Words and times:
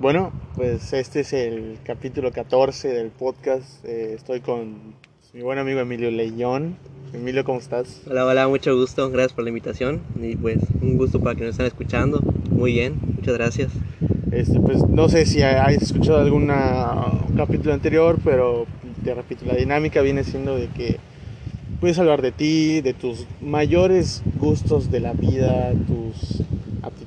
Bueno, 0.00 0.32
pues 0.56 0.94
este 0.94 1.20
es 1.20 1.34
el 1.34 1.76
capítulo 1.84 2.32
14 2.32 2.88
del 2.88 3.08
podcast. 3.10 3.84
Eh, 3.84 4.14
estoy 4.16 4.40
con 4.40 4.94
mi 5.34 5.42
buen 5.42 5.58
amigo 5.58 5.78
Emilio 5.78 6.10
León. 6.10 6.78
Emilio, 7.12 7.44
¿cómo 7.44 7.58
estás? 7.58 8.00
Hola, 8.08 8.24
hola, 8.24 8.48
mucho 8.48 8.74
gusto. 8.74 9.10
Gracias 9.10 9.34
por 9.34 9.44
la 9.44 9.50
invitación. 9.50 10.00
Y 10.18 10.36
pues 10.36 10.56
un 10.80 10.96
gusto 10.96 11.20
para 11.20 11.36
que 11.36 11.42
nos 11.42 11.50
estén 11.50 11.66
escuchando. 11.66 12.22
Muy 12.50 12.72
bien, 12.72 12.98
muchas 13.14 13.34
gracias. 13.34 13.72
Este, 14.32 14.58
pues 14.58 14.82
no 14.88 15.10
sé 15.10 15.26
si 15.26 15.42
hayas 15.42 15.82
escuchado 15.82 16.16
algún 16.16 16.50
capítulo 17.36 17.74
anterior, 17.74 18.18
pero 18.24 18.64
te 19.04 19.12
repito, 19.12 19.44
la 19.44 19.56
dinámica 19.56 20.00
viene 20.00 20.24
siendo 20.24 20.56
de 20.56 20.68
que 20.68 20.96
puedes 21.78 21.98
hablar 21.98 22.22
de 22.22 22.32
ti, 22.32 22.80
de 22.80 22.94
tus 22.94 23.26
mayores 23.42 24.22
gustos 24.38 24.90
de 24.90 25.00
la 25.00 25.12
vida, 25.12 25.74
tus 25.86 26.42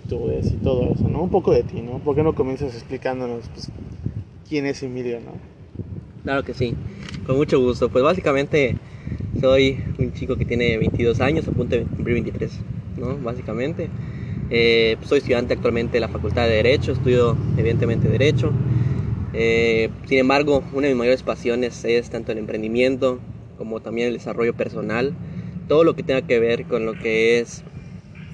y 0.05 0.57
todo 0.63 0.91
eso, 0.91 1.07
¿no? 1.09 1.23
Un 1.23 1.29
poco 1.29 1.51
de 1.51 1.63
ti, 1.63 1.81
¿no? 1.81 1.99
¿Por 1.99 2.15
qué 2.15 2.23
no 2.23 2.33
comienzas 2.35 2.73
explicándonos 2.73 3.47
pues, 3.49 3.70
quién 4.48 4.66
es 4.66 4.84
Emilio, 4.84 5.20
¿no? 5.20 5.31
Claro 6.23 6.43
que 6.43 6.53
sí, 6.53 6.73
con 7.26 7.38
mucho 7.38 7.59
gusto. 7.59 7.89
Pues 7.89 8.03
básicamente 8.03 8.76
soy 9.39 9.79
un 9.98 10.13
chico 10.13 10.35
que 10.35 10.45
tiene 10.45 10.77
22 10.77 11.20
años, 11.21 11.48
a 11.48 11.52
punto 11.52 11.77
cumplir 11.95 12.16
23, 12.16 12.59
¿no? 12.98 13.17
Básicamente. 13.17 13.89
Eh, 14.49 14.98
soy 15.03 15.20
estudiante 15.20 15.53
actualmente 15.53 15.93
de 15.93 15.99
la 16.02 16.09
Facultad 16.09 16.43
de 16.43 16.55
Derecho, 16.55 16.91
estudio 16.91 17.35
evidentemente 17.57 18.07
Derecho. 18.07 18.51
Eh, 19.34 19.90
sin 20.05 20.20
embargo, 20.20 20.63
una 20.73 20.88
de 20.88 20.93
mis 20.93 20.99
mayores 20.99 21.23
pasiones 21.23 21.84
es 21.85 22.09
tanto 22.09 22.31
el 22.31 22.38
emprendimiento 22.38 23.20
como 23.57 23.79
también 23.79 24.09
el 24.09 24.13
desarrollo 24.13 24.54
personal. 24.54 25.13
Todo 25.67 25.84
lo 25.84 25.95
que 25.95 26.04
tenga 26.04 26.21
que 26.21 26.40
ver 26.40 26.65
con 26.65 26.85
lo 26.85 26.93
que 26.93 27.40
es 27.40 27.63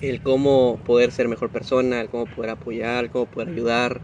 el 0.01 0.21
cómo 0.21 0.79
poder 0.85 1.11
ser 1.11 1.27
mejor 1.27 1.49
persona, 1.49 2.01
el 2.01 2.09
cómo 2.09 2.25
poder 2.25 2.51
apoyar, 2.51 3.09
cómo 3.09 3.25
poder 3.25 3.49
ayudar. 3.49 4.01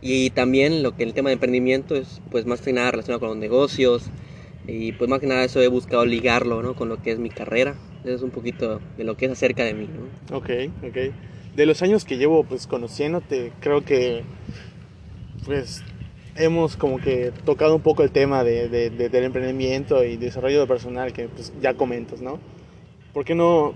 Y 0.00 0.30
también 0.30 0.82
lo 0.82 0.94
que 0.96 1.02
el 1.02 1.14
tema 1.14 1.30
de 1.30 1.34
emprendimiento 1.34 1.96
es 1.96 2.20
pues 2.30 2.46
más 2.46 2.60
que 2.60 2.72
nada 2.72 2.90
relacionado 2.90 3.20
con 3.20 3.28
los 3.30 3.38
negocios. 3.38 4.10
Y 4.66 4.92
pues 4.92 5.08
más 5.08 5.20
que 5.20 5.26
nada 5.26 5.44
eso 5.44 5.60
he 5.60 5.68
buscado 5.68 6.04
ligarlo 6.04 6.62
¿no? 6.62 6.74
con 6.74 6.88
lo 6.88 7.02
que 7.02 7.12
es 7.12 7.18
mi 7.18 7.30
carrera. 7.30 7.74
Eso 8.04 8.14
es 8.14 8.22
un 8.22 8.30
poquito 8.30 8.80
de 8.96 9.04
lo 9.04 9.16
que 9.16 9.26
es 9.26 9.32
acerca 9.32 9.64
de 9.64 9.74
mí. 9.74 9.88
¿no? 9.88 10.36
Ok, 10.36 10.50
ok. 10.82 11.14
De 11.54 11.66
los 11.66 11.82
años 11.82 12.04
que 12.04 12.18
llevo 12.18 12.44
pues 12.44 12.66
conociéndote, 12.66 13.52
creo 13.60 13.84
que 13.84 14.24
pues 15.44 15.82
hemos 16.34 16.76
como 16.76 16.98
que 16.98 17.32
tocado 17.44 17.76
un 17.76 17.82
poco 17.82 18.02
el 18.02 18.10
tema 18.10 18.44
de, 18.44 18.68
de, 18.68 18.90
del 18.90 19.24
emprendimiento 19.24 20.04
y 20.04 20.16
desarrollo 20.16 20.60
de 20.60 20.66
personal 20.66 21.12
que 21.12 21.28
pues 21.28 21.52
ya 21.60 21.74
comentas, 21.74 22.20
¿no? 22.20 22.38
¿Por 23.14 23.24
qué 23.24 23.34
no 23.34 23.74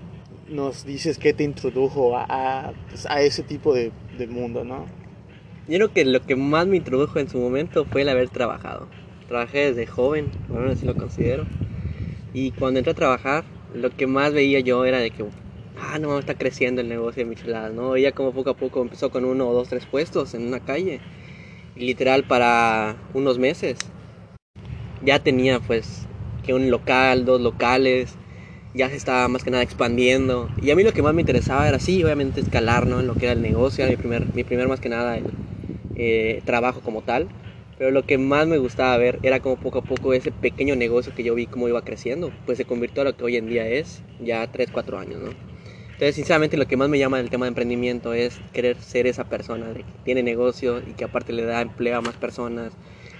nos 0.51 0.85
dices 0.85 1.17
qué 1.17 1.33
te 1.33 1.43
introdujo 1.43 2.17
a, 2.17 2.73
pues, 2.89 3.05
a, 3.05 3.21
ese 3.21 3.43
tipo 3.43 3.73
de, 3.73 3.91
de, 4.17 4.27
mundo, 4.27 4.63
¿no? 4.63 4.85
Yo 5.67 5.77
creo 5.77 5.93
que 5.93 6.05
lo 6.05 6.21
que 6.21 6.35
más 6.35 6.67
me 6.67 6.77
introdujo 6.77 7.19
en 7.19 7.29
su 7.29 7.37
momento 7.37 7.85
fue 7.85 8.01
el 8.01 8.09
haber 8.09 8.29
trabajado. 8.29 8.87
Trabajé 9.27 9.73
desde 9.73 9.87
joven, 9.87 10.29
bueno, 10.49 10.71
así 10.71 10.85
lo 10.85 10.95
considero. 10.95 11.45
Y 12.33 12.51
cuando 12.51 12.79
entré 12.79 12.91
a 12.91 12.95
trabajar, 12.95 13.45
lo 13.73 13.89
que 13.89 14.07
más 14.07 14.33
veía 14.33 14.59
yo 14.59 14.83
era 14.85 14.99
de 14.99 15.11
que, 15.11 15.25
ah, 15.79 15.99
no, 15.99 16.19
está 16.19 16.35
creciendo 16.35 16.81
el 16.81 16.89
negocio 16.89 17.23
de 17.23 17.29
micheladas, 17.29 17.73
¿no? 17.73 17.91
Veía 17.91 18.11
como 18.11 18.33
poco 18.33 18.49
a 18.49 18.57
poco 18.57 18.81
empezó 18.81 19.09
con 19.09 19.23
uno 19.23 19.47
o 19.47 19.53
dos, 19.53 19.69
tres 19.69 19.85
puestos 19.85 20.33
en 20.33 20.47
una 20.47 20.59
calle. 20.59 20.99
Y 21.75 21.85
literal 21.85 22.25
para 22.25 22.97
unos 23.13 23.39
meses 23.39 23.77
ya 25.03 25.19
tenía 25.19 25.59
pues 25.59 26.05
que 26.43 26.53
un 26.53 26.69
local, 26.69 27.23
dos 27.25 27.39
locales, 27.39 28.17
ya 28.73 28.89
se 28.89 28.95
estaba 28.95 29.27
más 29.27 29.43
que 29.43 29.51
nada 29.51 29.63
expandiendo. 29.63 30.51
Y 30.57 30.71
a 30.71 30.75
mí 30.75 30.83
lo 30.83 30.93
que 30.93 31.01
más 31.01 31.13
me 31.13 31.21
interesaba 31.21 31.67
era, 31.67 31.79
sí, 31.79 32.03
obviamente 32.03 32.39
escalar, 32.41 32.87
¿no? 32.87 32.99
En 32.99 33.07
lo 33.07 33.17
que 33.17 33.25
era 33.25 33.33
el 33.33 33.41
negocio, 33.41 33.83
era 33.83 33.91
mi 33.91 33.97
primer, 33.97 34.29
mi 34.33 34.43
primer 34.43 34.67
más 34.67 34.79
que 34.79 34.89
nada 34.89 35.17
eh, 35.95 36.41
trabajo 36.45 36.81
como 36.81 37.01
tal. 37.03 37.29
Pero 37.77 37.91
lo 37.91 38.05
que 38.05 38.17
más 38.17 38.47
me 38.47 38.57
gustaba 38.59 38.95
ver 38.97 39.19
era 39.23 39.39
como 39.39 39.57
poco 39.57 39.79
a 39.79 39.87
poco 39.87 40.13
ese 40.13 40.31
pequeño 40.31 40.75
negocio 40.75 41.13
que 41.13 41.23
yo 41.23 41.33
vi 41.35 41.47
cómo 41.47 41.67
iba 41.67 41.81
creciendo, 41.83 42.33
pues 42.45 42.57
se 42.57 42.65
convirtió 42.65 43.01
a 43.01 43.05
lo 43.05 43.15
que 43.17 43.23
hoy 43.23 43.37
en 43.37 43.49
día 43.49 43.67
es, 43.67 44.03
ya 44.19 44.45
3, 44.47 44.69
4 44.71 44.99
años, 44.99 45.21
¿no? 45.21 45.35
Entonces, 45.91 46.15
sinceramente, 46.15 46.57
lo 46.57 46.67
que 46.67 46.77
más 46.77 46.89
me 46.89 46.99
llama 46.99 47.17
del 47.17 47.29
tema 47.29 47.45
de 47.45 47.49
emprendimiento 47.49 48.13
es 48.13 48.41
querer 48.53 48.77
ser 48.77 49.07
esa 49.07 49.25
persona 49.29 49.73
de 49.73 49.83
que 49.83 49.99
tiene 50.03 50.23
negocio 50.23 50.81
y 50.85 50.93
que 50.95 51.03
aparte 51.05 51.33
le 51.33 51.43
da 51.45 51.61
empleo 51.61 51.97
a 51.97 52.01
más 52.01 52.17
personas 52.17 52.73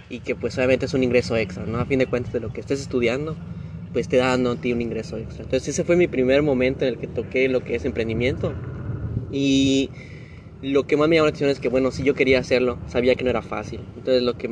y 0.10 0.22
que 0.22 0.36
pues 0.36 0.58
obviamente 0.58 0.86
es 0.88 0.94
un 0.94 1.04
ingreso 1.04 1.38
extra, 1.38 1.66
¿no? 1.66 1.80
A 1.80 1.86
fin 1.86 2.00
de 2.00 2.08
cuentas 2.08 2.34
de 2.34 2.40
lo 2.40 2.52
que 2.52 2.62
estés 2.62 2.82
estudiando, 2.82 3.38
pues 3.94 4.08
te 4.08 4.18
da 4.18 4.28
dando 4.28 4.52
a 4.52 4.56
ti 4.56 4.74
un 4.74 4.82
ingreso 4.82 5.18
extra. 5.18 5.44
Entonces 5.44 5.70
ese 5.70 5.84
fue 5.84 5.96
mi 5.96 6.08
primer 6.08 6.42
momento 6.42 6.86
en 6.86 6.94
el 6.94 6.98
que 7.00 7.08
toqué 7.08 7.50
lo 7.50 7.64
que 7.64 7.76
es 7.76 7.86
emprendimiento. 7.86 8.54
Y 9.32 9.90
lo 10.62 10.86
que 10.86 10.98
más 10.98 11.10
me 11.10 11.16
llamó 11.16 11.26
la 11.26 11.30
atención 11.30 11.50
es 11.50 11.60
que, 11.60 11.70
bueno, 11.70 11.92
si 11.92 12.04
yo 12.04 12.14
quería 12.14 12.40
hacerlo, 12.40 12.78
sabía 12.88 13.16
que 13.16 13.24
no 13.24 13.30
era 13.30 13.42
fácil. 13.42 13.82
Entonces 13.98 14.24
lo 14.24 14.38
que, 14.38 14.50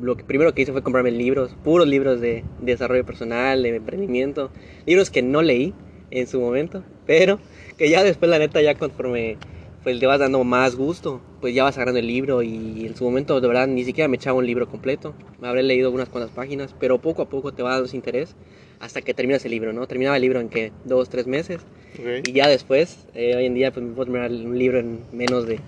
lo 0.00 0.16
que 0.16 0.24
primero 0.24 0.54
que 0.54 0.62
hice 0.62 0.72
fue 0.72 0.82
comprarme 0.82 1.10
libros, 1.10 1.52
puros 1.64 1.88
libros 1.88 2.20
de, 2.20 2.44
de 2.60 2.72
desarrollo 2.72 3.04
personal, 3.04 3.62
de 3.62 3.76
emprendimiento, 3.76 4.50
libros 4.86 5.10
que 5.10 5.22
no 5.22 5.42
leí 5.42 5.74
en 6.10 6.26
su 6.26 6.40
momento, 6.40 6.84
pero 7.06 7.38
que 7.78 7.88
ya 7.88 8.02
después 8.04 8.30
la 8.30 8.38
neta 8.38 8.60
ya 8.60 8.74
conforme 8.74 9.38
pues 9.82 9.98
te 9.98 10.06
vas 10.06 10.18
dando 10.20 10.44
más 10.44 10.76
gusto, 10.76 11.20
pues 11.40 11.54
ya 11.54 11.64
vas 11.64 11.76
agarrando 11.76 12.00
el 12.00 12.06
libro 12.06 12.42
y 12.42 12.86
en 12.86 12.96
su 12.96 13.04
momento 13.04 13.40
de 13.40 13.48
verdad 13.48 13.66
ni 13.66 13.84
siquiera 13.84 14.08
me 14.08 14.16
echaba 14.16 14.38
un 14.38 14.46
libro 14.46 14.68
completo, 14.68 15.14
me 15.40 15.48
habré 15.48 15.62
leído 15.62 15.90
unas 15.90 16.08
cuantas 16.08 16.30
páginas, 16.32 16.74
pero 16.78 16.98
poco 16.98 17.22
a 17.22 17.28
poco 17.28 17.52
te 17.52 17.62
va 17.62 17.70
dando 17.70 17.86
ese 17.86 17.96
interés 17.96 18.36
hasta 18.78 19.02
que 19.02 19.14
terminas 19.14 19.44
el 19.44 19.50
libro, 19.52 19.72
¿no? 19.72 19.86
Terminaba 19.86 20.16
el 20.16 20.22
libro 20.22 20.40
en 20.40 20.48
que 20.48 20.72
dos, 20.84 21.08
tres 21.08 21.26
meses 21.26 21.60
y 22.24 22.32
ya 22.32 22.48
después, 22.48 23.06
eh, 23.14 23.36
hoy 23.36 23.46
en 23.46 23.54
día 23.54 23.72
pues 23.72 23.84
me 23.84 23.92
puedo 23.92 24.12
terminar 24.12 24.30
un 24.30 24.58
libro 24.58 24.78
en 24.78 25.00
menos 25.12 25.46
de 25.46 25.60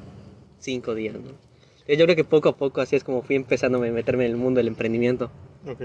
cinco 0.58 0.94
días, 0.94 1.14
¿no? 1.14 1.32
Yo 1.88 2.04
creo 2.04 2.16
que 2.16 2.24
poco 2.24 2.50
a 2.50 2.56
poco 2.56 2.80
así 2.80 2.96
es 2.96 3.04
como 3.04 3.22
fui 3.22 3.36
empezando 3.36 3.78
a 3.78 3.80
meterme 3.80 4.24
en 4.24 4.30
el 4.30 4.36
mundo 4.36 4.58
del 4.58 4.68
emprendimiento. 4.68 5.30
Ok. 5.66 5.80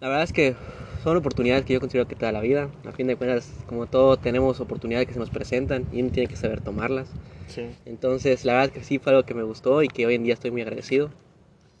La 0.00 0.08
verdad 0.08 0.24
es 0.24 0.32
que 0.32 0.54
son 1.02 1.16
oportunidades 1.16 1.64
que 1.64 1.72
yo 1.72 1.80
considero 1.80 2.06
que 2.06 2.14
te 2.14 2.24
da 2.24 2.32
la 2.32 2.40
vida. 2.40 2.70
A 2.84 2.92
fin 2.92 3.06
de 3.06 3.16
cuentas, 3.16 3.50
como 3.66 3.86
todo, 3.86 4.16
tenemos 4.16 4.60
oportunidades 4.60 5.06
que 5.06 5.14
se 5.14 5.18
nos 5.18 5.30
presentan 5.30 5.86
y 5.92 6.00
uno 6.00 6.10
tiene 6.10 6.28
que 6.28 6.36
saber 6.36 6.60
tomarlas. 6.60 7.08
Sí. 7.48 7.70
Entonces, 7.84 8.44
la 8.44 8.54
verdad 8.54 8.68
es 8.68 8.72
que 8.72 8.84
sí 8.84 8.98
fue 8.98 9.12
algo 9.12 9.24
que 9.24 9.34
me 9.34 9.42
gustó 9.42 9.82
y 9.82 9.88
que 9.88 10.06
hoy 10.06 10.14
en 10.14 10.22
día 10.22 10.34
estoy 10.34 10.50
muy 10.50 10.62
agradecido. 10.62 11.10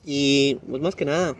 Y 0.04 0.58
pues 0.68 0.82
más 0.82 0.96
que 0.96 1.04
nada, 1.04 1.36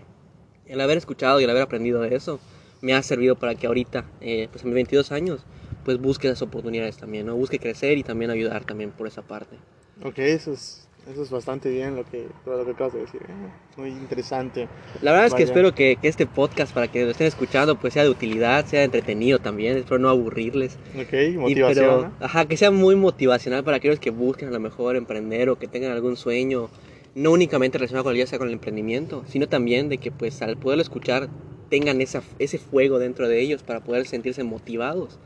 el 0.66 0.80
haber 0.80 0.96
escuchado 0.96 1.40
y 1.40 1.44
el 1.44 1.50
haber 1.50 1.62
aprendido 1.62 2.00
de 2.00 2.14
eso 2.14 2.38
me 2.80 2.94
ha 2.94 3.02
servido 3.02 3.36
para 3.36 3.54
que 3.56 3.66
ahorita, 3.66 4.04
eh, 4.20 4.48
pues 4.50 4.62
a 4.62 4.66
mis 4.66 4.74
22 4.74 5.10
años, 5.10 5.44
pues 5.84 5.98
busque 5.98 6.28
esas 6.28 6.42
oportunidades 6.42 6.96
también, 6.96 7.26
¿no? 7.26 7.34
Busque 7.36 7.58
crecer 7.58 7.98
y 7.98 8.04
también 8.04 8.30
ayudar 8.30 8.64
también 8.64 8.92
por 8.92 9.08
esa 9.08 9.22
parte. 9.22 9.56
Ok, 10.04 10.18
eso 10.18 10.52
es 10.52 10.88
eso 11.10 11.22
es 11.22 11.30
bastante 11.30 11.68
bien 11.70 11.96
lo 11.96 12.04
que, 12.04 12.26
lo 12.46 12.64
que 12.64 12.70
acabas 12.70 12.92
de 12.92 13.00
decir. 13.00 13.20
¿eh? 13.22 13.50
Muy 13.76 13.88
interesante. 13.90 14.68
La 15.00 15.10
verdad 15.10 15.26
es 15.26 15.34
que 15.34 15.42
espero 15.42 15.74
que, 15.74 15.96
que, 16.00 16.08
este 16.08 16.26
podcast, 16.26 16.72
para 16.72 16.88
que 16.88 17.04
lo 17.04 17.10
estén 17.10 17.26
escuchando, 17.26 17.76
pues 17.76 17.94
sea 17.94 18.04
de 18.04 18.10
utilidad, 18.10 18.64
sea 18.66 18.84
entretenido 18.84 19.40
también. 19.40 19.76
Espero 19.76 19.98
no 19.98 20.08
aburrirles. 20.08 20.78
Ok, 20.94 21.38
motivación. 21.38 22.12
Ajá, 22.20 22.46
que 22.46 22.56
sea 22.56 22.70
muy 22.70 22.94
motivacional 22.94 23.64
para 23.64 23.78
aquellos 23.78 23.98
que 23.98 24.10
busquen 24.10 24.48
a 24.48 24.52
lo 24.52 24.60
mejor 24.60 24.96
emprender 24.96 25.48
o 25.48 25.58
que 25.58 25.66
tengan 25.66 25.90
algún 25.90 26.16
sueño, 26.16 26.70
no 27.14 27.32
únicamente 27.32 27.78
relacionado 27.78 28.04
con, 28.04 28.14
ya 28.14 28.26
sea 28.26 28.38
con 28.38 28.48
el 28.48 28.54
emprendimiento, 28.54 29.24
sino 29.26 29.48
también 29.48 29.88
de 29.88 29.98
que 29.98 30.12
pues 30.12 30.40
al 30.40 30.56
poderlo 30.56 30.82
escuchar 30.82 31.28
tengan 31.68 32.00
esa, 32.00 32.22
ese 32.38 32.58
fuego 32.58 32.98
dentro 32.98 33.28
de 33.28 33.40
ellos 33.40 33.62
para 33.62 33.82
poder 33.82 34.06
sentirse 34.06 34.44
motivados 34.44 35.18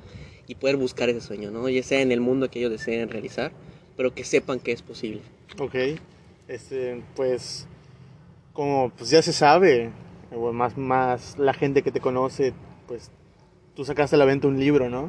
y 0.46 0.54
poder 0.54 0.76
buscar 0.76 1.08
ese 1.08 1.20
sueño, 1.20 1.50
¿no? 1.50 1.68
Ya 1.68 1.82
sea 1.82 2.00
en 2.00 2.12
el 2.12 2.20
mundo 2.20 2.48
que 2.48 2.60
ellos 2.60 2.70
deseen 2.70 3.10
realizar, 3.10 3.52
pero 3.96 4.14
que 4.14 4.24
sepan 4.24 4.60
que 4.60 4.72
es 4.72 4.80
posible. 4.80 5.22
Ok, 5.58 5.74
este, 6.48 7.02
pues 7.14 7.66
como 8.52 8.90
pues 8.90 9.10
ya 9.10 9.22
se 9.22 9.32
sabe, 9.32 9.90
más, 10.52 10.76
más 10.76 11.38
la 11.38 11.54
gente 11.54 11.82
que 11.82 11.92
te 11.92 12.00
conoce, 12.00 12.52
pues 12.86 13.10
tú 13.74 13.84
sacaste 13.84 14.16
a 14.16 14.18
la 14.18 14.24
venta 14.24 14.48
un 14.48 14.58
libro, 14.58 14.90
¿no? 14.90 15.08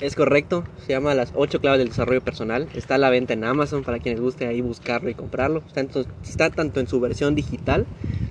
Es 0.00 0.14
correcto, 0.14 0.64
se 0.86 0.92
llama 0.92 1.14
Las 1.14 1.32
8 1.34 1.60
claves 1.60 1.80
del 1.80 1.88
desarrollo 1.88 2.20
personal. 2.20 2.68
Está 2.74 2.94
a 2.94 2.98
la 2.98 3.10
venta 3.10 3.32
en 3.34 3.42
Amazon 3.42 3.82
para 3.82 3.98
quienes 3.98 4.20
guste 4.20 4.46
ahí 4.46 4.60
buscarlo 4.60 5.10
y 5.10 5.14
comprarlo. 5.14 5.62
Está, 5.66 5.84
está 6.22 6.50
tanto 6.50 6.78
en 6.78 6.86
su 6.86 7.00
versión 7.00 7.34
digital 7.34 7.84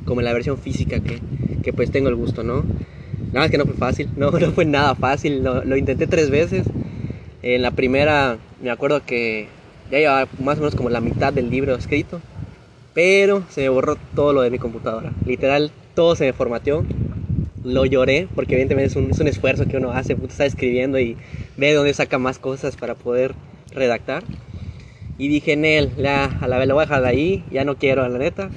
como 0.05 0.21
en 0.21 0.25
la 0.25 0.33
versión 0.33 0.57
física 0.57 1.01
que, 1.01 1.21
que, 1.63 1.73
pues 1.73 1.91
tengo 1.91 2.07
el 2.07 2.15
gusto, 2.15 2.43
¿no? 2.43 2.63
Nada 3.33 3.41
más 3.41 3.51
que 3.51 3.57
no 3.57 3.65
fue 3.65 3.73
fácil, 3.73 4.09
no, 4.17 4.31
no 4.31 4.51
fue 4.51 4.63
nada 4.63 4.95
fácil. 4.95 5.43
Lo, 5.43 5.65
lo 5.65 5.75
intenté 5.75 6.07
tres 6.07 6.29
veces. 6.29 6.65
En 7.41 7.61
la 7.61 7.71
primera 7.71 8.37
me 8.61 8.69
acuerdo 8.69 9.05
que 9.05 9.49
ya 9.91 9.99
llevaba 9.99 10.29
más 10.39 10.57
o 10.57 10.61
menos 10.61 10.75
como 10.75 10.89
la 10.89 11.01
mitad 11.01 11.33
del 11.33 11.49
libro 11.49 11.75
escrito, 11.75 12.21
pero 12.93 13.43
se 13.49 13.61
me 13.61 13.69
borró 13.69 13.97
todo 14.15 14.33
lo 14.33 14.41
de 14.41 14.49
mi 14.49 14.59
computadora. 14.59 15.11
Literal, 15.25 15.71
todo 15.93 16.15
se 16.15 16.25
me 16.25 16.33
formateó. 16.33 16.83
Lo 17.63 17.85
lloré, 17.85 18.27
porque 18.33 18.53
evidentemente 18.53 18.91
es 18.91 18.95
un, 18.95 19.11
es 19.11 19.19
un 19.19 19.27
esfuerzo 19.27 19.67
que 19.67 19.77
uno 19.77 19.91
hace, 19.91 20.17
está 20.27 20.45
escribiendo 20.45 20.99
y 20.99 21.17
ve 21.57 21.73
dónde 21.73 21.93
saca 21.93 22.17
más 22.17 22.39
cosas 22.39 22.75
para 22.75 22.95
poder 22.95 23.33
redactar. 23.71 24.23
Y 25.19 25.29
dije, 25.29 25.53
en 25.53 25.65
él, 25.65 25.91
la, 25.97 26.25
a 26.25 26.47
la 26.47 26.57
vez 26.59 26.67
lo 26.67 26.75
voy 26.75 26.83
a 26.83 26.85
dejar 26.85 27.05
ahí, 27.05 27.43
ya 27.49 27.65
no 27.65 27.75
quiero, 27.75 28.07
la 28.07 28.19
neta. 28.19 28.49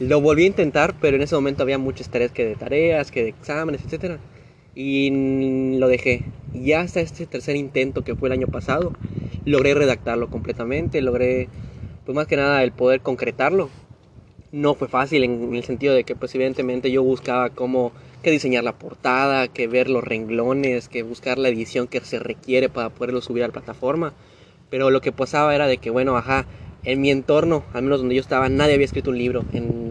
Lo 0.00 0.20
volví 0.20 0.44
a 0.44 0.46
intentar, 0.46 0.94
pero 1.00 1.16
en 1.16 1.22
ese 1.22 1.34
momento 1.34 1.62
había 1.62 1.78
mucho 1.78 2.02
estrés 2.02 2.32
que 2.32 2.44
de 2.44 2.54
tareas, 2.54 3.10
que 3.10 3.22
de 3.22 3.28
exámenes, 3.30 3.82
etc. 3.84 4.18
Y 4.76 5.78
lo 5.78 5.88
dejé. 5.88 6.22
Ya 6.52 6.82
hasta 6.82 7.00
este 7.00 7.26
tercer 7.26 7.56
intento 7.56 8.04
que 8.04 8.14
fue 8.14 8.28
el 8.28 8.34
año 8.34 8.46
pasado, 8.46 8.92
logré 9.46 9.74
redactarlo 9.74 10.28
completamente, 10.28 11.00
logré 11.00 11.48
pues 12.04 12.14
más 12.14 12.26
que 12.26 12.36
nada 12.36 12.62
el 12.62 12.72
poder 12.72 13.00
concretarlo. 13.00 13.70
No 14.52 14.74
fue 14.74 14.86
fácil 14.86 15.24
en, 15.24 15.54
el 15.56 15.64
sentido 15.64 15.94
de 15.94 16.04
que 16.04 16.14
pues 16.14 16.34
evidentemente 16.34 16.92
yo 16.92 17.02
buscaba 17.02 17.50
cómo 17.50 17.92
que 18.22 18.30
diseñar 18.30 18.64
la 18.64 18.78
portada, 18.78 19.48
que 19.48 19.66
ver 19.66 19.88
los 19.88 20.04
renglones, 20.04 20.88
que 20.88 21.02
buscar 21.02 21.38
la 21.38 21.48
edición 21.48 21.88
que 21.88 22.00
se 22.00 22.18
requiere 22.18 22.68
para 22.68 22.90
poderlo 22.90 23.22
subir 23.22 23.44
a 23.44 23.48
la 23.48 23.52
plataforma. 23.52 24.12
Pero 24.68 24.90
lo 24.90 25.00
que 25.00 25.10
pasaba 25.10 25.54
era 25.54 25.66
de 25.66 25.78
que, 25.78 25.90
bueno, 25.90 26.16
ajá, 26.16 26.46
en 26.84 27.00
mi 27.00 27.10
entorno, 27.10 27.64
al 27.72 27.82
menos 27.82 28.00
donde 28.00 28.14
yo 28.14 28.20
estaba, 28.20 28.48
nadie 28.48 28.74
había 28.74 28.84
escrito 28.84 29.10
un 29.10 29.18
libro 29.18 29.44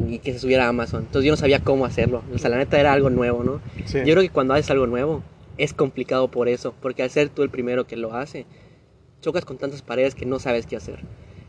y 0.09 0.19
que 0.19 0.33
se 0.33 0.39
subiera 0.39 0.65
a 0.65 0.69
Amazon. 0.69 1.03
Entonces 1.03 1.25
yo 1.25 1.31
no 1.31 1.37
sabía 1.37 1.59
cómo 1.59 1.85
hacerlo. 1.85 2.23
O 2.33 2.37
sea, 2.37 2.49
la 2.49 2.57
neta 2.57 2.79
era 2.79 2.93
algo 2.93 3.09
nuevo, 3.09 3.43
¿no? 3.43 3.61
Yo 3.85 4.13
creo 4.13 4.21
que 4.21 4.29
cuando 4.29 4.53
haces 4.53 4.69
algo 4.69 4.87
nuevo, 4.87 5.23
es 5.57 5.73
complicado 5.73 6.29
por 6.29 6.47
eso. 6.47 6.73
Porque 6.81 7.03
al 7.03 7.09
ser 7.09 7.29
tú 7.29 7.43
el 7.43 7.49
primero 7.49 7.85
que 7.87 7.95
lo 7.95 8.13
hace, 8.13 8.45
chocas 9.21 9.45
con 9.45 9.57
tantas 9.57 9.81
paredes 9.81 10.15
que 10.15 10.25
no 10.25 10.39
sabes 10.39 10.65
qué 10.65 10.75
hacer. 10.75 10.99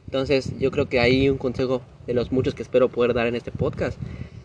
Entonces 0.06 0.52
yo 0.58 0.70
creo 0.70 0.88
que 0.88 1.00
hay 1.00 1.28
un 1.28 1.38
consejo 1.38 1.82
de 2.06 2.14
los 2.14 2.32
muchos 2.32 2.54
que 2.54 2.62
espero 2.62 2.88
poder 2.88 3.14
dar 3.14 3.26
en 3.26 3.34
este 3.34 3.50
podcast. 3.50 3.98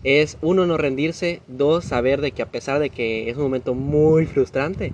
Es 0.04 0.38
uno, 0.42 0.66
no 0.66 0.78
rendirse. 0.78 1.42
Dos, 1.48 1.86
saber 1.86 2.22
de 2.22 2.32
que 2.32 2.42
a 2.42 2.52
pesar 2.52 2.80
de 2.80 2.90
que 2.90 3.30
es 3.30 3.38
un 3.38 3.44
momento 3.44 3.76
muy 3.76 4.26
frustrante, 4.26 4.94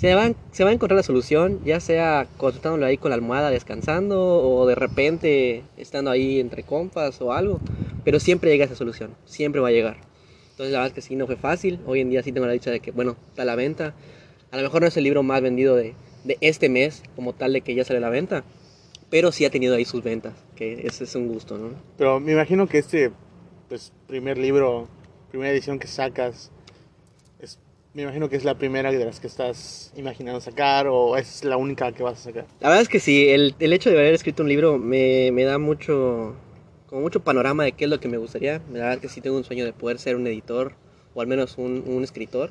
se 0.00 0.14
va, 0.14 0.32
se 0.50 0.64
va 0.64 0.70
a 0.70 0.72
encontrar 0.72 0.96
la 0.96 1.02
solución, 1.02 1.60
ya 1.62 1.78
sea 1.78 2.26
consultándolo 2.38 2.86
ahí 2.86 2.96
con 2.96 3.10
la 3.10 3.16
almohada 3.16 3.50
descansando 3.50 4.18
o 4.18 4.66
de 4.66 4.74
repente 4.74 5.62
estando 5.76 6.10
ahí 6.10 6.40
entre 6.40 6.62
compas 6.62 7.20
o 7.20 7.34
algo, 7.34 7.60
pero 8.02 8.18
siempre 8.18 8.50
llega 8.50 8.64
esa 8.64 8.76
solución, 8.76 9.14
siempre 9.26 9.60
va 9.60 9.68
a 9.68 9.72
llegar. 9.72 9.98
Entonces 10.52 10.72
la 10.72 10.78
verdad 10.78 10.86
es 10.86 10.92
que 10.94 11.02
sí, 11.02 11.16
no 11.16 11.26
fue 11.26 11.36
fácil, 11.36 11.80
hoy 11.84 12.00
en 12.00 12.08
día 12.08 12.22
sí 12.22 12.32
tengo 12.32 12.46
la 12.46 12.54
dicha 12.54 12.70
de 12.70 12.80
que, 12.80 12.92
bueno, 12.92 13.14
está 13.28 13.42
a 13.42 13.44
la 13.44 13.56
venta, 13.56 13.94
a 14.50 14.56
lo 14.56 14.62
mejor 14.62 14.80
no 14.80 14.88
es 14.88 14.96
el 14.96 15.04
libro 15.04 15.22
más 15.22 15.42
vendido 15.42 15.76
de, 15.76 15.94
de 16.24 16.38
este 16.40 16.70
mes 16.70 17.02
como 17.14 17.34
tal 17.34 17.52
de 17.52 17.60
que 17.60 17.74
ya 17.74 17.84
sale 17.84 17.98
a 17.98 18.00
la 18.00 18.08
venta, 18.08 18.42
pero 19.10 19.32
sí 19.32 19.44
ha 19.44 19.50
tenido 19.50 19.74
ahí 19.74 19.84
sus 19.84 20.02
ventas, 20.02 20.32
que 20.56 20.86
ese 20.86 21.04
es 21.04 21.14
un 21.14 21.28
gusto, 21.28 21.58
¿no? 21.58 21.72
Pero 21.98 22.20
me 22.20 22.32
imagino 22.32 22.66
que 22.66 22.78
este 22.78 23.10
pues, 23.68 23.92
primer 24.06 24.38
libro, 24.38 24.88
primera 25.28 25.52
edición 25.52 25.78
que 25.78 25.88
sacas, 25.88 26.50
me 27.92 28.02
imagino 28.02 28.28
que 28.28 28.36
es 28.36 28.44
la 28.44 28.56
primera 28.56 28.92
de 28.92 29.04
las 29.04 29.18
que 29.18 29.26
estás 29.26 29.92
imaginando 29.96 30.40
sacar 30.40 30.86
o 30.86 31.16
es 31.16 31.44
la 31.44 31.56
única 31.56 31.90
que 31.92 32.02
vas 32.02 32.20
a 32.20 32.22
sacar. 32.24 32.46
La 32.60 32.68
verdad 32.68 32.82
es 32.82 32.88
que 32.88 33.00
sí, 33.00 33.28
el, 33.28 33.54
el 33.58 33.72
hecho 33.72 33.90
de 33.90 33.98
haber 33.98 34.14
escrito 34.14 34.42
un 34.42 34.48
libro 34.48 34.78
me, 34.78 35.30
me, 35.32 35.44
da 35.44 35.58
mucho, 35.58 36.34
como 36.86 37.02
mucho 37.02 37.20
panorama 37.20 37.64
de 37.64 37.72
qué 37.72 37.84
es 37.84 37.90
lo 37.90 37.98
que 37.98 38.08
me 38.08 38.16
gustaría. 38.16 38.62
La 38.72 38.80
verdad 38.84 38.98
que 38.98 39.08
sí 39.08 39.20
tengo 39.20 39.36
un 39.36 39.44
sueño 39.44 39.64
de 39.64 39.72
poder 39.72 39.98
ser 39.98 40.14
un 40.14 40.26
editor 40.26 40.74
o 41.14 41.20
al 41.20 41.26
menos 41.26 41.58
un, 41.58 41.82
un 41.86 42.04
escritor. 42.04 42.50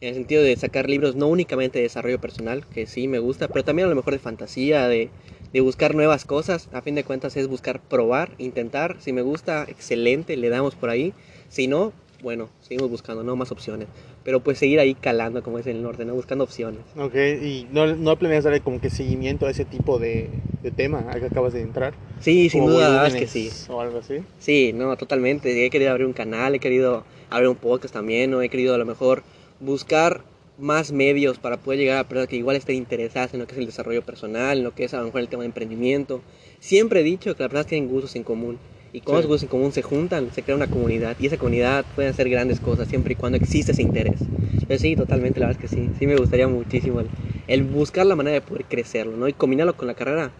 En 0.00 0.08
el 0.08 0.14
sentido 0.14 0.42
de 0.42 0.56
sacar 0.56 0.90
libros 0.90 1.14
no 1.14 1.28
únicamente 1.28 1.78
de 1.78 1.84
desarrollo 1.84 2.20
personal, 2.20 2.66
que 2.66 2.86
sí 2.86 3.06
me 3.06 3.20
gusta, 3.20 3.46
pero 3.48 3.64
también 3.64 3.86
a 3.86 3.90
lo 3.90 3.96
mejor 3.96 4.12
de 4.12 4.18
fantasía, 4.18 4.88
de, 4.88 5.08
de 5.52 5.60
buscar 5.60 5.94
nuevas 5.94 6.24
cosas. 6.24 6.68
A 6.72 6.82
fin 6.82 6.96
de 6.96 7.04
cuentas 7.04 7.36
es 7.36 7.46
buscar 7.46 7.80
probar, 7.80 8.32
intentar. 8.38 8.96
Si 9.00 9.12
me 9.12 9.22
gusta, 9.22 9.64
excelente, 9.68 10.36
le 10.36 10.48
damos 10.48 10.74
por 10.74 10.90
ahí. 10.90 11.14
Si 11.48 11.68
no, 11.68 11.92
bueno, 12.24 12.50
seguimos 12.60 12.90
buscando, 12.90 13.22
¿no? 13.22 13.36
Más 13.36 13.52
opciones. 13.52 13.86
Pero 14.24 14.40
pues 14.40 14.58
seguir 14.58 14.80
ahí 14.80 14.94
calando, 14.94 15.42
como 15.42 15.58
es 15.58 15.66
en 15.66 15.76
el 15.76 15.82
norte, 15.82 16.04
¿no? 16.04 16.14
Buscando 16.14 16.44
opciones. 16.44 16.80
Ok, 16.96 17.14
¿y 17.14 17.66
no, 17.70 17.94
no 17.94 18.18
planeas 18.18 18.44
darle 18.44 18.60
como 18.60 18.80
que 18.80 18.88
seguimiento 18.88 19.46
a 19.46 19.50
ese 19.50 19.66
tipo 19.66 19.98
de, 19.98 20.30
de 20.62 20.70
tema 20.70 21.04
al 21.10 21.20
que 21.20 21.26
acabas 21.26 21.52
de 21.52 21.60
entrar? 21.60 21.92
Sí, 22.20 22.48
sin 22.48 22.64
duda, 22.64 23.06
es 23.06 23.14
que 23.14 23.26
sí. 23.26 23.50
¿O 23.68 23.80
algo 23.80 23.98
así? 23.98 24.20
Sí, 24.38 24.72
no, 24.74 24.96
totalmente. 24.96 25.64
He 25.64 25.70
querido 25.70 25.90
abrir 25.90 26.06
un 26.06 26.14
canal, 26.14 26.54
he 26.54 26.58
querido 26.58 27.04
abrir 27.28 27.50
un 27.50 27.56
podcast 27.56 27.92
también, 27.92 28.30
¿no? 28.30 28.40
He 28.40 28.48
querido 28.48 28.74
a 28.74 28.78
lo 28.78 28.86
mejor 28.86 29.22
buscar 29.60 30.22
más 30.56 30.92
medios 30.92 31.38
para 31.38 31.56
poder 31.58 31.80
llegar 31.80 31.98
a 31.98 32.04
personas 32.04 32.28
que 32.28 32.36
igual 32.36 32.56
estén 32.56 32.76
interesadas 32.76 33.34
en 33.34 33.40
lo 33.40 33.46
que 33.46 33.52
es 33.52 33.58
el 33.58 33.66
desarrollo 33.66 34.02
personal, 34.02 34.58
en 34.58 34.64
lo 34.64 34.74
que 34.74 34.84
es 34.84 34.94
a 34.94 34.98
lo 34.98 35.06
mejor 35.06 35.20
el 35.20 35.28
tema 35.28 35.42
de 35.42 35.48
emprendimiento. 35.48 36.22
Siempre 36.60 37.00
he 37.00 37.02
dicho 37.02 37.34
que 37.34 37.42
las 37.42 37.50
personas 37.50 37.66
tienen 37.66 37.90
gustos 37.90 38.16
en 38.16 38.22
común 38.22 38.58
y 38.94 39.00
con 39.00 39.16
los 39.16 39.26
gustos 39.26 39.42
en 39.42 39.48
común 39.48 39.72
se 39.72 39.82
juntan, 39.82 40.32
se 40.32 40.44
crea 40.44 40.54
una 40.54 40.68
comunidad 40.68 41.16
y 41.18 41.26
esa 41.26 41.36
comunidad 41.36 41.84
puede 41.96 42.08
hacer 42.08 42.30
grandes 42.30 42.60
cosas 42.60 42.86
siempre 42.86 43.14
y 43.14 43.16
cuando 43.16 43.36
existe 43.36 43.72
ese 43.72 43.82
interés. 43.82 44.20
Pero 44.68 44.78
sí, 44.78 44.94
totalmente, 44.94 45.40
la 45.40 45.46
verdad 45.46 45.60
es 45.62 45.68
que 45.68 45.74
sí, 45.74 45.90
sí 45.98 46.06
me 46.06 46.16
gustaría 46.16 46.46
muchísimo 46.46 47.02
el, 47.48 47.62
buscar 47.64 48.06
la 48.06 48.14
manera 48.14 48.34
de 48.34 48.40
poder 48.40 48.64
crecerlo, 48.66 49.16
¿no? 49.16 49.26
Y 49.26 49.32
combinarlo 49.32 49.76
con 49.76 49.88
la 49.88 49.94
carrera, 49.94 50.30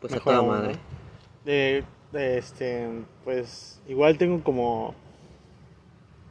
pues 0.00 0.12
a 0.12 0.18
toda 0.18 0.42
madre. 0.42 0.74
Este, 2.12 2.88
pues 3.22 3.80
igual 3.88 4.18
tengo 4.18 4.42
como, 4.42 4.96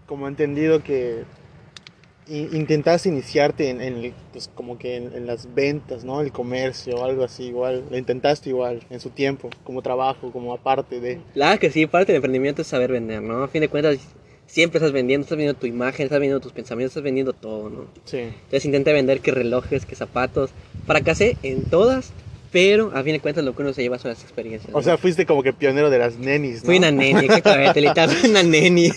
como 0.06 0.28
entendido 0.28 0.84
que 0.84 1.24
intentaste 2.30 3.10
iniciarte 3.10 3.70
en, 3.70 3.82
en 3.82 4.14
pues 4.32 4.50
como 4.54 4.78
que 4.78 4.98
en, 4.98 5.26
las 5.26 5.54
ventas, 5.54 6.04
¿no? 6.04 6.22
El 6.22 6.32
comercio, 6.32 7.04
algo 7.04 7.24
así, 7.24 7.46
igual, 7.46 7.84
lo 7.90 7.98
intentaste 7.98 8.50
igual, 8.50 8.82
en 8.90 9.00
su 9.00 9.10
tiempo, 9.10 9.50
como 9.64 9.82
trabajo, 9.82 10.32
como 10.32 10.54
aparte 10.54 11.00
de... 11.00 11.20
Claro 11.34 11.60
que 11.60 11.72
sí, 11.72 11.86
parte 11.86 12.12
del 12.12 12.18
emprendimiento 12.18 12.62
es 12.62 12.68
saber 12.68 12.92
vender, 12.92 13.22
¿no? 13.22 13.44
A 13.44 13.48
fin 13.48 13.62
de 13.62 13.68
cuentas, 13.68 14.00
siempre 14.46 14.78
estás 14.78 14.92
vendiendo, 14.92 15.24
estás 15.24 15.38
vendiendo 15.38 15.60
tu 15.60 15.68
imagen, 15.68 16.06
estás 16.06 16.20
vendiendo 16.20 16.40
tus 16.40 16.52
pensamientos, 16.52 16.92
estás 16.92 17.04
vendiendo 17.04 17.34
todo, 17.34 17.70
¿no? 17.70 17.86
Sí. 18.06 18.20
Entonces 18.20 18.66
intenté 18.66 18.94
vender 18.94 19.22
que 19.22 19.32
relojes, 19.32 19.86
que 19.86 19.96
zapatos, 19.96 20.52
fracasé 20.86 21.38
en 21.44 21.64
todas, 21.66 22.12
pero 22.52 22.92
a 22.96 23.04
fin 23.04 23.14
de 23.14 23.20
cuentas 23.20 23.44
lo 23.44 23.56
que 23.56 23.62
uno 23.62 23.74
se 23.74 23.82
lleva 23.84 24.00
son 24.00 24.10
las 24.10 24.24
experiencias. 24.24 24.74
O 24.74 24.82
sea, 24.82 24.98
fuiste 24.98 25.26
como 25.26 25.44
que 25.44 25.54
pionero 25.54 25.90
de 25.90 26.00
las 26.00 26.18
nenis, 26.18 26.62
¿no? 26.62 26.66
Fui 26.66 26.78
una 26.78 26.92
neni, 26.92 27.26
exactamente, 27.26 27.80
literal, 27.82 28.10
una 28.28 28.44
neni. 28.44 28.90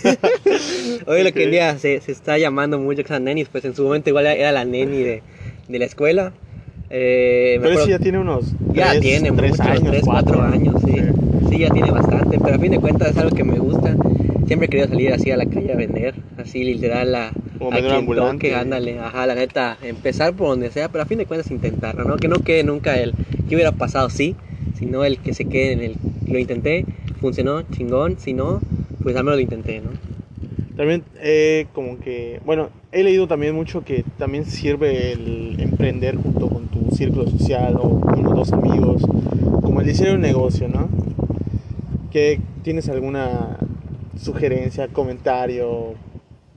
Hoy 1.07 1.23
lo 1.23 1.33
que 1.33 1.45
en 1.45 1.51
día 1.51 1.79
se, 1.79 2.01
se, 2.01 2.13
está 2.13 2.39
llamando 2.39 2.79
mucho 2.79 3.03
que 3.03 3.09
son 3.09 3.25
nenis, 3.25 3.49
pues 3.49 3.65
en 3.65 3.75
su 3.75 3.83
momento 3.83 4.09
igual 4.09 4.27
era 4.27 4.53
la 4.53 4.65
neni 4.65 5.03
de, 5.03 5.23
de 5.69 5.79
la 5.79 5.85
escuela. 5.85 6.33
Eh, 6.95 7.59
pero 7.63 7.75
eso 7.75 7.89
ya 7.89 7.99
tiene 7.99 8.19
unos 8.19 8.53
Ya 8.75 9.01
tiene 9.01 9.33
tres 9.33 9.53
muchos, 9.53 9.67
años, 9.67 9.91
3, 9.91 10.03
4 10.05 10.43
años, 10.43 10.75
sí. 10.85 10.95
sí. 11.49 11.59
ya 11.59 11.71
tiene 11.71 11.91
bastante, 11.91 12.39
pero 12.39 12.57
a 12.57 12.59
fin 12.59 12.71
de 12.71 12.81
cuentas 12.81 13.11
es 13.11 13.17
algo 13.17 13.35
que 13.35 13.45
me 13.45 13.59
gusta. 13.59 13.97
Siempre 14.47 14.67
he 14.67 14.69
querido 14.69 14.89
salir 14.89 15.13
así 15.13 15.31
a 15.31 15.37
la 15.37 15.47
calle 15.47 15.73
a 15.73 15.77
vender, 15.77 16.15
así 16.37 16.65
literal 16.65 17.15
a, 17.15 17.33
Como 17.63 17.77
a 17.77 17.81
quien 17.81 18.07
toque, 18.07 18.55
ándale, 18.55 18.99
ajá, 18.99 19.27
la 19.27 19.35
neta, 19.35 19.79
empezar 19.83 20.35
por 20.35 20.49
donde 20.49 20.71
sea, 20.71 20.89
pero 20.89 21.03
a 21.03 21.07
fin 21.07 21.19
de 21.19 21.27
cuentas 21.27 21.51
intentarlo, 21.51 22.05
¿no? 22.05 22.17
Que 22.17 22.29
no 22.29 22.41
quede 22.41 22.65
nunca 22.65 22.99
el 22.99 23.15
que 23.49 23.55
hubiera 23.55 23.73
pasado, 23.73 24.11
sí, 24.11 24.35
sino 24.75 25.05
el 25.05 25.19
que 25.19 25.33
se 25.33 25.45
quede 25.45 25.73
en 25.73 25.81
el, 25.81 25.97
lo 26.27 26.39
intenté, 26.39 26.85
funcionó, 27.21 27.63
chingón, 27.63 28.19
si 28.19 28.33
no, 28.33 28.61
pues 29.03 29.17
al 29.17 29.25
menos 29.25 29.37
lo 29.37 29.43
intenté, 29.43 29.81
¿no? 29.81 29.91
También 30.77 31.05
eh, 31.21 31.67
como 31.73 31.99
que, 32.01 32.41
bueno, 32.45 32.71
he 32.91 33.05
leído 33.05 33.29
también 33.29 33.55
mucho 33.55 33.85
que 33.85 34.05
también 34.19 34.45
sirve 34.45 35.13
el 35.13 35.57
emprender 35.61 36.17
junto 36.17 36.49
con 36.49 36.67
tu 36.67 36.95
círculo 36.97 37.31
social 37.31 37.77
o 37.77 38.01
o 38.33 38.35
dos 38.35 38.53
amigos, 38.53 39.03
como 39.63 39.81
el 39.81 39.97
de 39.97 40.15
un 40.15 40.21
negocio, 40.21 40.69
¿no? 40.69 40.89
¿Que 42.11 42.41
tienes 42.63 42.89
alguna 42.89 43.59
sugerencia, 44.21 44.89
comentario 44.89 45.95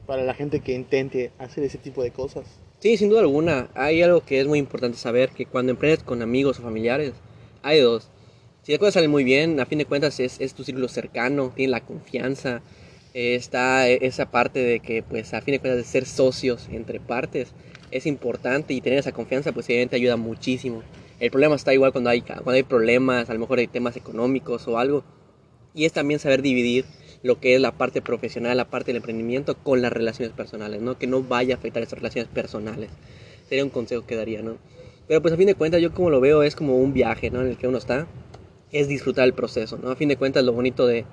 para 0.05 0.23
la 0.23 0.33
gente 0.33 0.59
que 0.59 0.73
intente 0.73 1.31
hacer 1.37 1.63
ese 1.63 1.77
tipo 1.77 2.03
de 2.03 2.11
cosas? 2.11 2.45
Sí, 2.79 2.97
sin 2.97 3.09
duda 3.09 3.21
alguna. 3.21 3.69
Hay 3.73 4.01
algo 4.01 4.21
que 4.21 4.39
es 4.39 4.47
muy 4.47 4.59
importante 4.59 4.97
saber, 4.97 5.29
que 5.29 5.45
cuando 5.45 5.71
emprendes 5.71 6.03
con 6.03 6.21
amigos 6.21 6.59
o 6.59 6.63
familiares, 6.63 7.13
hay 7.63 7.79
dos. 7.79 8.09
Si 8.63 8.71
las 8.71 8.79
cosas 8.79 8.95
salen 8.95 9.11
muy 9.11 9.23
bien, 9.23 9.59
a 9.59 9.65
fin 9.65 9.77
de 9.77 9.85
cuentas 9.85 10.19
es, 10.19 10.39
es 10.39 10.53
tu 10.53 10.63
círculo 10.63 10.87
cercano, 10.87 11.51
tiene 11.55 11.71
la 11.71 11.81
confianza, 11.81 12.61
está 13.13 13.87
esa 13.87 14.29
parte 14.29 14.59
de 14.59 14.79
que, 14.79 15.03
pues, 15.03 15.33
a 15.33 15.41
fin 15.41 15.53
de 15.53 15.59
cuentas, 15.59 15.77
de 15.77 15.89
ser 15.89 16.05
socios 16.05 16.67
entre 16.71 16.99
partes 16.99 17.53
es 17.91 18.05
importante 18.05 18.73
y 18.73 18.81
tener 18.81 18.99
esa 18.99 19.13
confianza, 19.13 19.51
pues, 19.51 19.69
evidentemente 19.69 19.95
ayuda 19.95 20.17
muchísimo. 20.17 20.83
El 21.19 21.31
problema 21.31 21.55
está 21.55 21.73
igual 21.73 21.91
cuando 21.91 22.09
hay, 22.09 22.21
cuando 22.21 22.51
hay 22.51 22.63
problemas, 22.63 23.29
a 23.29 23.33
lo 23.33 23.39
mejor 23.39 23.59
hay 23.59 23.67
temas 23.67 23.95
económicos 23.95 24.67
o 24.67 24.77
algo. 24.77 25.03
Y 25.73 25.85
es 25.85 25.93
también 25.93 26.19
saber 26.19 26.41
dividir 26.41 26.85
lo 27.25 27.39
que 27.39 27.55
es 27.55 27.61
la 27.61 27.71
parte 27.71 28.03
profesional, 28.03 28.55
la 28.55 28.69
parte 28.69 28.89
del 28.89 28.97
emprendimiento 28.97 29.55
con 29.55 29.81
las 29.81 29.91
relaciones 29.91 30.31
personales, 30.31 30.83
¿no? 30.83 30.99
Que 30.99 31.07
no 31.07 31.23
vaya 31.23 31.55
a 31.55 31.57
afectar 31.57 31.81
esas 31.81 31.97
relaciones 31.97 32.29
personales. 32.31 32.91
Sería 33.49 33.63
un 33.63 33.71
consejo 33.71 34.05
que 34.05 34.15
daría, 34.15 34.43
¿no? 34.43 34.57
Pero 35.07 35.23
pues 35.23 35.33
a 35.33 35.37
fin 35.37 35.47
de 35.47 35.55
cuentas 35.55 35.81
yo 35.81 35.91
como 35.91 36.11
lo 36.11 36.21
veo 36.21 36.43
es 36.43 36.55
como 36.55 36.77
un 36.77 36.93
viaje, 36.93 37.31
¿no? 37.31 37.41
En 37.41 37.47
el 37.47 37.57
que 37.57 37.67
uno 37.67 37.79
está, 37.79 38.05
es 38.71 38.87
disfrutar 38.87 39.25
el 39.25 39.33
proceso, 39.33 39.79
¿no? 39.81 39.89
A 39.89 39.95
fin 39.95 40.07
de 40.07 40.17
cuentas 40.17 40.43
lo 40.43 40.53
bonito 40.53 40.85
de, 40.85 41.03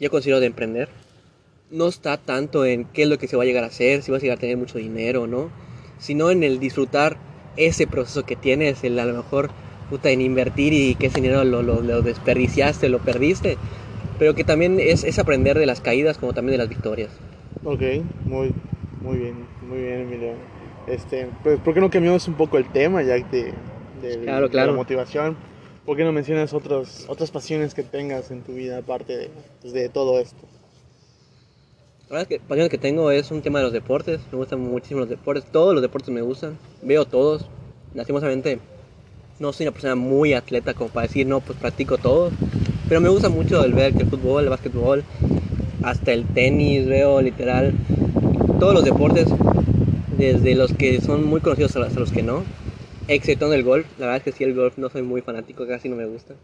yo 0.00 0.10
considero 0.10 0.40
de 0.40 0.46
emprender, 0.46 0.88
no 1.70 1.86
está 1.86 2.16
tanto 2.16 2.64
en 2.64 2.86
qué 2.86 3.02
es 3.02 3.08
lo 3.10 3.18
que 3.18 3.28
se 3.28 3.36
va 3.36 3.42
a 3.42 3.46
llegar 3.46 3.64
a 3.64 3.66
hacer, 3.66 4.00
si 4.00 4.10
vas 4.10 4.20
a 4.20 4.22
llegar 4.22 4.38
a 4.38 4.40
tener 4.40 4.56
mucho 4.56 4.78
dinero 4.78 5.26
no, 5.26 5.50
sino 5.98 6.30
en 6.30 6.44
el 6.44 6.60
disfrutar 6.60 7.18
ese 7.58 7.86
proceso 7.86 8.22
que 8.22 8.36
tienes, 8.36 8.84
el 8.84 8.98
a 8.98 9.04
lo 9.04 9.12
mejor 9.12 9.50
puta 9.90 10.08
en 10.08 10.22
invertir 10.22 10.72
y 10.72 10.94
que 10.94 11.08
ese 11.08 11.20
dinero 11.20 11.44
lo 11.44 12.00
desperdiciaste, 12.00 12.88
lo 12.88 13.00
perdiste, 13.00 13.58
pero 14.18 14.34
que 14.34 14.44
también 14.44 14.78
es, 14.80 15.04
es, 15.04 15.18
aprender 15.18 15.58
de 15.58 15.66
las 15.66 15.80
caídas 15.80 16.18
como 16.18 16.32
también 16.32 16.52
de 16.52 16.58
las 16.58 16.68
victorias. 16.68 17.10
Ok, 17.64 17.82
muy, 18.24 18.52
muy 19.00 19.18
bien, 19.18 19.46
muy 19.68 19.80
bien 19.80 20.00
Emilio. 20.00 20.32
Este, 20.86 21.28
pues, 21.42 21.60
¿por 21.60 21.74
qué 21.74 21.80
no 21.80 21.90
cambiamos 21.90 22.26
un 22.28 22.34
poco 22.34 22.58
el 22.58 22.70
tema 22.70 23.02
ya 23.02 23.14
de, 23.14 23.52
de, 24.02 24.18
claro, 24.22 24.50
claro. 24.50 24.66
de 24.66 24.72
la 24.72 24.78
motivación? 24.78 25.36
¿Por 25.84 25.96
qué 25.96 26.04
no 26.04 26.12
mencionas 26.12 26.52
otros, 26.52 27.06
otras 27.08 27.30
pasiones 27.30 27.74
que 27.74 27.82
tengas 27.82 28.30
en 28.30 28.42
tu 28.42 28.54
vida 28.54 28.78
aparte 28.78 29.16
de, 29.16 29.30
pues, 29.60 29.72
de 29.72 29.88
todo 29.88 30.20
esto? 30.20 30.46
La 32.08 32.18
verdad 32.18 32.32
es 32.32 32.38
que 32.38 32.46
pasión 32.46 32.68
que 32.68 32.78
tengo 32.78 33.10
es 33.10 33.30
un 33.30 33.40
tema 33.40 33.58
de 33.58 33.64
los 33.64 33.72
deportes. 33.72 34.20
Me 34.30 34.38
gustan 34.38 34.60
muchísimo 34.60 35.00
los 35.00 35.08
deportes. 35.08 35.44
Todos 35.50 35.72
los 35.72 35.80
deportes 35.80 36.10
me 36.10 36.20
gustan. 36.20 36.58
Veo 36.82 37.06
todos. 37.06 37.48
Lastimosamente 37.94 38.58
no 39.38 39.52
soy 39.52 39.66
una 39.66 39.72
persona 39.72 39.94
muy 39.94 40.34
atleta 40.34 40.74
como 40.74 40.90
para 40.90 41.06
decir, 41.06 41.26
no, 41.26 41.40
pues 41.40 41.58
practico 41.58 41.98
todos. 41.98 42.32
Pero 42.92 43.00
me 43.00 43.08
gusta 43.08 43.30
mucho 43.30 43.64
el 43.64 43.72
ver 43.72 43.94
que 43.94 44.02
el 44.02 44.10
fútbol, 44.10 44.44
el 44.44 44.50
básquetbol, 44.50 45.02
hasta 45.82 46.12
el 46.12 46.26
tenis, 46.26 46.86
veo 46.86 47.22
literal 47.22 47.72
todos 48.60 48.74
los 48.74 48.84
deportes, 48.84 49.28
desde 50.18 50.54
los 50.54 50.74
que 50.74 51.00
son 51.00 51.24
muy 51.24 51.40
conocidos 51.40 51.74
hasta 51.74 51.98
los 51.98 52.12
que 52.12 52.22
no, 52.22 52.42
excepto 53.08 53.50
el 53.50 53.62
golf. 53.62 53.86
La 53.98 54.08
verdad 54.08 54.18
es 54.18 54.24
que 54.24 54.32
sí, 54.32 54.44
el 54.44 54.54
golf 54.54 54.76
no 54.76 54.90
soy 54.90 55.00
muy 55.00 55.22
fanático, 55.22 55.66
casi 55.66 55.88
no 55.88 55.96
me 55.96 56.04
gusta. 56.04 56.34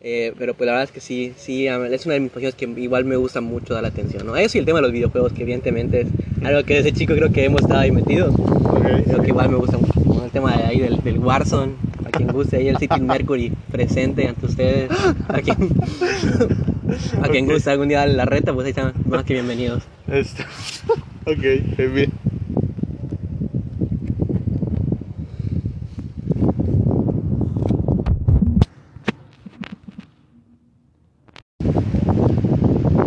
Eh, 0.00 0.32
pero 0.38 0.54
pues 0.54 0.64
la 0.64 0.72
verdad 0.72 0.84
es 0.84 0.90
que 0.90 1.00
sí, 1.00 1.34
sí, 1.36 1.66
es 1.66 2.06
una 2.06 2.14
de 2.14 2.20
mis 2.20 2.30
pasiones 2.30 2.54
que 2.54 2.64
igual 2.64 3.04
me 3.04 3.16
gusta 3.16 3.42
mucho 3.42 3.74
dar 3.74 3.82
la 3.82 3.90
atención, 3.90 4.26
¿no? 4.26 4.36
Eso 4.36 4.56
y 4.56 4.60
el 4.60 4.64
tema 4.64 4.78
de 4.78 4.84
los 4.84 4.92
videojuegos, 4.92 5.34
que 5.34 5.42
evidentemente 5.42 6.00
es 6.00 6.08
algo 6.42 6.64
que 6.64 6.76
desde 6.76 6.92
chico 6.92 7.14
creo 7.14 7.30
que 7.30 7.44
hemos 7.44 7.60
estado 7.60 7.80
ahí 7.80 7.90
metidos. 7.90 8.34
creo 9.04 9.20
que 9.20 9.28
igual 9.28 9.50
me 9.50 9.56
gusta 9.56 9.76
mucho. 9.76 10.24
El 10.24 10.30
tema 10.30 10.56
de 10.56 10.64
ahí 10.64 10.80
del, 10.80 11.02
del 11.02 11.18
Warzone, 11.18 11.74
quien 12.16 12.32
guste, 12.32 12.56
ahí 12.56 12.68
el 12.68 12.78
City 12.78 13.00
Mercury 13.00 13.52
presente 13.70 14.28
ante 14.28 14.46
ustedes. 14.46 14.90
A 15.28 15.40
quien, 15.40 15.56
a 17.22 17.28
quien 17.28 17.46
guste 17.46 17.70
algún 17.70 17.88
día 17.88 18.06
la 18.06 18.24
reta, 18.24 18.52
pues 18.52 18.66
ahí 18.66 18.70
están 18.70 18.92
más 19.06 19.24
que 19.24 19.34
bienvenidos. 19.34 19.82
Está. 20.08 20.46
ok, 21.26 21.42
bien. 21.92 22.12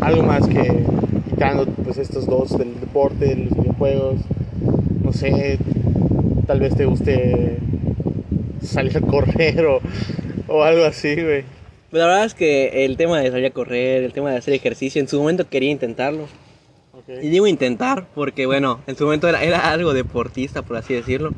algo 0.01 0.23
más 0.23 0.47
que 0.47 0.85
quitando 1.29 1.65
pues 1.83 1.97
estos 1.97 2.25
dos 2.27 2.57
del 2.57 2.79
deporte, 2.79 3.35
los 3.35 3.57
videojuegos, 3.57 4.21
no 5.03 5.11
sé, 5.11 5.59
tal 6.47 6.61
vez 6.61 6.75
te 6.75 6.85
guste 6.85 7.57
salir 8.67 8.97
a 8.97 9.01
correr 9.01 9.65
o, 9.65 10.63
algo 10.63 10.85
así, 10.85 11.15
güey. 11.15 11.43
La 11.91 12.05
verdad 12.05 12.25
es 12.25 12.33
que 12.33 12.85
el 12.85 12.97
tema 12.97 13.19
de 13.19 13.31
salir 13.31 13.45
a 13.45 13.51
correr, 13.51 14.03
el 14.03 14.13
tema 14.13 14.31
de 14.31 14.37
hacer 14.37 14.53
ejercicio, 14.53 15.01
en 15.01 15.07
su 15.07 15.19
momento 15.19 15.47
quería 15.49 15.71
intentarlo. 15.71 16.27
Y 17.21 17.29
digo 17.29 17.47
intentar 17.47 18.07
porque, 18.13 18.45
bueno, 18.45 18.81
en 18.85 18.97
su 18.97 19.05
momento 19.05 19.29
era, 19.29 19.41
era 19.41 19.71
algo 19.71 19.93
deportista, 19.93 20.61
por 20.61 20.75
así 20.75 20.93
decirlo. 20.93 21.31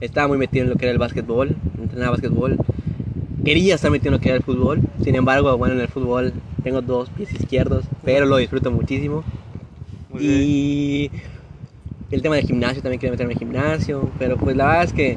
Estaba 0.00 0.28
muy 0.28 0.38
metido 0.38 0.64
en 0.64 0.70
lo 0.70 0.76
que 0.76 0.84
era 0.84 0.92
el 0.92 0.98
básquetbol, 0.98 1.56
entrenaba 1.80 2.12
básquetbol. 2.12 2.56
Quería 3.44 3.74
estar 3.74 3.90
metido 3.90 4.10
en 4.10 4.14
lo 4.14 4.20
que 4.20 4.28
era 4.28 4.36
el 4.36 4.44
fútbol. 4.44 4.80
Sin 5.02 5.16
embargo, 5.16 5.56
bueno, 5.58 5.74
en 5.74 5.80
el 5.80 5.88
fútbol 5.88 6.32
tengo 6.62 6.82
dos 6.82 7.10
pies 7.10 7.32
izquierdos, 7.32 7.84
pero 8.04 8.26
lo 8.26 8.36
disfruto 8.36 8.70
muchísimo. 8.70 9.24
y 10.20 11.10
el 12.10 12.22
tema 12.22 12.36
del 12.36 12.46
gimnasio, 12.46 12.82
también 12.82 13.00
quiero 13.00 13.12
meterme 13.12 13.34
en 13.34 13.38
gimnasio, 13.38 14.10
pero 14.18 14.36
pues 14.36 14.56
la 14.56 14.66
verdad 14.66 14.84
es 14.84 14.92
que 14.92 15.16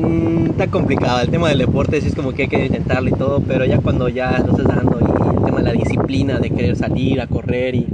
mm, 0.00 0.50
está 0.50 0.66
complicado. 0.68 1.20
El 1.20 1.30
tema 1.30 1.48
del 1.48 1.58
deporte 1.58 2.00
sí 2.00 2.08
es 2.08 2.14
como 2.14 2.32
que 2.32 2.42
hay 2.42 2.48
que 2.48 2.66
intentarlo 2.66 3.08
y 3.08 3.12
todo, 3.12 3.42
pero 3.46 3.64
ya 3.64 3.78
cuando 3.78 4.08
ya 4.08 4.38
lo 4.38 4.52
estás 4.52 4.66
dando 4.66 4.98
y 5.00 5.36
el 5.36 5.44
tema 5.44 5.58
de 5.58 5.64
la 5.64 5.72
disciplina, 5.72 6.38
de 6.38 6.50
querer 6.50 6.76
salir 6.76 7.20
a 7.20 7.26
correr 7.26 7.74
y 7.74 7.86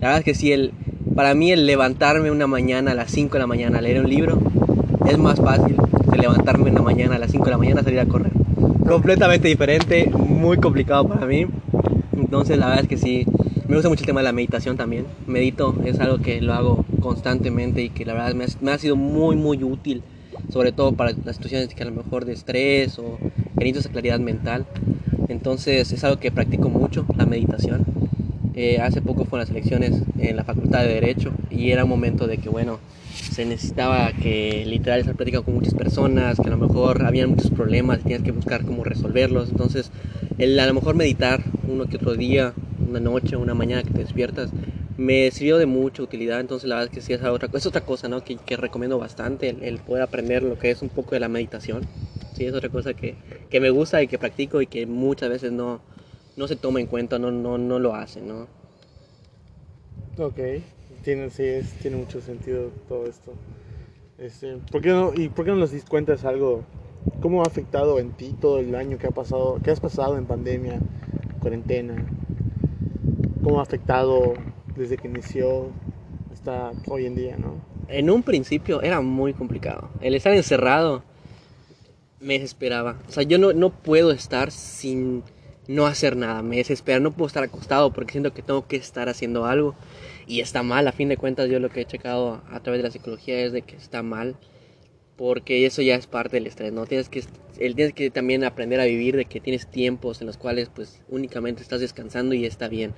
la 0.00 0.08
verdad 0.08 0.18
es 0.18 0.24
que 0.24 0.34
sí, 0.34 0.52
el, 0.52 0.72
para 1.14 1.34
mí 1.34 1.50
el 1.50 1.66
levantarme 1.66 2.30
una 2.30 2.46
mañana 2.46 2.92
a 2.92 2.94
las 2.94 3.10
5 3.10 3.32
de 3.32 3.38
la 3.40 3.46
mañana 3.46 3.78
a 3.78 3.80
leer 3.80 4.00
un 4.00 4.08
libro 4.08 4.38
es 5.08 5.18
más 5.18 5.40
fácil 5.40 5.76
que 6.12 6.18
levantarme 6.18 6.70
una 6.70 6.82
mañana 6.82 7.16
a 7.16 7.18
las 7.18 7.30
5 7.30 7.44
de 7.44 7.50
la 7.50 7.58
mañana 7.58 7.80
a 7.80 7.84
salir 7.84 8.00
a 8.00 8.06
correr. 8.06 8.32
Completamente 8.86 9.48
diferente, 9.48 10.10
muy 10.10 10.58
complicado 10.58 11.06
para 11.08 11.26
mí. 11.26 11.46
Entonces 12.16 12.58
la 12.58 12.66
verdad 12.66 12.84
es 12.84 12.88
que 12.88 12.96
sí, 12.96 13.26
me 13.68 13.74
gusta 13.74 13.88
mucho 13.88 14.02
el 14.02 14.06
tema 14.06 14.20
de 14.20 14.24
la 14.24 14.32
meditación 14.32 14.76
también. 14.76 15.06
Medito, 15.26 15.74
es 15.84 16.00
algo 16.00 16.18
que 16.18 16.40
lo 16.40 16.54
hago 16.54 16.84
constantemente 17.00 17.82
y 17.82 17.90
que 17.90 18.04
la 18.04 18.14
verdad 18.14 18.34
me 18.34 18.72
ha, 18.72 18.78
sido 18.78 18.96
muy, 18.96 19.36
muy 19.36 19.62
útil, 19.62 20.02
sobre 20.50 20.72
todo 20.72 20.92
para 20.92 21.12
las 21.24 21.36
situaciones 21.36 21.68
que 21.68 21.82
a 21.82 21.86
lo 21.86 21.92
mejor 21.92 22.24
de 22.24 22.32
estrés 22.32 22.98
o 22.98 23.18
que 23.18 23.64
necesito 23.64 23.80
esa 23.80 23.90
claridad 23.90 24.18
mental. 24.18 24.66
Entonces 25.28 25.92
es 25.92 26.04
algo 26.04 26.18
que 26.18 26.30
practico 26.30 26.68
mucho, 26.68 27.06
la 27.16 27.26
meditación. 27.26 27.84
Eh, 28.54 28.78
hace 28.80 29.00
poco 29.00 29.24
fueron 29.24 29.46
las 29.46 29.50
elecciones 29.50 30.02
en 30.18 30.36
la 30.36 30.44
Facultad 30.44 30.82
de 30.82 30.88
Derecho 30.88 31.32
y 31.50 31.70
era 31.70 31.84
un 31.84 31.90
momento 31.90 32.26
de 32.26 32.38
que, 32.38 32.48
bueno, 32.48 32.80
se 33.30 33.44
necesitaba 33.44 34.12
que 34.12 34.64
literal 34.66 35.00
estar 35.00 35.14
platicando 35.14 35.44
con 35.44 35.54
muchas 35.54 35.74
personas, 35.74 36.38
que 36.40 36.48
a 36.48 36.50
lo 36.50 36.56
mejor 36.56 37.04
había 37.04 37.26
muchos 37.26 37.50
problemas 37.50 38.00
y 38.00 38.02
tenías 38.02 38.22
que 38.22 38.32
buscar 38.32 38.64
cómo 38.64 38.82
resolverlos. 38.84 39.50
Entonces, 39.50 39.92
el 40.38 40.58
a 40.58 40.66
lo 40.66 40.74
mejor 40.74 40.96
meditar 40.96 41.40
uno 41.68 41.86
que 41.86 41.96
otro 41.96 42.14
día, 42.14 42.52
una 42.88 43.00
noche, 43.00 43.36
una 43.36 43.54
mañana 43.54 43.82
que 43.82 43.90
te 43.90 43.98
despiertas, 43.98 44.50
me 44.98 45.30
sirvió 45.30 45.58
de 45.58 45.66
mucha 45.66 46.02
utilidad. 46.02 46.40
Entonces, 46.40 46.68
la 46.68 46.74
verdad 46.74 46.90
es 46.90 46.94
que 46.94 47.00
sí 47.00 47.12
es 47.14 47.22
otra, 47.22 47.48
es 47.52 47.64
otra 47.64 47.80
cosa 47.80 48.08
¿no? 48.08 48.22
que, 48.22 48.36
que 48.36 48.56
recomiendo 48.56 48.98
bastante, 48.98 49.48
el, 49.48 49.78
poder 49.78 50.02
aprender 50.02 50.42
lo 50.42 50.58
que 50.58 50.70
es 50.70 50.82
un 50.82 50.90
poco 50.90 51.12
de 51.12 51.20
la 51.20 51.28
meditación. 51.28 51.84
Sí, 52.34 52.44
es 52.44 52.52
otra 52.52 52.68
cosa 52.68 52.92
que, 52.92 53.14
que 53.48 53.60
me 53.60 53.70
gusta 53.70 54.02
y 54.02 54.08
que 54.08 54.18
practico 54.18 54.60
y 54.60 54.66
que 54.66 54.86
muchas 54.86 55.30
veces 55.30 55.52
no, 55.52 55.80
no 56.36 56.48
se 56.48 56.56
toma 56.56 56.80
en 56.80 56.86
cuenta, 56.86 57.18
no, 57.18 57.30
no, 57.30 57.58
no 57.58 57.78
lo 57.78 57.94
hacen, 57.94 58.28
¿no? 58.28 58.46
Ok, 60.18 60.40
tiene, 61.04 61.30
sí, 61.30 61.44
tiene 61.80 61.96
mucho 61.96 62.20
sentido 62.20 62.70
todo 62.88 63.06
esto. 63.06 63.32
Este, 64.18 64.56
¿por 64.72 64.82
qué 64.82 64.88
no, 64.88 65.12
¿Y 65.14 65.28
por 65.28 65.44
qué 65.44 65.52
no 65.52 65.58
nos 65.58 65.70
cuentas 65.84 66.24
algo? 66.24 66.64
¿Cómo 67.22 67.44
ha 67.44 67.46
afectado 67.46 68.00
en 68.00 68.10
ti 68.10 68.34
todo 68.40 68.58
el 68.58 68.74
año 68.74 68.98
que 68.98 69.06
ha 69.06 69.12
pasado, 69.12 69.60
que 69.62 69.70
has 69.70 69.78
pasado 69.78 70.18
en 70.18 70.26
pandemia, 70.26 70.80
cuarentena? 71.40 71.94
¿Cómo 73.44 73.60
ha 73.60 73.62
afectado 73.62 74.34
desde 74.78 74.96
que 74.96 75.08
inició 75.08 75.70
hasta 76.32 76.72
hoy 76.86 77.06
en 77.06 77.16
día, 77.16 77.36
no? 77.36 77.60
En 77.88 78.10
un 78.10 78.22
principio 78.22 78.82
era 78.82 79.00
muy 79.00 79.34
complicado. 79.34 79.90
El 80.00 80.14
estar 80.14 80.32
encerrado 80.32 81.02
me 82.20 82.34
desesperaba. 82.34 82.98
O 83.08 83.12
sea, 83.12 83.22
yo 83.22 83.38
no, 83.38 83.52
no 83.52 83.70
puedo 83.70 84.10
estar 84.12 84.50
sin 84.50 85.22
no 85.66 85.86
hacer 85.86 86.16
nada. 86.16 86.42
Me 86.42 86.56
desespera. 86.56 87.00
No 87.00 87.12
puedo 87.12 87.26
estar 87.26 87.42
acostado 87.42 87.92
porque 87.92 88.12
siento 88.12 88.32
que 88.32 88.42
tengo 88.42 88.66
que 88.66 88.76
estar 88.76 89.08
haciendo 89.08 89.46
algo 89.46 89.74
y 90.28 90.40
está 90.40 90.62
mal, 90.62 90.86
a 90.86 90.92
fin 90.92 91.08
de 91.08 91.16
cuentas 91.16 91.48
yo 91.48 91.58
lo 91.58 91.70
que 91.70 91.80
he 91.80 91.84
checado 91.86 92.42
a 92.50 92.60
través 92.60 92.80
de 92.80 92.88
la 92.88 92.92
psicología 92.92 93.40
es 93.40 93.52
de 93.52 93.62
que 93.62 93.76
está 93.76 94.02
mal, 94.02 94.36
porque 95.16 95.64
eso 95.64 95.80
ya 95.80 95.94
es 95.94 96.06
parte 96.06 96.36
del 96.36 96.46
estrés, 96.46 96.70
¿no? 96.70 96.84
Tienes 96.84 97.08
que, 97.08 97.24
tienes 97.56 97.94
que 97.94 98.10
también 98.10 98.44
aprender 98.44 98.78
a 98.78 98.84
vivir 98.84 99.16
de 99.16 99.24
que 99.24 99.40
tienes 99.40 99.66
tiempos 99.66 100.20
en 100.20 100.26
los 100.26 100.36
cuales 100.36 100.68
pues 100.68 101.00
únicamente 101.08 101.62
estás 101.62 101.80
descansando 101.80 102.34
y 102.34 102.44
está 102.44 102.68
bien. 102.68 102.92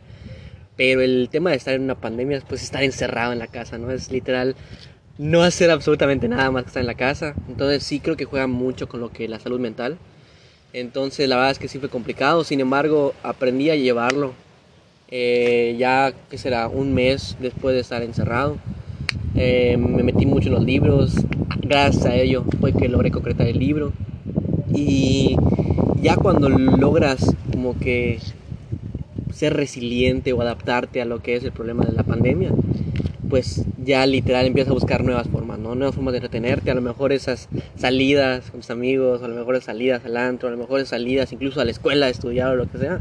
Pero 0.81 1.03
el 1.03 1.29
tema 1.31 1.51
de 1.51 1.57
estar 1.57 1.75
en 1.75 1.83
una 1.83 1.95
pandemia 1.95 2.39
es 2.39 2.45
pues 2.45 2.63
estar 2.63 2.83
encerrado 2.83 3.35
en 3.35 3.39
la 3.39 3.49
casa, 3.49 3.77
¿no? 3.77 3.91
Es 3.91 4.11
literal 4.11 4.57
no 5.19 5.43
hacer 5.43 5.71
absolutamente 5.71 6.27
nada 6.27 6.51
más 6.51 6.63
que 6.63 6.69
estar 6.69 6.81
en 6.81 6.87
la 6.87 6.95
casa. 6.95 7.35
Entonces 7.51 7.83
sí 7.83 8.01
creo 8.01 8.17
que 8.17 8.25
juega 8.25 8.47
mucho 8.47 8.89
con 8.89 9.01
lo 9.01 9.13
que 9.13 9.29
la 9.29 9.39
salud 9.39 9.61
mental. 9.61 9.99
Entonces 10.73 11.29
la 11.29 11.37
verdad 11.37 11.51
es 11.51 11.59
que 11.59 11.69
sí 11.69 11.79
fue 11.79 11.91
complicado, 11.91 12.45
sin 12.45 12.61
embargo 12.61 13.13
aprendí 13.23 13.69
a 13.69 13.77
llevarlo 13.77 14.33
eh, 15.11 15.77
ya 15.79 16.15
que 16.31 16.39
será 16.39 16.67
un 16.69 16.95
mes 16.95 17.37
después 17.41 17.75
de 17.75 17.83
estar 17.83 18.03
encerrado. 18.03 18.57
Eh, 19.35 19.77
me 19.77 20.03
metí 20.03 20.25
mucho 20.25 20.49
en 20.49 20.55
los 20.55 20.65
libros, 20.65 21.13
gracias 21.61 22.07
a 22.07 22.15
ello 22.15 22.47
fue 22.59 22.73
que 22.73 22.89
logré 22.89 23.11
concretar 23.11 23.49
el 23.49 23.59
libro. 23.59 23.93
Y 24.73 25.37
ya 26.01 26.17
cuando 26.17 26.49
logras 26.49 27.37
como 27.53 27.79
que 27.79 28.19
ser 29.41 29.57
resiliente 29.57 30.35
o 30.35 30.43
adaptarte 30.43 31.01
a 31.01 31.07
lo 31.07 31.23
que 31.23 31.35
es 31.35 31.43
el 31.45 31.53
problema 31.53 31.87
de 31.87 31.93
la 31.93 32.03
pandemia, 32.03 32.51
pues 33.31 33.65
ya 33.83 34.05
literal 34.05 34.45
empiezas 34.45 34.71
a 34.71 34.75
buscar 34.75 35.03
nuevas 35.03 35.29
formas, 35.29 35.59
¿no? 35.59 35.75
Nuevas 35.75 35.95
formas 35.95 36.13
de 36.13 36.19
entretenerte, 36.19 36.71
a 36.71 36.75
lo 36.75 36.83
mejor 36.83 37.11
esas 37.11 37.49
salidas 37.75 38.51
con 38.51 38.61
tus 38.61 38.69
amigos, 38.69 39.23
a 39.23 39.29
lo 39.29 39.35
mejor 39.35 39.55
esas 39.55 39.65
salidas 39.65 40.05
al 40.05 40.19
antro, 40.19 40.49
a 40.49 40.53
lo 40.53 40.59
mejor 40.59 40.81
esas 40.81 40.91
salidas 40.91 41.33
incluso 41.33 41.59
a 41.59 41.65
la 41.65 41.71
escuela 41.71 42.05
a 42.05 42.09
estudiar 42.11 42.49
o 42.49 42.57
lo 42.57 42.71
que 42.71 42.77
sea, 42.77 43.01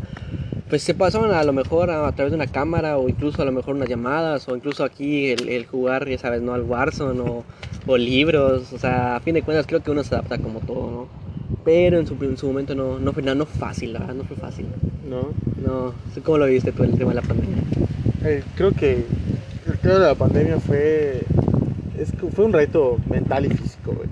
pues 0.69 0.81
se 0.81 0.93
pasaban 0.93 1.31
a 1.33 1.43
lo 1.43 1.51
mejor 1.51 1.91
a, 1.91 2.09
través 2.13 2.31
de 2.31 2.37
una 2.37 2.47
cámara 2.47 2.97
o 2.97 3.09
incluso 3.09 3.41
a 3.41 3.45
lo 3.45 3.51
mejor 3.51 3.75
unas 3.75 3.89
llamadas 3.89 4.47
o 4.47 4.55
incluso 4.55 4.85
aquí 4.85 5.31
el, 5.31 5.65
jugar, 5.65 6.07
ya 6.07 6.17
sabes, 6.17 6.41
¿no? 6.41 6.53
Al 6.53 6.61
Warzone 6.61 7.19
o, 7.19 7.43
o, 7.85 7.97
libros, 7.97 8.71
o 8.71 8.79
sea, 8.79 9.17
a 9.17 9.19
fin 9.19 9.33
de 9.33 9.41
cuentas 9.41 9.67
creo 9.67 9.83
que 9.83 9.91
uno 9.91 10.05
se 10.05 10.15
adapta 10.15 10.37
como 10.37 10.61
todo, 10.61 10.89
¿no? 10.89 11.28
Pero 11.63 11.99
en 11.99 12.07
su, 12.07 12.15
en 12.21 12.37
su 12.37 12.47
momento 12.47 12.73
no, 12.75 12.99
no 12.99 13.13
fue 13.13 13.21
no, 13.21 13.35
no 13.35 13.45
fácil, 13.45 13.93
la 13.93 13.99
verdad, 13.99 14.15
no 14.15 14.23
fue 14.23 14.37
fácil. 14.37 14.65
¿No? 15.09 15.29
No, 15.65 15.93
¿cómo 16.23 16.37
lo 16.37 16.45
viste 16.45 16.71
tú 16.71 16.83
el 16.83 16.97
tema 16.97 17.11
de 17.11 17.15
la 17.15 17.21
pandemia? 17.21 17.63
Eh, 18.23 18.43
creo 18.55 18.71
que 18.71 19.05
creo 19.81 19.95
que 19.95 20.03
la 20.03 20.15
pandemia 20.15 20.59
fue 20.59 21.23
es, 21.97 22.13
fue 22.33 22.45
un 22.45 22.53
reto 22.53 22.97
mental 23.09 23.45
y 23.45 23.49
físico, 23.49 23.93
güey. 23.93 24.09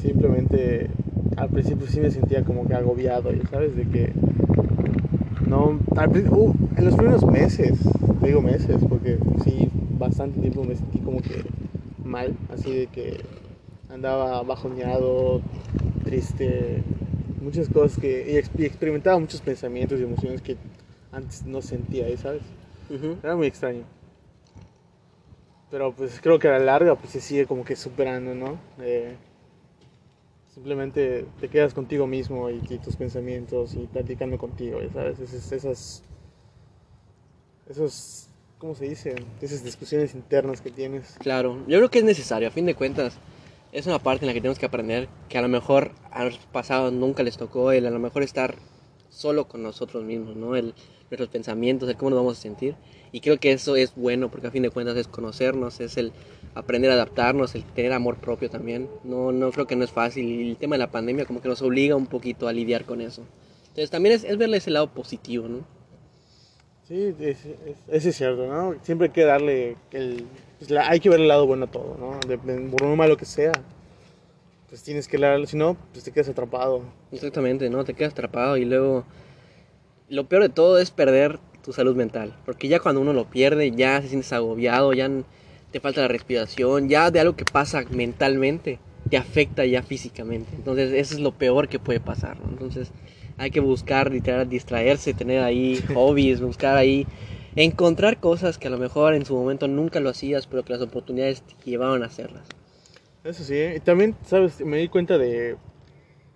simplemente 0.00 0.90
al 1.36 1.48
principio 1.48 1.86
sí 1.86 2.00
me 2.00 2.10
sentía 2.10 2.44
como 2.44 2.66
que 2.66 2.74
agobiado, 2.74 3.30
¿sabes? 3.50 3.74
De 3.76 3.84
que 3.84 4.12
no, 5.48 5.78
uh, 5.90 6.54
en 6.76 6.84
los 6.84 6.94
primeros 6.94 7.24
meses, 7.26 7.78
digo 8.22 8.40
meses, 8.40 8.76
porque 8.88 9.18
sí, 9.44 9.68
bastante 9.98 10.40
tiempo 10.40 10.64
me 10.64 10.74
sentí 10.76 10.98
como 10.98 11.20
que 11.20 11.42
mal, 12.04 12.34
así 12.52 12.72
de 12.72 12.86
que 12.86 13.20
andaba 13.94 14.42
bajoneado, 14.42 15.40
triste, 16.04 16.82
muchas 17.40 17.68
cosas 17.68 17.98
que. 17.98 18.42
y, 18.58 18.64
experimentaba 18.64 19.18
muchos 19.18 19.40
pensamientos 19.40 20.00
y 20.00 20.02
emociones 20.02 20.42
que 20.42 20.56
antes 21.12 21.44
no 21.46 21.62
sentía, 21.62 22.04
¿sabes? 22.16 22.42
Era 23.22 23.36
muy 23.36 23.46
extraño. 23.46 23.84
Pero 25.70 25.92
pues 25.92 26.20
creo 26.20 26.38
que 26.38 26.48
a 26.48 26.52
la 26.52 26.58
larga 26.58 26.94
pues 26.96 27.10
se 27.12 27.20
sigue 27.20 27.46
como 27.46 27.64
que 27.64 27.76
superando, 27.76 28.34
¿no? 28.34 28.58
Eh, 28.80 29.16
Simplemente 30.54 31.26
te 31.40 31.48
quedas 31.48 31.74
contigo 31.74 32.06
mismo 32.06 32.48
y, 32.48 32.62
y 32.70 32.78
tus 32.78 32.94
pensamientos 32.94 33.74
y 33.74 33.88
platicando 33.88 34.38
contigo, 34.38 34.78
¿sabes? 34.92 35.18
Esas, 35.18 35.50
esas, 35.50 36.02
esos, 37.68 38.28
¿cómo 38.58 38.76
se 38.76 38.84
dice? 38.84 39.16
Esas 39.42 39.64
discusiones 39.64 40.14
internas 40.14 40.60
que 40.60 40.70
tienes. 40.70 41.16
Claro, 41.18 41.58
yo 41.66 41.78
creo 41.78 41.90
que 41.90 41.98
es 41.98 42.04
necesario, 42.04 42.46
a 42.46 42.52
fin 42.52 42.66
de 42.66 42.76
cuentas. 42.76 43.18
Es 43.74 43.86
una 43.86 43.98
parte 43.98 44.24
en 44.24 44.28
la 44.28 44.32
que 44.34 44.40
tenemos 44.40 44.58
que 44.60 44.66
aprender 44.66 45.08
que 45.28 45.36
a 45.36 45.42
lo 45.42 45.48
mejor 45.48 45.90
a 46.12 46.24
los 46.24 46.38
pasados 46.38 46.92
nunca 46.92 47.24
les 47.24 47.36
tocó 47.36 47.72
el 47.72 47.86
a 47.86 47.90
lo 47.90 47.98
mejor 47.98 48.22
estar 48.22 48.54
solo 49.10 49.48
con 49.48 49.64
nosotros 49.64 50.04
mismos, 50.04 50.36
¿no? 50.36 50.54
El, 50.54 50.74
nuestros 51.10 51.28
pensamientos, 51.28 51.88
el 51.88 51.96
cómo 51.96 52.10
nos 52.10 52.18
vamos 52.20 52.38
a 52.38 52.40
sentir. 52.40 52.76
Y 53.10 53.20
creo 53.20 53.38
que 53.38 53.50
eso 53.50 53.74
es 53.74 53.92
bueno 53.96 54.30
porque 54.30 54.46
a 54.46 54.50
fin 54.52 54.62
de 54.62 54.70
cuentas 54.70 54.96
es 54.96 55.08
conocernos, 55.08 55.80
es 55.80 55.96
el 55.96 56.12
aprender 56.54 56.92
a 56.92 56.94
adaptarnos, 56.94 57.56
el 57.56 57.64
tener 57.64 57.92
amor 57.92 58.18
propio 58.18 58.48
también. 58.48 58.88
No, 59.02 59.32
no 59.32 59.50
creo 59.50 59.66
que 59.66 59.74
no 59.76 59.84
es 59.84 59.90
fácil 59.90 60.24
y 60.24 60.50
el 60.50 60.56
tema 60.56 60.76
de 60.76 60.78
la 60.80 60.92
pandemia 60.92 61.24
como 61.24 61.42
que 61.42 61.48
nos 61.48 61.60
obliga 61.60 61.96
un 61.96 62.06
poquito 62.06 62.46
a 62.46 62.52
lidiar 62.52 62.84
con 62.84 63.00
eso. 63.00 63.22
Entonces 63.70 63.90
también 63.90 64.14
es, 64.14 64.22
es 64.22 64.38
verle 64.38 64.58
ese 64.58 64.70
lado 64.70 64.88
positivo, 64.94 65.48
¿no? 65.48 65.64
Sí, 66.86 67.14
es, 67.18 67.38
es- 67.88 68.06
es 68.06 68.16
cierto, 68.16 68.46
¿no? 68.46 68.76
Siempre 68.82 69.08
hay 69.08 69.12
que 69.12 69.24
darle 69.24 69.76
el... 69.90 70.26
pues, 70.58 70.70
la- 70.70 70.88
hay 70.88 71.00
que 71.00 71.08
ver 71.10 71.20
el 71.20 71.28
lado 71.28 71.46
bueno 71.46 71.64
a 71.66 71.70
todo, 71.70 71.96
¿no? 71.98 72.18
De, 72.28 72.38
por 72.38 72.82
muy 72.84 72.96
malo 72.96 73.16
que 73.16 73.24
sea. 73.24 73.52
Pues 74.68 74.82
tienes 74.82 75.06
que 75.06 75.18
darle, 75.18 75.46
si 75.46 75.56
no, 75.56 75.76
pues 75.92 76.04
te 76.04 76.10
quedas 76.10 76.28
atrapado. 76.28 76.82
Exactamente, 77.12 77.70
¿no? 77.70 77.84
Te 77.84 77.94
quedas 77.94 78.12
atrapado 78.12 78.56
y 78.56 78.64
luego 78.64 79.04
lo 80.08 80.24
peor 80.26 80.42
de 80.42 80.48
todo 80.48 80.78
es 80.78 80.90
perder 80.90 81.38
tu 81.62 81.72
salud 81.72 81.96
mental, 81.96 82.36
porque 82.44 82.68
ya 82.68 82.78
cuando 82.80 83.00
uno 83.00 83.12
lo 83.12 83.24
pierde 83.24 83.70
ya 83.70 84.02
se 84.02 84.08
sientes 84.08 84.32
agobiado, 84.32 84.92
ya 84.92 85.08
te 85.70 85.80
falta 85.80 86.02
la 86.02 86.08
respiración, 86.08 86.88
ya 86.88 87.10
de 87.10 87.20
algo 87.20 87.36
que 87.36 87.44
pasa 87.44 87.84
mentalmente 87.90 88.78
te 89.10 89.16
afecta 89.16 89.64
ya 89.64 89.82
físicamente. 89.82 90.54
Entonces, 90.56 90.92
eso 90.92 91.14
es 91.14 91.20
lo 91.20 91.32
peor 91.32 91.68
que 91.68 91.78
puede 91.78 92.00
pasar, 92.00 92.38
¿no? 92.40 92.48
Entonces, 92.48 92.90
hay 93.38 93.50
que 93.50 93.60
buscar 93.60 94.10
literal 94.10 94.48
distraerse, 94.48 95.14
tener 95.14 95.42
ahí 95.42 95.82
hobbies, 95.94 96.40
buscar 96.40 96.76
ahí 96.76 97.06
encontrar 97.56 98.18
cosas 98.18 98.58
que 98.58 98.66
a 98.68 98.70
lo 98.70 98.78
mejor 98.78 99.14
en 99.14 99.24
su 99.24 99.34
momento 99.34 99.68
nunca 99.68 100.00
lo 100.00 100.10
hacías, 100.10 100.46
pero 100.46 100.64
que 100.64 100.72
las 100.72 100.82
oportunidades 100.82 101.42
te 101.42 101.54
llevaban 101.70 102.02
a 102.02 102.06
hacerlas. 102.06 102.52
Eso 103.22 103.42
sí, 103.44 103.56
y 103.76 103.80
también, 103.80 104.14
¿sabes? 104.24 104.60
Me 104.60 104.78
di 104.78 104.88
cuenta 104.88 105.16
de, 105.18 105.56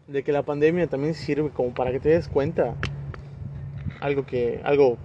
de 0.06 0.22
que 0.22 0.32
la 0.32 0.42
pandemia 0.42 0.86
también 0.86 1.14
sirve 1.14 1.50
como 1.50 1.74
para 1.74 1.92
que 1.92 2.00
te 2.00 2.10
des 2.10 2.28
cuenta 2.28 2.74
algo 4.00 4.24
que, 4.24 4.60
algo 4.64 4.98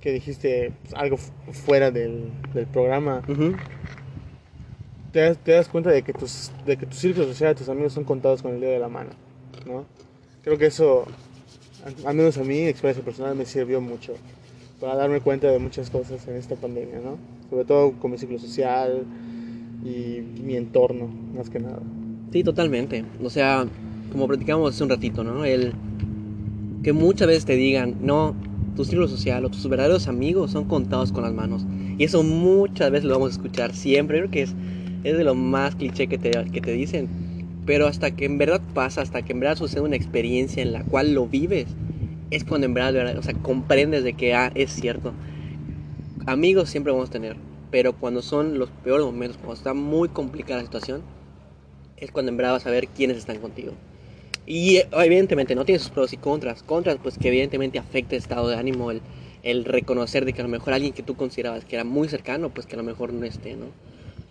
que 0.00 0.12
dijiste, 0.12 0.72
pues, 0.82 0.94
algo 0.94 1.16
fu- 1.16 1.32
fuera 1.52 1.90
del, 1.90 2.32
del 2.54 2.66
programa. 2.66 3.22
Te 5.12 5.20
das, 5.20 5.38
te 5.38 5.52
das 5.52 5.68
cuenta 5.68 5.90
de 5.90 6.02
que 6.02 6.12
tus, 6.12 6.50
de 6.66 6.76
que 6.76 6.86
tu 6.86 6.94
círculo 6.96 7.26
social, 7.26 7.54
tus 7.54 7.68
amigos 7.68 7.92
son 7.92 8.04
contados 8.04 8.42
con 8.42 8.54
el 8.54 8.60
dedo 8.60 8.72
de 8.72 8.78
la 8.78 8.88
mano, 8.88 9.10
¿no? 9.66 9.86
Creo 10.42 10.58
que 10.58 10.66
eso, 10.66 11.06
al 11.84 11.94
al 12.06 12.14
menos 12.14 12.36
a 12.38 12.44
mí, 12.44 12.66
experiencia 12.66 13.04
personal, 13.04 13.34
me 13.34 13.46
sirvió 13.46 13.80
mucho 13.80 14.14
para 14.80 14.94
darme 14.94 15.20
cuenta 15.20 15.50
de 15.50 15.58
muchas 15.58 15.90
cosas 15.90 16.26
en 16.28 16.36
esta 16.36 16.54
pandemia, 16.54 17.00
¿no? 17.00 17.16
Sobre 17.50 17.64
todo 17.64 17.92
con 17.92 18.10
mi 18.10 18.18
ciclo 18.18 18.38
social 18.38 19.04
y 19.84 20.20
mi 20.42 20.56
entorno, 20.56 21.08
más 21.34 21.50
que 21.50 21.58
nada. 21.58 21.80
Sí, 22.32 22.44
totalmente. 22.44 23.04
O 23.22 23.30
sea, 23.30 23.66
como 24.12 24.28
platicamos 24.28 24.74
hace 24.74 24.84
un 24.84 24.90
ratito, 24.90 25.24
¿no? 25.24 25.44
El 25.44 25.72
que 26.82 26.92
muchas 26.92 27.26
veces 27.26 27.44
te 27.44 27.56
digan, 27.56 27.96
no, 28.02 28.34
tu 28.76 28.84
círculo 28.84 29.08
social 29.08 29.44
o 29.44 29.50
tus 29.50 29.68
verdaderos 29.68 30.06
amigos 30.06 30.52
son 30.52 30.64
contados 30.64 31.10
con 31.10 31.24
las 31.24 31.32
manos. 31.32 31.66
Y 31.98 32.04
eso 32.04 32.22
muchas 32.22 32.90
veces 32.90 33.06
lo 33.06 33.14
vamos 33.14 33.30
a 33.30 33.32
escuchar 33.32 33.74
siempre. 33.74 34.18
Creo 34.18 34.30
que 34.30 34.42
es, 34.42 34.54
es 35.02 35.18
de 35.18 35.24
lo 35.24 35.34
más 35.34 35.74
cliché 35.74 36.06
que 36.06 36.18
te, 36.18 36.30
que 36.52 36.60
te 36.60 36.72
dicen. 36.72 37.08
Pero 37.66 37.86
hasta 37.86 38.12
que 38.12 38.24
en 38.24 38.38
verdad 38.38 38.60
pasa, 38.74 39.02
hasta 39.02 39.22
que 39.22 39.32
en 39.32 39.40
verdad 39.40 39.56
sucede 39.56 39.80
una 39.80 39.96
experiencia 39.96 40.62
en 40.62 40.72
la 40.72 40.84
cual 40.84 41.12
lo 41.12 41.26
vives, 41.26 41.66
es 42.30 42.44
cuando 42.44 42.66
en 42.66 42.74
verdad, 42.74 42.92
verdad, 42.92 43.18
o 43.18 43.22
sea, 43.22 43.34
comprendes 43.34 44.04
de 44.04 44.12
que 44.12 44.34
ah, 44.34 44.50
es 44.54 44.72
cierto. 44.72 45.12
Amigos 46.26 46.68
siempre 46.68 46.92
vamos 46.92 47.08
a 47.08 47.12
tener, 47.12 47.36
pero 47.70 47.92
cuando 47.94 48.22
son 48.22 48.58
los 48.58 48.70
peores 48.70 49.06
momentos, 49.06 49.38
cuando 49.38 49.54
está 49.54 49.74
muy 49.74 50.08
complicada 50.08 50.60
la 50.60 50.66
situación, 50.66 51.02
es 51.96 52.10
cuando 52.10 52.30
en 52.30 52.36
verdad 52.36 52.52
vas 52.52 52.66
a 52.66 52.70
ver 52.70 52.88
quiénes 52.88 53.16
están 53.16 53.38
contigo. 53.38 53.72
Y 54.46 54.76
eh, 54.76 54.88
evidentemente 54.92 55.54
no 55.54 55.64
tiene 55.64 55.78
sus 55.78 55.90
pros 55.90 56.12
y 56.12 56.16
contras. 56.16 56.62
Contras, 56.62 56.98
pues 57.02 57.18
que 57.18 57.28
evidentemente 57.28 57.78
afecta 57.78 58.14
el 58.14 58.22
estado 58.22 58.48
de 58.48 58.56
ánimo, 58.56 58.90
el, 58.90 59.02
el 59.42 59.64
reconocer 59.64 60.24
de 60.24 60.32
que 60.32 60.40
a 60.40 60.44
lo 60.44 60.50
mejor 60.50 60.72
alguien 60.72 60.92
que 60.92 61.02
tú 61.02 61.16
considerabas 61.16 61.64
que 61.64 61.76
era 61.76 61.84
muy 61.84 62.08
cercano, 62.08 62.50
pues 62.50 62.66
que 62.66 62.74
a 62.74 62.78
lo 62.78 62.84
mejor 62.84 63.12
no 63.12 63.24
esté, 63.26 63.56
¿no? 63.56 63.66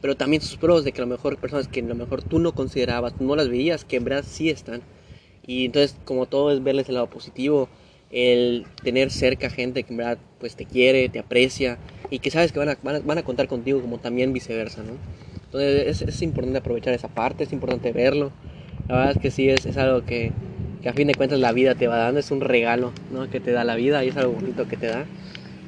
Pero 0.01 0.15
también 0.15 0.41
sus 0.41 0.57
pros 0.57 0.83
de 0.83 0.91
que 0.91 1.01
a 1.01 1.05
lo 1.05 1.11
mejor 1.11 1.37
personas 1.37 1.67
que 1.67 1.79
a 1.79 1.83
lo 1.83 1.95
mejor 1.95 2.23
tú 2.23 2.39
no 2.39 2.53
considerabas, 2.53 3.13
no 3.19 3.35
las 3.35 3.49
veías, 3.49 3.83
que 3.85 3.97
en 3.97 4.03
verdad 4.05 4.25
sí 4.27 4.49
están. 4.49 4.81
Y 5.45 5.65
entonces, 5.65 5.95
como 6.05 6.25
todo 6.25 6.51
es 6.51 6.63
verles 6.63 6.89
el 6.89 6.95
lado 6.95 7.07
positivo, 7.07 7.69
el 8.11 8.65
tener 8.83 9.11
cerca 9.11 9.49
gente 9.49 9.83
que 9.83 9.93
en 9.93 9.97
verdad 9.97 10.17
pues 10.39 10.55
te 10.55 10.65
quiere, 10.65 11.09
te 11.09 11.19
aprecia 11.19 11.77
y 12.09 12.19
que 12.19 12.31
sabes 12.31 12.51
que 12.51 12.59
van 12.59 12.69
a, 12.69 12.77
van 12.81 12.95
a, 12.95 12.99
van 12.99 13.17
a 13.17 13.23
contar 13.23 13.47
contigo 13.47 13.81
como 13.81 13.99
también 13.99 14.33
viceversa, 14.33 14.81
¿no? 14.83 14.93
Entonces 15.45 15.87
es, 15.87 16.01
es 16.01 16.21
importante 16.21 16.59
aprovechar 16.59 16.93
esa 16.93 17.07
parte, 17.07 17.43
es 17.43 17.53
importante 17.53 17.91
verlo. 17.91 18.31
La 18.87 18.95
verdad 18.95 19.11
es 19.15 19.21
que 19.21 19.31
sí, 19.31 19.49
es, 19.49 19.65
es 19.65 19.77
algo 19.77 20.05
que, 20.05 20.31
que 20.81 20.89
a 20.89 20.93
fin 20.93 21.07
de 21.07 21.15
cuentas 21.15 21.39
la 21.39 21.51
vida 21.51 21.75
te 21.75 21.87
va 21.87 21.97
dando, 21.97 22.19
es 22.19 22.31
un 22.31 22.41
regalo 22.41 22.91
¿no? 23.11 23.29
que 23.29 23.39
te 23.39 23.51
da 23.51 23.63
la 23.63 23.75
vida 23.75 24.03
y 24.05 24.09
es 24.09 24.17
algo 24.17 24.33
bonito 24.33 24.67
que 24.67 24.77
te 24.77 24.87
da. 24.87 25.05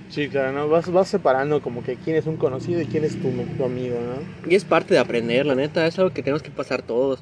Sí, 0.09 0.27
claro, 0.27 0.51
¿no? 0.53 0.67
Vas, 0.67 0.91
vas 0.91 1.07
separando 1.07 1.61
como 1.61 1.83
que 1.83 1.95
quién 1.95 2.15
es 2.15 2.25
un 2.25 2.37
conocido 2.37 2.81
y 2.81 2.85
quién 2.85 3.05
es 3.05 3.21
tu, 3.21 3.29
tu 3.57 3.63
amigo, 3.63 3.95
¿no? 3.99 4.49
Y 4.49 4.55
es 4.55 4.65
parte 4.65 4.95
de 4.95 4.99
aprender, 4.99 5.45
la 5.45 5.53
neta, 5.53 5.85
es 5.85 5.99
algo 5.99 6.11
que 6.11 6.23
tenemos 6.23 6.41
que 6.41 6.49
pasar 6.49 6.81
todos. 6.81 7.19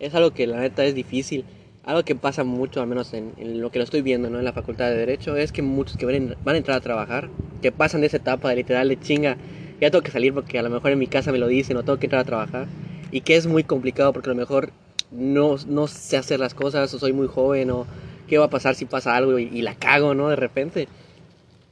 Es 0.00 0.14
algo 0.14 0.30
que 0.30 0.46
la 0.46 0.58
neta 0.58 0.82
es 0.86 0.94
difícil. 0.94 1.44
Algo 1.84 2.04
que 2.04 2.14
pasa 2.14 2.44
mucho, 2.44 2.80
al 2.80 2.86
menos 2.86 3.12
en, 3.12 3.34
lo 3.60 3.70
que 3.70 3.78
lo 3.80 3.84
estoy 3.84 4.02
viendo 4.02 4.30
¿no? 4.30 4.38
en 4.38 4.44
la 4.44 4.52
facultad 4.52 4.88
de 4.88 4.96
Derecho, 4.96 5.36
es 5.36 5.50
que 5.50 5.62
muchos 5.62 5.96
que 5.96 6.06
van, 6.06 6.36
van 6.44 6.54
a 6.54 6.58
entrar 6.58 6.76
a 6.76 6.80
trabajar, 6.80 7.28
que 7.60 7.72
pasan 7.72 8.02
de 8.02 8.06
esa 8.06 8.18
etapa 8.18 8.50
de 8.50 8.56
literal 8.56 8.88
de 8.88 9.00
chinga, 9.00 9.36
ya 9.80 9.90
tengo 9.90 10.04
que 10.04 10.12
salir 10.12 10.32
porque 10.32 10.60
a 10.60 10.62
lo 10.62 10.70
mejor 10.70 10.92
en 10.92 11.00
mi 11.00 11.08
casa 11.08 11.32
me 11.32 11.38
lo 11.38 11.48
dicen 11.48 11.76
o 11.76 11.82
tengo 11.82 11.98
que 11.98 12.06
entrar 12.06 12.22
a 12.22 12.24
trabajar. 12.24 12.68
Y 13.10 13.22
que 13.22 13.34
es 13.34 13.48
muy 13.48 13.64
complicado 13.64 14.12
porque 14.12 14.30
a 14.30 14.32
lo 14.32 14.38
mejor 14.38 14.70
no, 15.10 15.56
no 15.66 15.88
sé 15.88 16.16
hacer 16.16 16.38
las 16.38 16.54
cosas 16.54 16.94
o 16.94 17.00
soy 17.00 17.12
muy 17.12 17.26
joven 17.26 17.72
o 17.72 17.86
qué 18.28 18.38
va 18.38 18.44
a 18.44 18.50
pasar 18.50 18.76
si 18.76 18.84
pasa 18.84 19.16
algo 19.16 19.38
y, 19.40 19.50
y 19.52 19.62
la 19.62 19.74
cago, 19.74 20.14
¿no? 20.14 20.28
De 20.28 20.36
repente. 20.36 20.88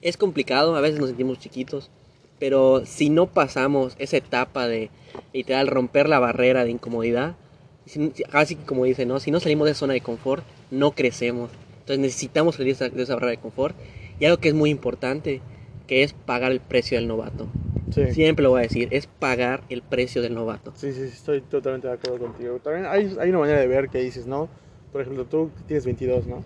Es 0.02 0.16
complicado, 0.16 0.74
a 0.74 0.80
veces 0.80 0.98
nos 0.98 1.10
sentimos 1.10 1.38
chiquitos, 1.38 1.90
pero 2.38 2.84
si 2.86 3.10
no 3.10 3.26
pasamos 3.26 3.94
esa 3.98 4.16
etapa 4.16 4.66
de 4.66 4.90
literal 5.32 5.68
romper 5.68 6.08
la 6.08 6.18
barrera 6.18 6.64
de 6.64 6.70
incomodidad, 6.70 7.36
si- 7.90 8.12
si- 8.14 8.24
así 8.32 8.54
como 8.56 8.84
dice, 8.84 9.04
¿no? 9.06 9.20
Si 9.20 9.30
no 9.30 9.40
salimos 9.40 9.66
de 9.66 9.72
esa 9.72 9.80
zona 9.80 9.92
de 9.94 10.00
confort, 10.00 10.44
no 10.70 10.92
crecemos. 10.92 11.50
Entonces 11.80 11.98
necesitamos 11.98 12.54
salir 12.56 12.76
de 12.76 12.86
esa, 12.86 12.94
de 12.94 13.02
esa 13.02 13.14
barrera 13.14 13.32
de 13.32 13.38
confort. 13.38 13.76
Y 14.18 14.24
algo 14.26 14.38
que 14.38 14.48
es 14.48 14.54
muy 14.54 14.70
importante, 14.70 15.40
que 15.86 16.02
es 16.02 16.12
pagar 16.12 16.52
el 16.52 16.60
precio 16.60 16.98
del 16.98 17.08
novato. 17.08 17.48
Sí. 17.92 18.12
Siempre 18.12 18.42
lo 18.44 18.50
voy 18.50 18.60
a 18.60 18.62
decir, 18.62 18.88
es 18.92 19.06
pagar 19.06 19.62
el 19.68 19.82
precio 19.82 20.22
del 20.22 20.34
novato. 20.34 20.72
Sí, 20.76 20.92
sí, 20.92 21.02
estoy 21.02 21.40
totalmente 21.40 21.88
de 21.88 21.94
acuerdo 21.94 22.18
contigo. 22.18 22.58
También 22.62 22.86
hay, 22.86 23.16
hay 23.18 23.30
una 23.30 23.40
manera 23.40 23.58
de 23.60 23.66
ver 23.66 23.88
que 23.88 23.98
dices, 23.98 24.26
¿no? 24.26 24.48
Por 24.92 25.00
ejemplo, 25.00 25.24
tú 25.24 25.50
tienes 25.66 25.84
22, 25.84 26.26
¿no? 26.26 26.44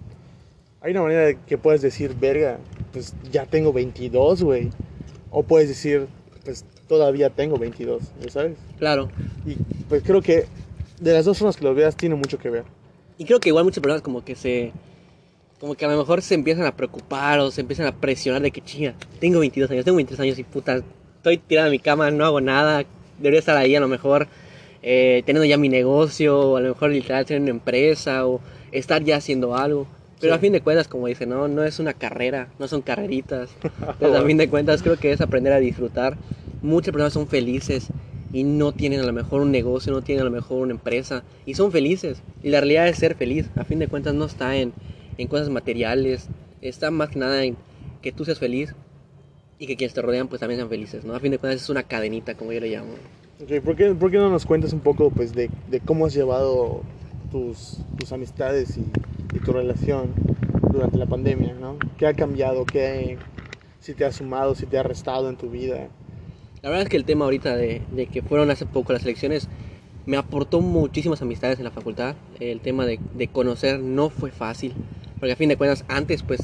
Hay 0.81 0.93
una 0.93 1.03
manera 1.03 1.23
de 1.27 1.39
que 1.47 1.59
puedes 1.59 1.83
decir, 1.83 2.15
verga, 2.19 2.59
pues 2.93 3.15
ya 3.31 3.45
tengo 3.47 3.73
22, 3.73 4.43
güey. 4.43 4.71
O 5.31 5.43
puedes 5.43 5.69
decir, 5.69 6.07
pues 6.45 6.65
todavía 6.89 7.29
tengo 7.31 7.59
22, 7.59 8.03
¿ya 8.23 8.31
sabes? 8.31 8.57
Claro. 8.79 9.11
Y 9.45 9.57
pues 9.89 10.03
creo 10.03 10.23
que 10.23 10.45
de 11.05 11.13
las 11.13 11.25
dos 11.25 11.39
formas 11.39 11.57
que 11.57 11.65
lo 11.65 11.75
veas 11.75 11.97
tiene 11.97 12.15
mucho 12.15 12.39
que 12.39 12.51
ver. 12.51 12.65
Y 13.19 13.25
creo 13.27 13.39
que 13.39 13.51
igual 13.51 13.65
muchas 13.65 13.81
personas 13.83 14.03
como 14.03 14.25
que 14.25 14.35
se... 14.35 14.73
Como 15.61 15.75
que 15.77 15.85
a 15.85 15.89
lo 15.89 15.97
mejor 15.97 16.21
se 16.21 16.35
empiezan 16.35 16.67
a 16.67 16.77
preocupar 16.77 17.39
o 17.39 17.51
se 17.51 17.61
empiezan 17.61 17.87
a 17.87 17.93
presionar 17.93 18.43
de 18.43 18.51
que 18.51 18.61
chinga, 18.61 18.95
tengo 19.21 19.39
22 19.39 19.71
años, 19.71 19.85
tengo 19.85 19.97
23 19.97 20.21
años 20.21 20.39
y 20.39 20.45
puta, 20.45 20.83
estoy 21.17 21.39
tirado 21.39 21.69
en 21.69 21.73
mi 21.73 21.79
cama, 21.79 22.11
no 22.11 22.25
hago 22.25 22.41
nada, 22.41 22.85
debería 23.19 23.39
estar 23.39 23.57
ahí 23.57 23.75
a 23.77 23.81
lo 23.81 23.89
mejor 23.89 24.27
eh, 24.83 25.23
teniendo 25.25 25.47
ya 25.47 25.57
mi 25.57 25.69
negocio, 25.71 26.39
o 26.39 26.57
a 26.57 26.61
lo 26.61 26.71
mejor 26.71 26.91
literal 26.91 27.25
tener 27.25 27.41
una 27.43 27.51
empresa 27.53 28.27
o 28.27 28.41
estar 28.73 29.03
ya 29.05 29.17
haciendo 29.17 29.57
algo. 29.57 29.87
Pero 30.21 30.35
Sí. 30.35 30.37
a 30.37 30.41
fin 30.41 30.53
de 30.53 30.61
cuentas, 30.61 30.89
como 30.89 31.07
dice, 31.07 31.25
no, 31.25 31.49
no 31.49 31.65
es 31.65 31.79
una 31.79 31.95
carrera, 31.95 32.49
no 32.59 32.69
son 32.69 32.83
carreritas. 32.83 33.49
Entonces, 33.63 34.21
a 34.21 34.25
fin 34.27 34.37
de 34.37 34.49
cuentas, 34.51 34.83
creo 34.83 34.99
que 34.99 35.13
es 35.13 35.21
aprender 35.21 35.53
a 35.55 35.61
disfrutar. 35.61 36.17
Muchas 36.63 36.93
personas 36.93 37.13
son 37.15 37.27
felices 37.29 37.89
y 38.35 38.43
no 38.43 38.73
tienen 38.73 38.99
a 38.99 39.05
lo 39.05 39.13
mejor 39.13 39.43
un 39.43 39.53
negocio, 39.53 39.93
no 39.93 40.03
tienen 40.03 40.23
a 40.23 40.25
lo 40.25 40.31
mejor 40.33 40.61
una 40.61 40.73
empresa 40.73 41.23
y 41.47 41.55
son 41.55 41.71
felices. 41.71 42.21
Y 42.43 42.51
la 42.51 42.59
realidad 42.59 42.89
es 42.89 42.99
ser 42.99 43.15
feliz. 43.15 43.49
A 43.55 43.63
fin 43.63 43.79
de 43.79 43.87
cuentas, 43.87 44.13
no 44.13 44.25
está 44.25 44.57
en, 44.57 44.73
en 45.17 45.29
cosas 45.29 45.51
materiales, 45.51 46.29
está 46.61 46.91
más 46.91 47.11
que 47.11 47.21
nada 47.21 47.45
en 47.45 47.57
que 48.03 48.11
tú 48.11 48.25
seas 48.25 48.41
feliz 48.41 48.75
y 49.61 49.69
que 49.69 49.77
quienes 49.77 49.95
te 49.95 50.03
rodean 50.03 50.27
pues 50.27 50.41
también 50.41 50.59
sean 50.59 50.69
felices, 50.69 51.05
¿no? 51.05 51.15
A 51.15 51.21
fin 51.21 51.31
de 51.31 51.39
cuentas 51.39 51.63
es 51.63 51.71
una 51.71 51.85
cadenita, 51.85 52.35
como 52.35 52.53
yo 52.53 52.59
le 52.59 52.71
llamo. 52.71 52.95
Ok, 53.41 53.63
¿por, 53.65 53.77
qué, 53.77 53.95
por 53.95 54.11
qué 54.11 54.19
no 54.19 54.31
nos 54.31 54.45
cuentas 54.45 54.73
un 54.73 54.81
poco 54.81 55.11
pues, 55.11 55.33
de, 55.33 55.49
de 55.71 55.79
cómo 55.79 56.07
has 56.07 56.13
llevado 56.13 56.83
tus, 57.31 57.79
tus 57.99 58.11
amistades 58.11 58.77
y, 58.77 58.85
y 59.37 59.39
tu 59.39 59.53
relación 59.53 60.13
durante 60.73 60.99
la 60.99 61.07
pandemia, 61.07 61.55
¿no? 61.55 61.77
¿Qué 61.99 62.09
ha 62.09 62.15
cambiado? 62.15 62.65
¿Qué, 62.65 63.17
si 63.79 63.95
te 63.95 64.05
ha 64.05 64.11
sumado, 64.11 64.57
si 64.57 64.67
te 64.67 64.77
ha 64.77 64.83
restado 64.83 65.29
en 65.31 65.37
tu 65.37 65.51
vida? 65.51 65.89
La 66.65 66.71
verdad 66.71 66.85
es 66.85 66.89
que 66.89 66.97
el 66.97 67.05
tema 67.05 67.27
ahorita 67.27 67.57
de, 67.57 67.83
de 67.91 68.07
que 68.07 68.23
fueron 68.23 68.51
hace 68.51 68.65
poco 68.65 68.95
las 68.95 69.05
elecciones 69.05 69.51
me 70.07 70.17
aportó 70.17 70.63
muchísimas 70.63 71.21
amistades 71.21 71.59
en 71.59 71.65
la 71.65 71.71
facultad. 71.71 72.15
El 72.41 72.61
tema 72.63 72.87
de, 72.87 72.99
de, 73.13 73.29
conocer 73.29 73.81
no 73.81 74.09
fue 74.09 74.31
fácil, 74.31 74.73
porque 75.21 75.33
a 75.33 75.37
fin 75.37 75.51
de 75.51 75.59
cuentas 75.59 75.85
antes 75.89 76.23
pues 76.23 76.41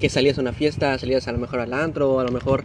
que 0.00 0.08
salías 0.08 0.36
a 0.36 0.40
una 0.40 0.52
fiesta, 0.52 0.98
salías 0.98 1.28
a 1.28 1.32
lo 1.32 1.38
mejor 1.38 1.60
al 1.60 1.74
antro, 1.74 2.18
a 2.18 2.24
lo 2.24 2.32
mejor 2.32 2.64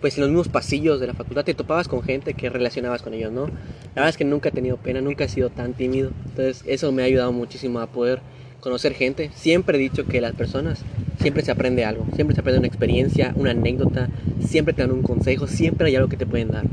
pues 0.00 0.16
en 0.16 0.22
los 0.22 0.30
mismos 0.30 0.48
pasillos 0.48 0.98
de 0.98 1.08
la 1.08 1.12
facultad 1.12 1.44
te 1.44 1.52
topabas 1.52 1.88
con 1.88 2.02
gente 2.02 2.32
que 2.32 2.48
relacionabas 2.48 3.02
con 3.02 3.12
ellos, 3.12 3.30
¿no? 3.32 3.44
La 3.44 3.96
verdad 3.96 4.08
es 4.08 4.16
que 4.16 4.24
nunca 4.24 4.48
he 4.48 4.52
tenido 4.52 4.78
pena, 4.78 5.02
nunca 5.02 5.24
he 5.24 5.28
sido 5.28 5.50
tan 5.50 5.74
tímido. 5.74 6.10
Entonces 6.24 6.64
eso 6.66 6.90
me 6.90 7.02
ha 7.02 7.04
ayudado 7.04 7.32
muchísimo 7.32 7.80
a 7.80 7.86
poder 7.86 8.22
conocer 8.60 8.94
gente. 8.94 9.30
Siempre 9.34 9.78
he 9.78 9.80
dicho 9.80 10.06
que 10.06 10.20
las 10.20 10.34
personas 10.34 10.84
siempre 11.20 11.42
se 11.42 11.50
aprende 11.50 11.84
algo, 11.84 12.06
siempre 12.14 12.34
se 12.34 12.40
aprende 12.40 12.58
una 12.58 12.68
experiencia, 12.68 13.32
una 13.36 13.50
anécdota, 13.50 14.08
siempre 14.40 14.74
te 14.74 14.82
dan 14.82 14.92
un 14.92 15.02
consejo, 15.02 15.46
siempre 15.46 15.88
hay 15.88 15.96
algo 15.96 16.08
que 16.08 16.16
te 16.16 16.26
pueden 16.26 16.48
dar. 16.48 16.64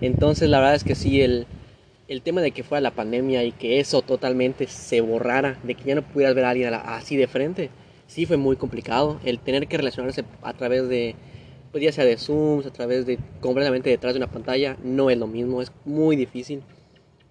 Entonces 0.00 0.48
la 0.48 0.58
verdad 0.58 0.74
es 0.74 0.84
que 0.84 0.94
sí, 0.94 1.20
el, 1.22 1.46
el 2.08 2.22
tema 2.22 2.40
de 2.40 2.52
que 2.52 2.62
fuera 2.62 2.80
la 2.80 2.92
pandemia 2.92 3.44
y 3.44 3.52
que 3.52 3.80
eso 3.80 4.02
totalmente 4.02 4.66
se 4.66 5.00
borrara, 5.00 5.58
de 5.62 5.74
que 5.74 5.84
ya 5.84 5.94
no 5.94 6.02
pudieras 6.02 6.34
ver 6.34 6.44
a 6.44 6.50
alguien 6.50 6.74
así 6.74 7.16
de 7.16 7.26
frente, 7.26 7.70
sí 8.06 8.26
fue 8.26 8.36
muy 8.36 8.56
complicado. 8.56 9.20
El 9.24 9.38
tener 9.38 9.68
que 9.68 9.76
relacionarse 9.76 10.24
a 10.42 10.52
través 10.54 10.88
de, 10.88 11.14
pues 11.70 11.84
ya 11.84 11.92
sea 11.92 12.04
de 12.04 12.16
Zooms, 12.16 12.66
a 12.66 12.72
través 12.72 13.06
de 13.06 13.18
completamente 13.40 13.90
detrás 13.90 14.14
de 14.14 14.18
una 14.18 14.30
pantalla, 14.30 14.76
no 14.82 15.10
es 15.10 15.18
lo 15.18 15.26
mismo, 15.26 15.62
es 15.62 15.70
muy 15.84 16.16
difícil. 16.16 16.62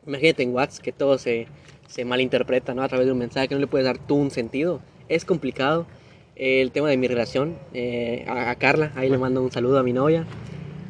Imagínate 0.05 0.43
en 0.43 0.53
WhatsApp 0.53 0.83
que 0.83 0.91
todo 0.93 1.17
se, 1.17 1.47
se 1.87 2.05
malinterpreta 2.05 2.73
¿no? 2.73 2.83
a 2.83 2.87
través 2.87 3.07
de 3.07 3.13
un 3.13 3.17
mensaje 3.17 3.47
que 3.47 3.55
no 3.55 3.61
le 3.61 3.67
puedes 3.67 3.85
dar 3.85 3.97
tú 3.97 4.15
un 4.15 4.31
sentido. 4.31 4.81
Es 5.09 5.25
complicado. 5.25 5.87
El 6.35 6.71
tema 6.71 6.89
de 6.89 6.97
mi 6.97 7.07
relación, 7.07 7.57
eh, 7.73 8.23
a, 8.27 8.53
Carla, 8.55 8.91
ahí 8.95 9.09
le 9.09 9.17
mando 9.17 9.41
un 9.41 9.51
saludo 9.51 9.79
a 9.79 9.83
mi 9.83 9.91
novia. 9.91 10.27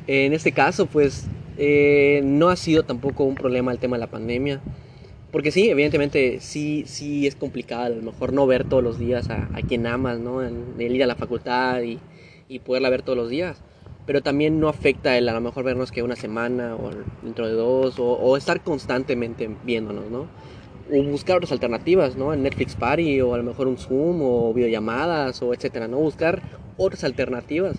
en 0.08 0.34
este 0.34 0.52
caso, 0.52 0.88
pues 0.88 1.28
eh, 1.58 2.22
no 2.24 2.50
ha 2.50 2.56
sido 2.56 2.84
tampoco 2.84 3.24
un 3.24 3.36
problema 3.36 3.72
el 3.72 3.80
tema 3.80 3.96
de 3.96 4.02
la 4.02 4.08
pandemia. 4.08 4.62
Porque 5.32 5.52
sí, 5.52 5.70
evidentemente 5.70 6.40
sí, 6.40 6.84
sí 6.88 7.28
es 7.28 7.36
complicado 7.36 7.86
a 7.86 7.90
lo 7.90 8.02
mejor 8.02 8.32
no 8.34 8.48
ver 8.48 8.68
todos 8.68 8.84
los 8.84 8.98
días 8.98 9.30
a, 9.30 9.50
a 9.54 9.62
quien 9.62 9.86
amas, 9.88 10.20
¿no? 10.20 10.42
El, 10.42 10.56
ir 10.80 11.04
a 11.04 11.08
la 11.08 11.16
facultad 11.16 11.82
y, 11.82 12.00
y, 12.48 12.60
poderla 12.60 12.90
ver 12.90 13.02
todos 13.02 13.18
los 13.18 13.30
días. 13.30 13.62
Pero 14.06 14.22
también 14.22 14.60
no 14.60 14.70
afecta 14.70 15.18
el 15.18 15.28
a 15.28 15.34
lo 15.34 15.42
mejor 15.42 15.66
vernos 15.66 15.92
que 15.92 16.02
una 16.02 16.16
semana 16.16 16.76
o 16.76 16.92
dentro 17.24 17.46
de 17.48 17.54
dos 17.54 18.00
o, 18.00 18.14
o 18.14 18.38
estar 18.38 18.62
constantemente 18.62 19.50
viéndonos, 19.66 20.10
¿no? 20.10 20.28
O 20.92 21.04
buscar 21.04 21.38
otras 21.38 21.52
alternativas, 21.52 22.16
¿no? 22.16 22.34
En 22.34 22.44
Netflix 22.44 22.76
Party 22.76 23.22
o 23.22 23.34
a 23.34 23.38
lo 23.38 23.44
mejor 23.44 23.68
un 23.68 23.78
Zoom 23.78 24.22
o 24.22 24.54
videollamadas 24.54 25.42
o 25.42 25.54
etcétera, 25.54 25.88
¿no? 25.88 25.98
Buscar 25.98 26.42
otras 26.78 27.04
alternativas. 27.04 27.78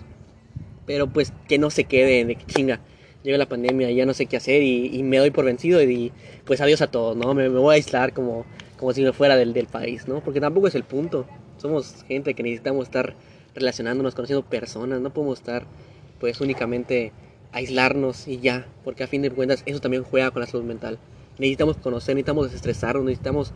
Pero 0.86 1.06
pues 1.06 1.32
que 1.48 1.58
no 1.58 1.70
se 1.70 1.84
quede 1.84 2.24
de 2.24 2.36
que 2.36 2.46
chinga, 2.46 2.80
llega 3.22 3.38
la 3.38 3.48
pandemia 3.48 3.90
y 3.90 3.96
ya 3.96 4.06
no 4.06 4.14
sé 4.14 4.26
qué 4.26 4.36
hacer 4.36 4.62
y, 4.62 5.02
me 5.02 5.18
doy 5.18 5.30
por 5.30 5.44
vencido 5.44 5.82
y 5.82 6.12
pues 6.44 6.60
adiós 6.60 6.82
a 6.82 6.90
todos, 6.90 7.16
¿no? 7.16 7.34
Me, 7.34 7.48
voy 7.48 7.72
a 7.72 7.76
aislar 7.76 8.12
como, 8.12 8.46
como 8.76 8.92
si 8.92 9.02
me 9.02 9.12
fuera 9.12 9.36
del, 9.36 9.52
del 9.52 9.66
país, 9.66 10.08
¿no? 10.08 10.20
Porque 10.20 10.40
tampoco 10.40 10.68
es 10.68 10.74
el 10.74 10.84
punto. 10.84 11.26
Somos 11.58 12.04
gente 12.06 12.34
que 12.34 12.42
necesitamos 12.42 12.84
estar 12.84 13.14
relacionándonos, 13.54 14.14
conociendo 14.14 14.44
personas, 14.44 15.00
no 15.00 15.10
podemos 15.12 15.38
estar 15.38 15.66
pues 16.20 16.40
únicamente 16.40 17.12
aislarnos 17.52 18.28
y 18.28 18.38
ya, 18.38 18.66
porque 18.84 19.04
a 19.04 19.06
fin 19.06 19.22
de 19.22 19.30
cuentas 19.30 19.62
eso 19.66 19.80
también 19.80 20.04
juega 20.04 20.30
con 20.30 20.40
la 20.40 20.46
salud 20.46 20.64
mental 20.64 20.98
necesitamos 21.38 21.76
conocer, 21.76 22.14
necesitamos 22.14 22.46
desestresarnos, 22.46 23.04
necesitamos 23.04 23.52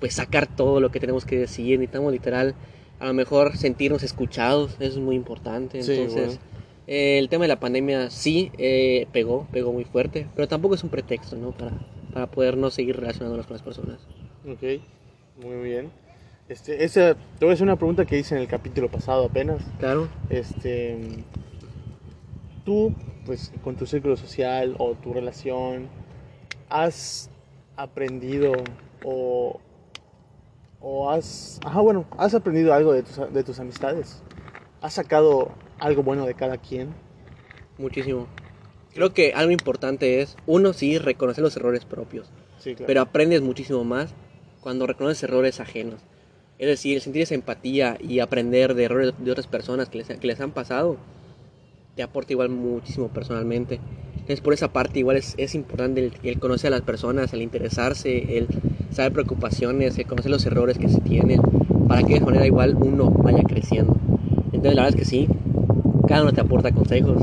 pues 0.00 0.14
sacar 0.14 0.46
todo 0.46 0.80
lo 0.80 0.90
que 0.90 1.00
tenemos 1.00 1.24
que 1.24 1.38
decir, 1.38 1.78
necesitamos 1.78 2.12
literal 2.12 2.54
a 3.00 3.06
lo 3.06 3.14
mejor 3.14 3.56
sentirnos 3.56 4.02
escuchados, 4.02 4.72
eso 4.80 4.98
es 4.98 4.98
muy 4.98 5.16
importante. 5.16 5.80
Entonces, 5.80 6.38
eh, 6.86 7.18
el 7.18 7.28
tema 7.28 7.44
de 7.44 7.48
la 7.48 7.60
pandemia 7.60 8.10
sí 8.10 8.50
eh, 8.58 9.06
pegó, 9.12 9.46
pegó 9.52 9.72
muy 9.72 9.84
fuerte, 9.84 10.26
pero 10.34 10.48
tampoco 10.48 10.74
es 10.74 10.84
un 10.84 10.90
pretexto, 10.90 11.36
¿no? 11.36 11.52
Para, 11.52 11.72
para 12.12 12.30
poder 12.30 12.56
no 12.56 12.70
seguir 12.70 12.96
relacionándonos 12.96 13.46
con 13.46 13.54
las 13.54 13.62
personas. 13.62 13.98
Ok, 14.46 14.80
muy 15.42 15.56
bien. 15.62 15.90
Este, 16.48 16.84
esa, 16.84 17.14
te 17.14 17.44
voy 17.44 17.50
a 17.50 17.54
hacer 17.54 17.64
una 17.64 17.76
pregunta 17.76 18.04
que 18.04 18.18
hice 18.18 18.34
en 18.34 18.42
el 18.42 18.48
capítulo 18.48 18.90
pasado 18.90 19.24
apenas. 19.24 19.62
Claro. 19.78 20.08
Este, 20.28 20.98
tú, 22.64 22.94
pues, 23.24 23.50
con 23.62 23.76
tu 23.76 23.86
círculo 23.86 24.16
social 24.16 24.74
o 24.78 24.94
tu 24.94 25.14
relación, 25.14 25.88
has 26.74 27.30
aprendido 27.76 28.52
o, 29.04 29.60
o 30.80 31.10
has, 31.10 31.60
ajá, 31.64 31.80
bueno, 31.80 32.04
has 32.18 32.34
aprendido 32.34 32.74
algo 32.74 32.92
de 32.92 33.04
tus, 33.04 33.32
de 33.32 33.44
tus 33.44 33.60
amistades? 33.60 34.20
¿Has 34.82 34.94
sacado 34.94 35.52
algo 35.78 36.02
bueno 36.02 36.26
de 36.26 36.34
cada 36.34 36.58
quien? 36.58 36.92
Muchísimo. 37.78 38.26
Creo 38.92 39.14
que 39.14 39.32
algo 39.34 39.52
importante 39.52 40.20
es, 40.20 40.36
uno 40.46 40.72
sí, 40.72 40.98
reconocer 40.98 41.44
los 41.44 41.56
errores 41.56 41.84
propios. 41.84 42.30
Sí, 42.58 42.74
claro. 42.74 42.86
Pero 42.88 43.00
aprendes 43.02 43.40
muchísimo 43.40 43.84
más 43.84 44.12
cuando 44.60 44.88
reconoces 44.88 45.22
errores 45.22 45.60
ajenos. 45.60 46.00
Es 46.58 46.66
decir, 46.66 47.00
sentir 47.00 47.22
esa 47.22 47.34
empatía 47.34 47.98
y 48.00 48.18
aprender 48.18 48.74
de 48.74 48.84
errores 48.84 49.14
de 49.18 49.30
otras 49.30 49.46
personas 49.46 49.88
que 49.88 49.98
les, 49.98 50.08
que 50.08 50.26
les 50.26 50.40
han 50.40 50.50
pasado, 50.50 50.96
te 51.94 52.02
aporta 52.02 52.32
igual 52.32 52.48
muchísimo 52.48 53.08
personalmente. 53.08 53.78
Entonces 54.24 54.40
por 54.40 54.54
esa 54.54 54.72
parte 54.72 55.00
igual 55.00 55.18
es, 55.18 55.34
es 55.36 55.54
importante 55.54 56.10
el, 56.22 56.38
conocer 56.38 56.68
a 56.72 56.76
las 56.76 56.80
personas, 56.80 57.34
el 57.34 57.42
interesarse, 57.42 58.38
el 58.38 58.46
saber 58.90 59.12
preocupaciones, 59.12 59.98
el 59.98 60.06
conocer 60.06 60.30
los 60.30 60.46
errores 60.46 60.78
que 60.78 60.88
se 60.88 60.98
tienen, 61.02 61.42
para 61.86 62.02
que 62.04 62.14
de 62.14 62.20
manera 62.20 62.46
igual 62.46 62.74
uno 62.74 63.10
vaya 63.10 63.42
creciendo. 63.42 63.94
Entonces 64.46 64.76
la 64.76 64.84
verdad 64.84 64.88
es 64.88 64.96
que 64.96 65.04
sí, 65.04 65.28
cada 66.08 66.22
uno 66.22 66.32
te 66.32 66.40
aporta 66.40 66.72
consejos. 66.72 67.22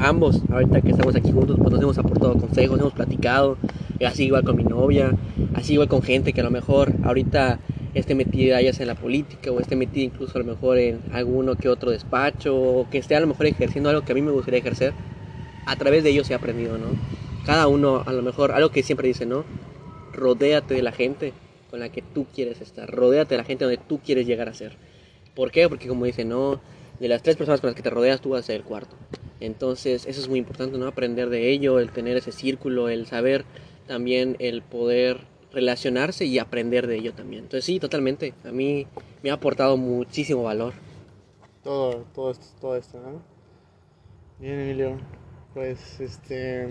Ambos, 0.00 0.42
ahorita 0.50 0.80
que 0.80 0.90
estamos 0.90 1.14
aquí 1.14 1.30
juntos, 1.30 1.58
pues 1.60 1.70
nos 1.70 1.80
hemos 1.80 1.98
aportado 1.98 2.36
consejos, 2.36 2.80
hemos 2.80 2.92
platicado, 2.92 3.56
así 4.04 4.24
igual 4.24 4.42
con 4.42 4.56
mi 4.56 4.64
novia, 4.64 5.12
así 5.54 5.74
igual 5.74 5.86
con 5.86 6.02
gente 6.02 6.32
que 6.32 6.40
a 6.40 6.44
lo 6.44 6.50
mejor 6.50 6.92
ahorita 7.04 7.60
esté 7.94 8.16
metida 8.16 8.60
ya 8.60 8.72
sea 8.72 8.82
en 8.82 8.88
la 8.88 8.94
política 8.96 9.52
o 9.52 9.60
esté 9.60 9.76
metida 9.76 10.06
incluso 10.06 10.36
a 10.36 10.40
lo 10.40 10.46
mejor 10.46 10.78
en 10.78 10.98
alguno 11.12 11.54
que 11.54 11.68
otro 11.68 11.92
despacho 11.92 12.56
o 12.56 12.90
que 12.90 12.98
esté 12.98 13.14
a 13.14 13.20
lo 13.20 13.28
mejor 13.28 13.46
ejerciendo 13.46 13.90
algo 13.90 14.02
que 14.02 14.10
a 14.10 14.14
mí 14.16 14.22
me 14.22 14.32
gustaría 14.32 14.58
ejercer 14.58 14.92
a 15.66 15.76
través 15.76 16.02
de 16.04 16.10
ellos 16.10 16.28
he 16.30 16.34
aprendido, 16.34 16.78
¿no? 16.78 16.86
Cada 17.44 17.66
uno, 17.66 18.02
a 18.06 18.12
lo 18.12 18.22
mejor, 18.22 18.52
algo 18.52 18.70
que 18.70 18.82
siempre 18.82 19.08
dice, 19.08 19.26
¿no? 19.26 19.44
Rodéate 20.12 20.74
de 20.74 20.82
la 20.82 20.92
gente 20.92 21.32
con 21.70 21.80
la 21.80 21.90
que 21.90 22.02
tú 22.02 22.26
quieres 22.34 22.60
estar, 22.60 22.88
rodéate 22.90 23.34
de 23.34 23.38
la 23.38 23.44
gente 23.44 23.64
donde 23.64 23.78
tú 23.78 23.98
quieres 23.98 24.26
llegar 24.26 24.48
a 24.48 24.54
ser. 24.54 24.76
¿Por 25.34 25.50
qué? 25.50 25.68
Porque 25.68 25.88
como 25.88 26.04
dice, 26.04 26.24
no, 26.24 26.60
de 27.00 27.08
las 27.08 27.22
tres 27.22 27.36
personas 27.36 27.60
con 27.60 27.68
las 27.68 27.76
que 27.76 27.82
te 27.82 27.90
rodeas, 27.90 28.20
tú 28.20 28.30
vas 28.30 28.40
a 28.40 28.46
ser 28.46 28.56
el 28.56 28.64
cuarto. 28.64 28.94
Entonces, 29.40 30.06
eso 30.06 30.20
es 30.20 30.28
muy 30.28 30.38
importante, 30.38 30.78
¿no? 30.78 30.86
Aprender 30.86 31.30
de 31.30 31.50
ello, 31.50 31.80
el 31.80 31.90
tener 31.90 32.16
ese 32.16 32.30
círculo, 32.30 32.88
el 32.88 33.06
saber 33.06 33.44
también 33.86 34.36
el 34.38 34.62
poder 34.62 35.20
relacionarse 35.52 36.26
y 36.26 36.38
aprender 36.38 36.86
de 36.86 36.96
ello 36.96 37.12
también. 37.14 37.44
Entonces, 37.44 37.64
sí, 37.64 37.80
totalmente. 37.80 38.34
A 38.44 38.52
mí 38.52 38.86
me 39.22 39.30
ha 39.30 39.34
aportado 39.34 39.76
muchísimo 39.76 40.44
valor. 40.44 40.74
Todo, 41.64 42.04
todo 42.14 42.30
esto, 42.30 42.46
todo 42.60 42.76
esto, 42.76 43.00
¿no? 43.00 43.22
Bien, 44.38 44.60
Emilio 44.60 45.21
pues 45.54 46.00
este 46.00 46.68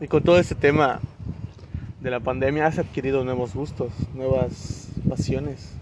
y 0.00 0.06
con 0.06 0.22
todo 0.22 0.38
este 0.38 0.54
tema 0.54 1.00
de 2.00 2.10
la 2.10 2.20
pandemia 2.20 2.66
has 2.66 2.78
adquirido 2.78 3.24
nuevos 3.24 3.54
gustos, 3.54 3.92
nuevas 4.14 4.88
pasiones. 5.08 5.74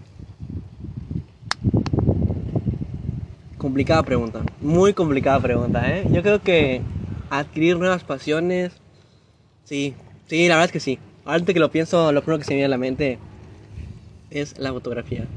Complicada 3.57 4.01
pregunta, 4.03 4.41
muy 4.61 4.93
complicada 4.93 5.39
pregunta, 5.39 5.95
¿eh? 5.95 6.07
Yo 6.11 6.21
creo 6.23 6.41
que 6.41 6.81
adquirir 7.29 7.77
nuevas 7.77 8.03
pasiones, 8.03 8.73
sí, 9.65 9.93
sí, 10.27 10.47
la 10.47 10.55
verdad 10.55 10.65
es 10.65 10.71
que 10.71 10.79
sí. 10.79 10.99
Ahorita 11.25 11.53
que 11.53 11.59
lo 11.59 11.69
pienso, 11.69 12.11
lo 12.11 12.21
primero 12.21 12.39
que 12.39 12.45
se 12.45 12.51
me 12.51 12.55
viene 12.55 12.65
a 12.65 12.69
la 12.69 12.77
mente 12.77 13.19
es 14.29 14.57
la 14.57 14.71
fotografía 14.71 15.27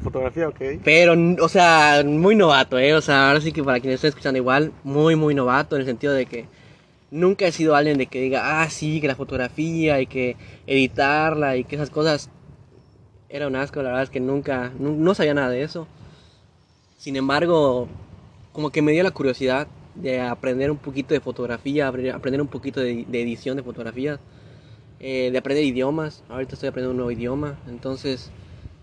fotografía, 0.00 0.48
ok. 0.48 0.60
Pero, 0.84 1.14
o 1.40 1.48
sea, 1.48 2.02
muy 2.04 2.34
novato, 2.34 2.78
¿eh? 2.78 2.94
O 2.94 3.00
sea, 3.00 3.28
ahora 3.28 3.40
sí 3.40 3.52
que 3.52 3.62
para 3.62 3.80
quienes 3.80 3.96
estén 3.96 4.08
escuchando 4.08 4.38
igual, 4.38 4.72
muy, 4.84 5.16
muy 5.16 5.34
novato 5.34 5.76
en 5.76 5.80
el 5.80 5.86
sentido 5.86 6.12
de 6.12 6.26
que 6.26 6.46
nunca 7.10 7.46
he 7.46 7.52
sido 7.52 7.74
alguien 7.74 7.98
de 7.98 8.06
que 8.06 8.20
diga, 8.20 8.62
ah, 8.62 8.70
sí, 8.70 9.00
que 9.00 9.08
la 9.08 9.16
fotografía 9.16 10.00
y 10.00 10.06
que 10.06 10.36
editarla 10.66 11.56
y 11.56 11.64
que 11.64 11.76
esas 11.76 11.90
cosas 11.90 12.30
era 13.28 13.46
un 13.46 13.56
asco, 13.56 13.82
la 13.82 13.90
verdad 13.90 14.02
es 14.04 14.10
que 14.10 14.20
nunca, 14.20 14.72
no, 14.78 15.14
sabía 15.14 15.34
nada 15.34 15.50
de 15.50 15.62
eso. 15.62 15.86
Sin 16.98 17.16
embargo, 17.16 17.88
como 18.52 18.70
que 18.70 18.82
me 18.82 18.92
dio 18.92 19.02
la 19.02 19.12
curiosidad 19.12 19.68
de 19.94 20.20
aprender 20.20 20.70
un 20.70 20.76
poquito 20.76 21.14
de 21.14 21.20
fotografía, 21.20 21.88
aprender 21.88 22.40
un 22.40 22.48
poquito 22.48 22.80
de, 22.80 23.06
edición 23.12 23.56
de 23.56 23.62
fotografías, 23.62 24.18
eh, 24.98 25.30
de 25.30 25.38
aprender 25.38 25.64
idiomas. 25.64 26.24
Ahorita 26.28 26.54
estoy 26.54 26.68
aprendiendo 26.68 26.90
un 26.90 26.96
nuevo 26.96 27.10
idioma, 27.10 27.58
entonces 27.68 28.30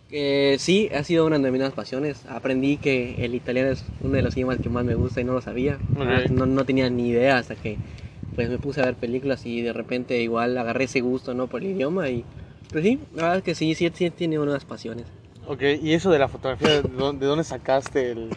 sí, 0.10 0.90
ha 0.94 1.04
sido 1.04 1.26
una 1.26 1.40
de 1.40 1.52
mis 1.52 1.70
pasiones. 1.72 2.26
Aprendí 2.28 2.78
que 2.78 3.26
el 3.26 3.36
italiano 3.36 3.72
es 3.72 3.84
uno 4.02 4.14
de 4.14 4.22
los 4.22 4.36
idiomas 4.36 4.60
que 4.60 4.70
más 4.70 4.86
me 4.86 4.96
gusta 4.96 5.22
y 5.22 5.24
no 5.24 5.34
lo 5.34 5.42
sabía. 5.42 5.78
No, 5.96 6.46
no, 6.46 6.66
tenía 6.66 6.90
ni 6.90 7.10
idea 7.10 7.38
hasta 7.38 7.56
que 7.56 7.78
pues 8.36 8.50
me 8.50 8.60
puse 8.60 8.82
a 8.82 8.86
ver 8.86 8.96
películas 8.96 9.46
y 9.46 9.62
de 9.62 9.74
repente 9.74 10.22
igual 10.22 10.58
agarré 10.58 10.84
ese 10.84 11.02
gusto 11.02 11.34
no 11.34 11.48
por 11.48 11.62
el 11.62 11.72
idioma 11.72 12.08
y 12.10 12.24
pues 12.72 12.84
sí, 12.84 13.00
la 13.16 13.24
verdad 13.24 13.38
es 13.38 13.44
que 13.44 13.56
sí, 13.56 13.74
sí, 13.74 13.90
sí 13.94 14.10
tiene 14.12 14.38
unas 14.38 14.66
pasiones. 14.66 15.06
Ok, 15.48 15.62
y 15.82 15.94
eso 15.94 16.12
de 16.12 16.20
la 16.20 16.28
fotografía, 16.28 16.82
¿de 16.82 16.90
dónde, 16.90 17.44
sacaste 17.44 18.12
el, 18.12 18.30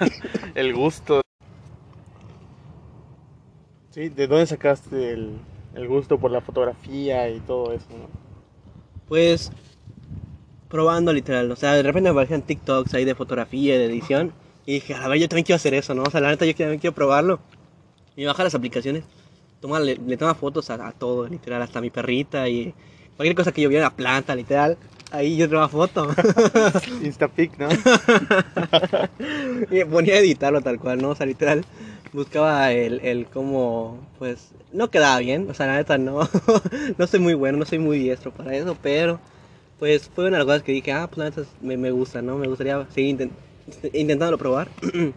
el 0.54 0.74
gusto? 0.74 1.20
Sí, 3.90 4.08
¿de 4.08 4.26
dónde 4.26 4.46
sacaste 4.46 5.12
el, 5.12 5.36
el 5.74 5.86
gusto 5.86 6.18
por 6.18 6.30
la 6.30 6.40
fotografía 6.40 7.28
y 7.28 7.40
todo 7.40 7.72
eso, 7.72 7.86
¿no? 7.90 8.08
Pues 9.06 9.52
probando 10.74 11.12
literal, 11.12 11.48
o 11.52 11.54
sea, 11.54 11.74
de 11.74 11.84
repente 11.84 12.08
me 12.08 12.10
aparecían 12.10 12.42
TikToks 12.42 12.94
ahí 12.94 13.04
de 13.04 13.14
fotografía, 13.14 13.78
de 13.78 13.84
edición, 13.84 14.32
y 14.66 14.72
dije, 14.72 14.94
a 14.94 15.06
ver, 15.06 15.20
yo 15.20 15.28
también 15.28 15.44
quiero 15.44 15.54
hacer 15.54 15.72
eso, 15.72 15.94
¿no? 15.94 16.02
O 16.02 16.10
sea, 16.10 16.20
la 16.20 16.30
neta 16.30 16.46
yo 16.46 16.54
también 16.56 16.80
quiero 16.80 16.96
probarlo. 16.96 17.38
Y 18.16 18.24
bajar 18.24 18.46
las 18.46 18.56
aplicaciones, 18.56 19.04
toma, 19.60 19.78
le, 19.78 20.00
le 20.04 20.16
toma 20.16 20.34
fotos 20.34 20.70
a, 20.70 20.84
a, 20.84 20.90
todo, 20.90 21.28
literal, 21.28 21.62
hasta 21.62 21.78
a 21.78 21.82
mi 21.82 21.90
perrita 21.90 22.48
y 22.48 22.74
cualquier 23.16 23.36
cosa 23.36 23.52
que 23.52 23.62
yo 23.62 23.68
viera, 23.68 23.84
la 23.84 23.94
planta, 23.94 24.34
literal, 24.34 24.76
ahí 25.12 25.36
yo 25.36 25.48
tomaba 25.48 25.68
foto. 25.68 26.08
Instapic, 27.04 27.56
¿no? 27.56 27.68
y 29.70 29.76
me 29.76 29.86
ponía 29.86 30.14
a 30.14 30.18
editarlo 30.18 30.60
tal 30.60 30.80
cual, 30.80 31.00
¿no? 31.00 31.10
O 31.10 31.14
sea, 31.14 31.24
literal, 31.24 31.64
buscaba 32.12 32.72
el, 32.72 32.98
el 33.04 33.26
cómo, 33.26 34.04
pues, 34.18 34.50
no 34.72 34.90
quedaba 34.90 35.20
bien, 35.20 35.48
o 35.48 35.54
sea, 35.54 35.68
la 35.68 35.76
neta 35.76 35.98
no, 35.98 36.28
no 36.98 37.06
soy 37.06 37.20
muy 37.20 37.34
bueno, 37.34 37.58
no 37.58 37.64
soy 37.64 37.78
muy 37.78 38.00
diestro 38.00 38.32
para 38.32 38.56
eso, 38.56 38.76
pero, 38.82 39.20
pues, 39.78 40.10
fue 40.14 40.24
una 40.26 40.38
de 40.38 40.44
las 40.44 40.46
cosas 40.46 40.62
que 40.62 40.72
dije, 40.72 40.92
ah, 40.92 41.06
pues 41.08 41.18
la 41.18 41.24
neta 41.26 41.42
me, 41.60 41.76
me 41.76 41.90
gusta, 41.90 42.22
¿no? 42.22 42.36
Me 42.36 42.46
gustaría 42.48 42.86
seguir 42.90 43.10
intent 43.10 43.32
intentándolo 43.92 44.38
probar. 44.38 44.68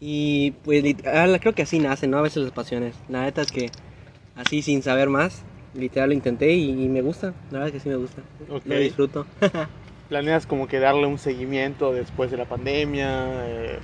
y, 0.00 0.52
pues, 0.64 0.82
literal, 0.82 1.38
creo 1.40 1.54
que 1.54 1.62
así 1.62 1.78
nacen, 1.78 2.10
¿no? 2.10 2.18
A 2.18 2.22
veces 2.22 2.42
las 2.42 2.52
pasiones. 2.52 2.94
La 3.08 3.22
neta 3.22 3.42
es 3.42 3.50
que, 3.50 3.70
así, 4.34 4.62
sin 4.62 4.82
saber 4.82 5.08
más, 5.08 5.44
literal 5.74 6.10
lo 6.10 6.14
intenté 6.14 6.52
y, 6.52 6.70
y 6.70 6.88
me 6.88 7.02
gusta, 7.02 7.28
la 7.50 7.58
verdad 7.60 7.68
es 7.68 7.72
que 7.72 7.80
sí 7.80 7.88
me 7.88 7.96
gusta, 7.96 8.22
Ok. 8.50 8.66
lo 8.66 8.78
disfruto. 8.78 9.26
¿Planeas 10.08 10.46
como 10.46 10.68
que 10.68 10.78
darle 10.80 11.06
un 11.06 11.18
seguimiento 11.18 11.92
después 11.92 12.30
de 12.30 12.36
la 12.36 12.44
pandemia? 12.44 13.48
eh, 13.48 13.80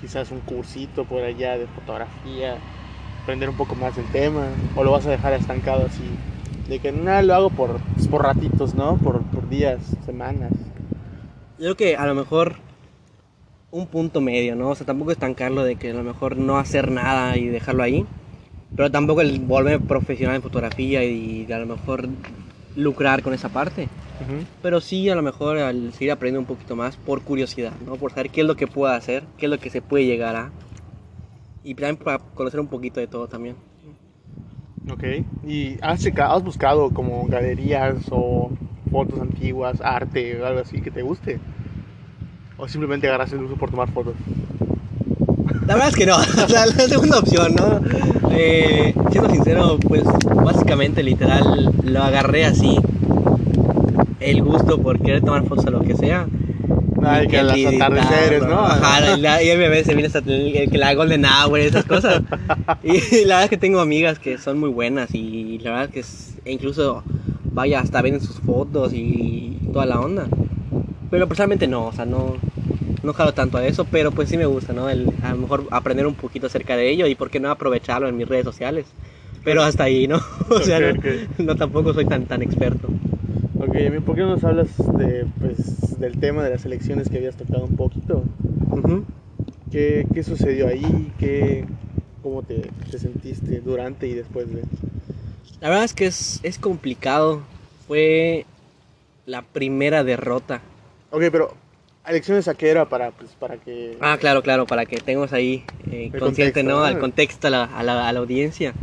quizás 0.00 0.30
un 0.30 0.40
cursito 0.40 1.04
por 1.04 1.22
allá 1.22 1.58
de 1.58 1.66
fotografía, 1.66 2.60
aprender 3.22 3.48
un 3.48 3.56
poco 3.56 3.74
más 3.74 3.96
del 3.96 4.06
tema, 4.06 4.50
o 4.76 4.84
lo 4.84 4.92
vas 4.92 5.06
a 5.06 5.10
dejar 5.10 5.32
estancado 5.32 5.86
así, 5.86 6.14
de 6.68 6.78
que 6.78 6.92
nada 6.92 7.22
lo 7.22 7.34
hago 7.34 7.50
por, 7.50 7.78
pues, 7.94 8.08
por 8.08 8.22
ratitos, 8.22 8.74
¿no? 8.74 8.96
Por, 8.96 9.22
por 9.22 9.48
días, 9.48 9.80
semanas. 10.06 10.52
Yo 11.58 11.74
creo 11.74 11.76
que 11.76 11.96
a 11.96 12.06
lo 12.06 12.14
mejor 12.14 12.56
un 13.70 13.86
punto 13.86 14.20
medio, 14.20 14.54
¿no? 14.54 14.70
O 14.70 14.74
sea, 14.74 14.86
tampoco 14.86 15.10
estancarlo 15.10 15.64
de 15.64 15.76
que 15.76 15.90
a 15.90 15.94
lo 15.94 16.04
mejor 16.04 16.36
no 16.36 16.58
hacer 16.58 16.90
nada 16.90 17.36
y 17.36 17.46
dejarlo 17.46 17.82
ahí. 17.82 18.06
Pero 18.76 18.90
tampoco 18.90 19.20
el 19.20 19.40
volverme 19.40 19.84
profesional 19.84 20.36
en 20.36 20.42
fotografía 20.42 21.04
y 21.04 21.50
a 21.52 21.58
lo 21.58 21.66
mejor 21.66 22.08
lucrar 22.76 23.22
con 23.22 23.34
esa 23.34 23.48
parte. 23.48 23.88
Ujú. 24.20 24.44
Pero 24.62 24.80
sí, 24.80 25.08
a 25.10 25.14
lo 25.14 25.22
mejor 25.22 25.58
al 25.58 25.92
seguir 25.92 26.12
aprendiendo 26.12 26.40
un 26.40 26.46
poquito 26.46 26.74
más 26.74 26.96
por 26.96 27.22
curiosidad, 27.22 27.72
¿no? 27.86 27.96
Por 27.96 28.10
saber 28.10 28.30
qué 28.30 28.40
es 28.40 28.46
lo 28.46 28.56
que 28.56 28.66
puedo 28.66 28.92
hacer, 28.92 29.24
qué 29.38 29.46
es 29.46 29.50
lo 29.50 29.58
que 29.58 29.70
se 29.70 29.82
puede 29.82 30.06
llegar 30.06 30.34
a. 30.36 30.50
Y 31.62 31.74
también 31.74 31.96
para 31.96 32.18
conocer 32.18 32.60
un 32.60 32.66
poquito 32.66 33.00
de 33.00 33.06
todo 33.06 33.28
también. 33.28 33.56
Ok. 34.90 35.04
¿Y 35.46 35.78
has, 35.80 36.06
has 36.06 36.42
buscado 36.42 36.90
como 36.90 37.26
galerías 37.26 37.96
o 38.10 38.50
fotos 38.90 39.20
antiguas, 39.20 39.80
arte 39.82 40.40
o 40.40 40.46
algo 40.46 40.60
así 40.60 40.80
que 40.80 40.90
te 40.90 41.02
guste? 41.02 41.38
¿O 42.56 42.68
simplemente 42.68 43.08
agarras 43.08 43.32
el 43.32 43.42
uso 43.42 43.56
por 43.56 43.70
tomar 43.70 43.90
fotos? 43.90 44.14
La 45.66 45.74
verdad 45.74 45.88
es 45.88 45.96
que 45.96 46.06
no, 46.06 46.16
la 46.48 46.66
segunda 46.66 47.18
opción, 47.18 47.54
¿no? 47.54 47.80
Eh, 48.30 48.94
siendo 49.10 49.30
sincero, 49.30 49.78
pues 49.88 50.04
básicamente 50.04 51.02
literal 51.02 51.72
lo 51.84 52.02
agarré 52.02 52.44
así. 52.44 52.76
El 54.20 54.42
gusto 54.42 54.80
por 54.80 55.00
querer 55.00 55.22
tomar 55.22 55.44
fotos 55.46 55.66
a 55.66 55.70
lo 55.70 55.80
que 55.80 55.94
sea. 55.96 56.26
Ay, 57.06 57.24
Y 57.24 57.28
que 57.28 57.42
las 57.42 57.56
editarlo, 57.58 58.00
atardeceres, 58.00 58.46
¿no? 58.46 58.66
Ajá, 58.66 59.00
la, 59.16 59.42
y 59.42 59.50
a 59.50 59.56
veces 59.56 59.94
viene 59.94 60.06
hasta 60.06 60.18
el- 60.20 60.56
el- 60.56 60.70
que 60.70 60.78
la 60.78 60.94
Golden 60.94 61.24
Hour, 61.24 61.58
esas 61.60 61.84
cosas. 61.84 62.22
Y 62.82 63.24
la 63.24 63.36
verdad 63.36 63.44
es 63.44 63.50
que 63.50 63.56
tengo 63.56 63.80
amigas 63.80 64.18
que 64.18 64.36
son 64.36 64.58
muy 64.58 64.68
buenas 64.68 65.14
y 65.14 65.58
la 65.60 65.70
verdad 65.70 65.84
es 65.86 65.90
que 65.90 66.00
es- 66.00 66.34
e 66.44 66.52
incluso, 66.52 67.02
vaya, 67.54 67.80
hasta 67.80 68.02
ven 68.02 68.20
sus 68.20 68.36
fotos 68.40 68.92
y 68.94 69.58
toda 69.72 69.86
la 69.86 70.00
onda. 70.00 70.26
Pero 71.10 71.26
personalmente 71.28 71.66
no, 71.66 71.86
o 71.86 71.92
sea, 71.92 72.04
no, 72.04 72.36
no 73.02 73.12
jalo 73.14 73.32
tanto 73.32 73.56
a 73.58 73.66
eso, 73.66 73.84
pero 73.86 74.10
pues 74.10 74.28
sí 74.28 74.36
me 74.36 74.46
gusta, 74.46 74.72
¿no? 74.74 74.90
El, 74.90 75.08
a 75.22 75.30
lo 75.30 75.38
mejor 75.38 75.64
aprender 75.70 76.06
un 76.06 76.14
poquito 76.14 76.46
acerca 76.46 76.76
de 76.76 76.90
ello 76.90 77.06
y 77.06 77.14
por 77.14 77.30
qué 77.30 77.40
no 77.40 77.50
aprovecharlo 77.50 78.08
en 78.08 78.16
mis 78.16 78.28
redes 78.28 78.44
sociales. 78.44 78.84
Pero 79.44 79.62
hasta 79.62 79.84
ahí, 79.84 80.06
¿no? 80.08 80.20
O 80.50 80.60
sea, 80.60 80.78
Ok, 80.78 80.82
no, 80.82 80.90
ok. 80.90 81.04
no 81.38 81.54
tampoco 81.56 81.94
soy 81.94 82.04
tan, 82.04 82.26
tan 82.26 82.42
experto. 82.42 82.88
Ok, 83.66 84.04
¿por 84.04 84.14
qué 84.14 84.20
no 84.22 84.28
nos 84.30 84.44
hablas 84.44 84.68
de, 84.98 85.26
pues, 85.40 85.98
del 85.98 86.18
tema 86.18 86.42
de 86.44 86.50
las 86.50 86.64
elecciones 86.64 87.08
que 87.08 87.16
habías 87.18 87.36
tocado 87.36 87.64
un 87.64 87.76
poquito? 87.76 88.24
¿Qué, 89.70 90.06
qué 90.12 90.22
sucedió 90.22 90.68
ahí? 90.68 91.12
¿Qué, 91.18 91.64
¿Cómo 92.22 92.42
te, 92.42 92.62
te 92.90 92.98
sentiste 92.98 93.60
durante 93.60 94.06
y 94.06 94.14
después 94.14 94.48
de? 94.52 94.62
La 95.60 95.68
verdad 95.70 95.84
es 95.84 95.94
que 95.94 96.06
es, 96.06 96.40
es 96.42 96.58
complicado. 96.58 97.42
Fue 97.86 98.44
la 99.26 99.42
primera 99.42 100.04
derrota. 100.04 100.60
Ok, 101.10 101.22
pero 101.32 101.54
¿elecciones 102.06 102.48
a 102.48 102.54
qué 102.54 102.68
era 102.70 102.88
para, 102.88 103.12
pues, 103.12 103.30
para 103.32 103.56
que... 103.56 103.96
Ah, 104.00 104.16
claro, 104.20 104.42
claro, 104.42 104.66
para 104.66 104.84
que 104.84 104.98
tengamos 104.98 105.32
ahí 105.32 105.64
eh, 105.90 106.10
consciente, 106.10 106.20
contexto, 106.20 106.62
¿no? 106.64 106.70
¿no? 106.80 106.84
Al 106.84 106.98
contexto, 106.98 107.46
a 107.46 107.50
la, 107.50 107.64
a 107.64 107.82
la- 107.82 108.08
a 108.08 108.12
la 108.12 108.20
audiencia. 108.20 108.74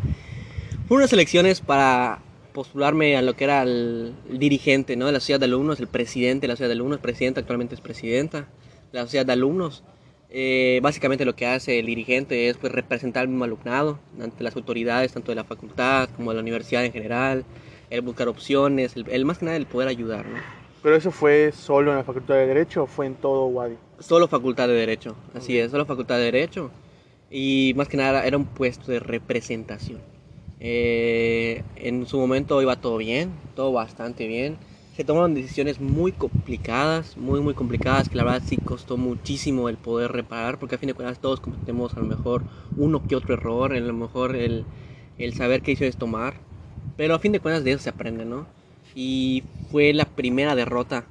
Fueron 0.87 1.03
unas 1.03 1.13
elecciones 1.13 1.61
para 1.61 2.19
postularme 2.53 3.15
a 3.17 3.21
lo 3.21 3.35
que 3.35 3.43
era 3.45 3.63
el, 3.63 4.13
el 4.29 4.39
dirigente, 4.39 4.95
¿no? 4.95 5.05
De 5.07 5.11
la 5.11 5.19
sociedad 5.19 5.39
de 5.39 5.45
alumnos, 5.45 5.79
el 5.79 5.87
presidente 5.87 6.41
de 6.43 6.47
la 6.49 6.53
sociedad 6.55 6.69
de 6.69 6.75
alumnos, 6.75 6.99
presidenta, 6.99 7.39
actualmente 7.39 7.75
es 7.75 7.81
presidenta 7.81 8.39
de 8.91 8.99
la 8.99 9.01
sociedad 9.03 9.25
de 9.25 9.33
alumnos. 9.33 9.83
Eh, 10.29 10.79
básicamente 10.81 11.25
lo 11.25 11.35
que 11.35 11.45
hace 11.45 11.79
el 11.79 11.87
dirigente 11.87 12.47
es 12.47 12.57
pues 12.57 12.71
representar 12.71 13.23
al 13.23 13.27
mismo 13.27 13.43
alumnado 13.43 13.99
ante 14.21 14.43
las 14.43 14.55
autoridades, 14.55 15.11
tanto 15.11 15.31
de 15.31 15.35
la 15.35 15.43
facultad 15.43 16.09
como 16.15 16.31
de 16.31 16.35
la 16.35 16.41
universidad 16.41 16.85
en 16.85 16.93
general, 16.93 17.43
el 17.89 18.01
buscar 18.01 18.29
opciones, 18.29 18.95
el, 18.95 19.05
el 19.09 19.25
más 19.25 19.39
que 19.39 19.45
nada 19.45 19.57
el 19.57 19.65
poder 19.65 19.89
ayudar, 19.89 20.25
¿no? 20.25 20.39
¿Pero 20.81 20.95
eso 20.95 21.11
fue 21.11 21.51
solo 21.51 21.91
en 21.91 21.97
la 21.97 22.03
Facultad 22.03 22.35
de 22.35 22.47
Derecho 22.47 22.83
o 22.83 22.87
fue 22.87 23.05
en 23.05 23.15
todo 23.15 23.45
Wadi? 23.47 23.75
Solo 23.99 24.27
facultad 24.27 24.67
de 24.67 24.73
Derecho, 24.73 25.15
así 25.35 25.59
Ok. 25.59 25.65
es, 25.65 25.71
solo 25.71 25.85
facultad 25.85 26.17
de 26.17 26.23
Derecho. 26.23 26.71
Y 27.29 27.73
más 27.75 27.87
que 27.87 27.97
nada 27.97 28.25
era 28.25 28.35
un 28.35 28.45
puesto 28.45 28.91
de 28.91 28.99
representación. 28.99 29.99
Eh, 30.63 31.63
en 31.75 32.05
su 32.05 32.19
momento 32.19 32.61
iba 32.61 32.75
todo 32.81 32.97
bien, 32.97 33.41
todo 33.55 33.71
bastante 33.73 34.27
bien. 34.27 34.59
Se 34.93 35.03
tomaron 35.05 35.33
decisiones 35.33 35.79
muy 35.79 36.11
complicadas, 36.11 37.17
muy 37.17 37.41
muy 37.41 37.55
complicadas, 37.55 38.09
que 38.09 38.17
la 38.17 38.23
verdad 38.25 38.43
sí 38.45 38.57
costó 38.59 38.97
muchísimo 38.97 39.69
el 39.69 39.77
poder 39.77 40.11
reparar, 40.11 40.59
porque 40.59 40.75
a 40.75 40.77
fin 40.77 40.87
de 40.87 40.93
cuentas 40.93 41.19
todos 41.19 41.39
cometemos 41.41 41.97
a 41.97 42.01
lo 42.01 42.05
mejor 42.05 42.45
uno 42.75 43.05
que 43.07 43.15
otro 43.15 43.33
error, 43.35 43.73
a 43.73 43.79
lo 43.79 43.93
mejor 43.93 44.35
el, 44.35 44.67
el 45.17 45.33
saber 45.33 45.61
qué 45.61 45.71
decisiones 45.71 45.97
tomar. 45.97 46.41
Pero 46.95 47.15
a 47.15 47.19
fin 47.19 47.31
de 47.31 47.39
cuentas 47.39 47.63
de 47.63 47.71
eso 47.71 47.83
se 47.83 47.89
aprende, 47.89 48.25
¿no? 48.25 48.47
Y 48.93 49.43
fue 49.69 49.93
la 49.93 50.05
primera 50.05 50.55
derrota 50.55 51.07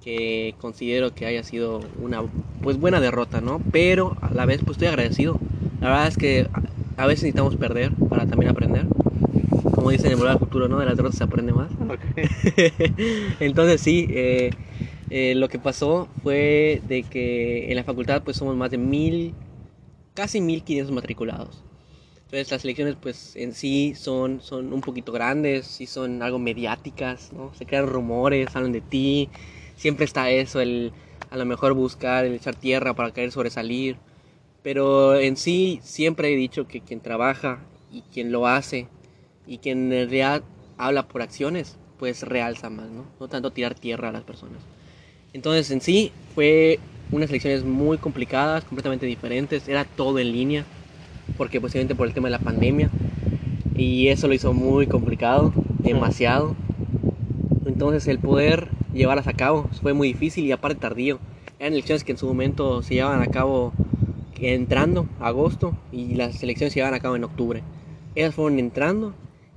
que 0.00 0.54
considero 0.58 1.14
que 1.14 1.26
haya 1.26 1.42
sido 1.42 1.80
una 1.98 2.22
pues 2.60 2.78
buena 2.78 3.00
derrota, 3.00 3.40
¿no? 3.40 3.62
Pero 3.70 4.16
a 4.20 4.32
la 4.34 4.46
vez 4.46 4.62
pues 4.62 4.76
estoy 4.76 4.88
agradecido. 4.88 5.40
La 5.80 5.88
verdad 5.88 6.06
es 6.08 6.16
que 6.18 6.48
a- 6.98 7.06
veces 7.06 7.24
necesitamos 7.24 7.56
perder 7.56 7.92
para 8.08 8.26
también 8.26 8.50
aprender. 8.50 8.88
Como 9.74 9.90
dicen 9.90 10.10
en 10.10 10.18
Volver 10.18 10.32
al 10.32 10.38
Futuro, 10.38 10.68
¿no? 10.68 10.78
De 10.78 10.86
las 10.86 10.96
derrotas 10.96 11.16
se 11.16 11.24
aprende 11.24 11.52
más. 11.52 11.70
Ok. 11.80 12.00
Entonces 13.40 13.80
sí, 13.80 14.06
eh, 14.10 14.50
eh, 15.10 15.34
lo 15.36 15.48
que 15.48 15.58
pasó 15.58 16.08
fue 16.22 16.82
de 16.88 17.04
que 17.04 17.70
en 17.70 17.76
la 17.76 17.84
facultad 17.84 18.22
pues 18.22 18.36
somos 18.36 18.56
más 18.56 18.70
de 18.70 18.78
mil, 18.78 19.34
casi 20.14 20.40
1500 20.40 20.94
matriculados. 20.94 21.62
Entonces 22.24 22.50
las 22.50 22.64
elecciones 22.64 22.96
pues 23.00 23.36
en 23.36 23.54
sí 23.54 23.94
son, 23.96 24.40
son 24.42 24.72
un 24.72 24.82
poquito 24.82 25.12
grandes, 25.12 25.66
sí 25.66 25.86
son 25.86 26.22
algo 26.22 26.38
mediáticas, 26.38 27.32
¿no? 27.32 27.52
Se 27.54 27.66
crean 27.66 27.86
rumores, 27.86 28.54
hablan 28.54 28.72
de 28.72 28.82
ti, 28.82 29.30
siempre 29.76 30.04
está 30.04 30.30
eso, 30.30 30.60
el 30.60 30.92
a 31.30 31.36
lo 31.36 31.46
mejor 31.46 31.74
buscar, 31.74 32.24
el 32.24 32.34
echar 32.34 32.56
tierra 32.56 32.94
para 32.94 33.12
querer 33.12 33.32
sobresalir. 33.32 33.96
Pero 34.62 35.16
en 35.16 35.36
sí 35.36 35.80
siempre 35.82 36.32
he 36.32 36.36
dicho 36.36 36.66
que 36.66 36.80
quien 36.80 37.00
trabaja 37.00 37.60
y 37.90 38.02
quien 38.12 38.32
lo 38.32 38.46
hace 38.46 38.88
y 39.46 39.58
quien 39.58 39.92
en 39.92 40.10
realidad 40.10 40.42
habla 40.76 41.08
por 41.08 41.22
acciones, 41.22 41.76
pues 41.98 42.22
realza 42.22 42.70
más, 42.70 42.90
¿no? 42.90 43.04
No 43.18 43.28
tanto 43.28 43.50
tirar 43.50 43.74
tierra 43.74 44.08
a 44.08 44.12
las 44.12 44.22
personas. 44.22 44.62
Entonces 45.32 45.70
en 45.70 45.80
sí 45.80 46.12
fue 46.34 46.80
unas 47.10 47.30
elecciones 47.30 47.64
muy 47.64 47.98
complicadas, 47.98 48.64
completamente 48.64 49.06
diferentes, 49.06 49.68
era 49.68 49.84
todo 49.84 50.18
en 50.18 50.32
línea, 50.32 50.64
porque 51.36 51.60
posiblemente 51.60 51.94
por 51.94 52.06
el 52.06 52.14
tema 52.14 52.28
de 52.28 52.32
la 52.32 52.38
pandemia, 52.38 52.90
y 53.76 54.08
eso 54.08 54.28
lo 54.28 54.34
hizo 54.34 54.52
muy 54.52 54.86
complicado, 54.86 55.52
demasiado. 55.82 56.54
Entonces 57.64 58.08
el 58.08 58.18
poder 58.18 58.68
llevarlas 58.92 59.28
a 59.28 59.32
cabo 59.34 59.68
fue 59.82 59.92
muy 59.92 60.08
difícil 60.08 60.44
y 60.44 60.52
aparte 60.52 60.78
tardío. 60.80 61.18
Eran 61.58 61.72
elecciones 61.72 62.04
que 62.04 62.12
en 62.12 62.18
su 62.18 62.26
momento 62.26 62.82
se 62.82 62.94
llevaban 62.94 63.22
a 63.22 63.28
cabo 63.28 63.72
entrando 64.40 65.06
agosto 65.20 65.74
y 65.92 66.14
las 66.14 66.42
elecciones 66.42 66.72
se 66.72 66.80
llevaban 66.80 66.98
a 66.98 67.02
cabo 67.02 67.16
en 67.16 67.24
octubre. 67.24 67.62
Ellas 68.14 68.34
fueron 68.34 68.58
entrando 68.58 69.14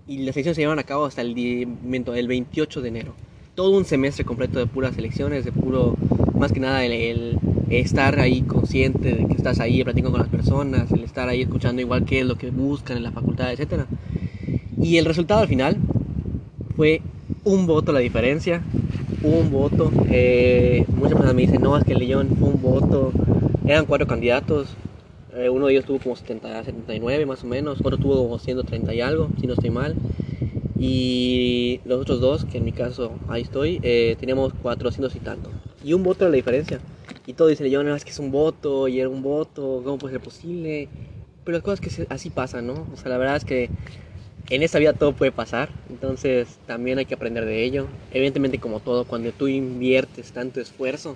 y 0.07 0.17
las 0.19 0.35
elecciones 0.35 0.55
se 0.55 0.61
llevaban 0.61 0.79
a 0.79 0.83
cabo 0.83 1.05
hasta 1.05 1.21
el, 1.21 1.37
el 1.37 2.27
28 2.27 2.81
de 2.81 2.87
enero. 2.87 3.13
Todo 3.55 3.77
un 3.77 3.85
semestre 3.85 4.25
completo 4.25 4.59
de 4.59 4.65
puras 4.65 4.97
elecciones, 4.97 5.45
de 5.45 5.51
puro, 5.51 5.95
más 6.37 6.51
que 6.51 6.59
nada 6.59 6.85
el, 6.85 6.93
el 6.93 7.39
estar 7.69 8.19
ahí 8.19 8.41
consciente 8.41 9.13
de 9.13 9.25
que 9.27 9.33
estás 9.33 9.59
ahí 9.59 9.83
platicando 9.83 10.11
con 10.11 10.21
las 10.21 10.29
personas, 10.29 10.91
el 10.91 11.03
estar 11.03 11.29
ahí 11.29 11.41
escuchando 11.41 11.81
igual 11.81 12.05
qué 12.05 12.21
es 12.21 12.25
lo 12.25 12.37
que 12.37 12.49
buscan 12.49 12.97
en 12.97 13.03
la 13.03 13.11
facultad, 13.11 13.51
etcétera. 13.51 13.87
Y 14.81 14.97
el 14.97 15.05
resultado 15.05 15.41
al 15.41 15.47
final 15.47 15.77
fue 16.75 17.01
un 17.43 17.67
voto 17.67 17.91
la 17.91 17.99
diferencia. 17.99 18.61
Un 19.23 19.51
voto. 19.51 19.91
Eh, 20.09 20.85
muchas 20.95 21.13
personas 21.13 21.35
me 21.35 21.43
dicen, 21.43 21.61
no, 21.61 21.77
es 21.77 21.83
que 21.83 21.93
el 21.93 21.99
León 21.99 22.29
fue 22.39 22.49
un 22.49 22.61
voto. 22.61 23.11
Eran 23.71 23.85
cuatro 23.85 24.05
candidatos. 24.05 24.67
Eh, 25.33 25.47
uno 25.47 25.67
de 25.67 25.71
ellos 25.71 25.85
tuvo 25.85 25.99
como 25.99 26.17
70, 26.17 26.65
79 26.65 27.25
más 27.25 27.41
o 27.41 27.47
menos. 27.47 27.79
Otro 27.79 27.97
tuvo 27.97 28.21
como 28.21 28.37
130 28.37 28.93
y 28.93 28.99
algo, 28.99 29.29
si 29.39 29.47
no 29.47 29.53
estoy 29.53 29.69
mal. 29.69 29.95
Y 30.77 31.79
los 31.85 32.01
otros 32.01 32.19
dos, 32.19 32.43
que 32.43 32.57
en 32.57 32.65
mi 32.65 32.73
caso 32.73 33.13
ahí 33.29 33.43
estoy, 33.43 33.79
eh, 33.81 34.17
teníamos 34.19 34.51
400 34.55 35.15
y 35.15 35.19
tanto. 35.19 35.49
Y 35.85 35.93
un 35.93 36.03
voto 36.03 36.25
era 36.25 36.31
la 36.31 36.35
diferencia. 36.35 36.81
Y 37.25 37.31
todo 37.31 37.47
dice 37.47 37.63
León, 37.63 37.85
no, 37.85 37.95
es 37.95 38.03
que 38.03 38.11
es 38.11 38.19
un 38.19 38.29
voto 38.29 38.89
y 38.89 38.99
era 38.99 39.07
un 39.07 39.23
voto, 39.23 39.81
¿cómo 39.85 39.97
puede 39.97 40.15
ser 40.15 40.21
posible? 40.21 40.89
Pero 41.45 41.55
las 41.57 41.63
cosas 41.63 41.79
que 41.79 42.07
así 42.09 42.29
pasan, 42.29 42.67
¿no? 42.67 42.85
O 42.93 42.97
sea, 42.97 43.09
la 43.09 43.17
verdad 43.17 43.37
es 43.37 43.45
que 43.45 43.69
en 44.49 44.63
esta 44.63 44.79
vida 44.79 44.91
todo 44.91 45.13
puede 45.13 45.31
pasar, 45.31 45.69
entonces 45.89 46.59
también 46.67 46.97
hay 46.97 47.05
que 47.05 47.13
aprender 47.13 47.45
de 47.45 47.63
ello. 47.63 47.87
Evidentemente 48.11 48.59
como 48.59 48.81
todo, 48.81 49.05
cuando 49.05 49.31
tú 49.31 49.47
inviertes 49.47 50.33
tanto 50.33 50.59
esfuerzo 50.59 51.15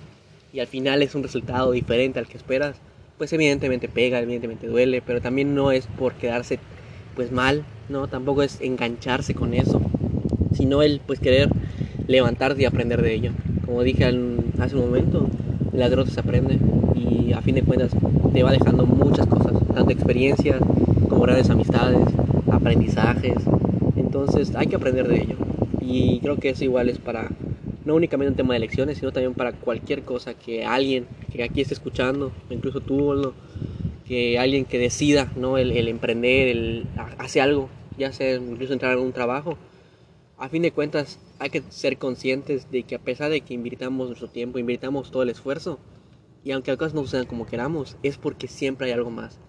y 0.55 0.61
al 0.61 0.67
final 0.67 1.03
es 1.03 1.13
un 1.15 1.23
resultado 1.23 1.73
diferente 1.73 2.17
al 2.17 2.27
que 2.27 2.37
esperas, 2.37 2.77
pues 3.17 3.33
evidentemente 3.33 3.89
pega, 3.89 4.19
evidentemente 4.19 4.67
duele, 4.67 5.01
pero 5.05 5.19
también 5.19 5.53
no 5.53 5.71
es 5.71 5.85
por 5.85 6.13
quedarse 6.13 6.59
pues 7.13 7.29
mal, 7.29 7.65
no, 7.89 8.07
tampoco 8.07 8.41
es 8.41 8.61
engancharse 8.61 9.33
con 9.35 9.53
eso, 9.53 9.81
sino 10.53 10.81
el 10.81 11.01
pues 11.05 11.19
querer 11.19 11.49
levantarte 12.07 12.61
y 12.61 12.65
aprender 12.65 13.01
de 13.01 13.13
ello. 13.13 13.31
Como 13.65 13.83
dije 13.83 14.05
hace 14.05 14.75
un 14.75 14.85
momento, 14.85 15.27
la 15.73 15.89
derrota 15.89 16.11
se 16.11 16.21
aprende 16.21 16.57
y 16.95 17.33
a 17.33 17.41
fin 17.41 17.55
de 17.55 17.63
cuentas 17.63 17.91
te 18.31 18.43
va 18.43 18.51
dejando 18.51 18.85
muchas 18.85 19.27
cosas, 19.27 19.53
tanto 19.73 19.91
experiencias 19.91 20.61
como 21.09 21.21
grandes 21.23 21.49
amistades, 21.49 22.07
aprendizajes. 22.49 23.43
Entonces 23.97 24.55
hay 24.55 24.67
que 24.67 24.77
aprender 24.77 25.07
de 25.09 25.21
ello. 25.21 25.35
Y 25.81 26.19
creo 26.21 26.37
que 26.37 26.49
eso 26.49 26.63
igual 26.63 26.87
es 26.89 26.97
para, 26.97 27.29
no 27.85 27.95
únicamente 27.95 28.31
un 28.31 28.35
tema 28.35 28.53
de 28.53 28.57
elecciones, 28.57 28.97
sino 28.97 29.11
también 29.11 29.33
para 29.33 29.53
cualquier 29.53 30.03
cosa 30.03 30.33
que 30.33 30.65
alguien 30.65 31.07
que 31.31 31.43
aquí 31.43 31.61
esté 31.61 31.75
escuchando, 31.75 32.31
incluso 32.49 32.81
tú, 32.81 33.33
que 34.07 34.37
alguien 34.39 34.65
que 34.65 34.79
decida 34.79 35.31
¿no? 35.35 35.57
el, 35.57 35.87
emprender, 35.87 36.47
el 36.47 36.87
hace 37.17 37.41
algo, 37.41 37.69
ya 37.97 38.11
sea 38.11 38.35
incluso 38.35 38.73
entrar 38.73 38.97
en 38.97 39.03
un 39.03 39.13
trabajo, 39.13 39.57
a 40.37 40.49
fin 40.49 40.63
de 40.63 40.71
cuentas 40.71 41.19
hay 41.39 41.49
que 41.49 41.63
ser 41.69 41.97
conscientes 41.97 42.69
de 42.71 42.83
que 42.83 42.95
a 42.95 42.99
pesar 42.99 43.31
de 43.31 43.41
que 43.41 43.53
invirtamos 43.53 44.07
nuestro 44.07 44.27
tiempo, 44.27 44.59
invirtamos 44.59 45.11
todo 45.11 45.23
el 45.23 45.29
esfuerzo, 45.29 45.79
y 46.43 46.51
aunque 46.51 46.71
las 46.71 46.77
cosas 46.77 46.93
no 46.93 47.01
sucedan 47.01 47.25
como 47.25 47.47
queramos, 47.47 47.97
es 48.03 48.17
porque 48.17 48.47
siempre 48.47 48.87
hay 48.87 48.93
algo 48.93 49.09
más. 49.09 49.39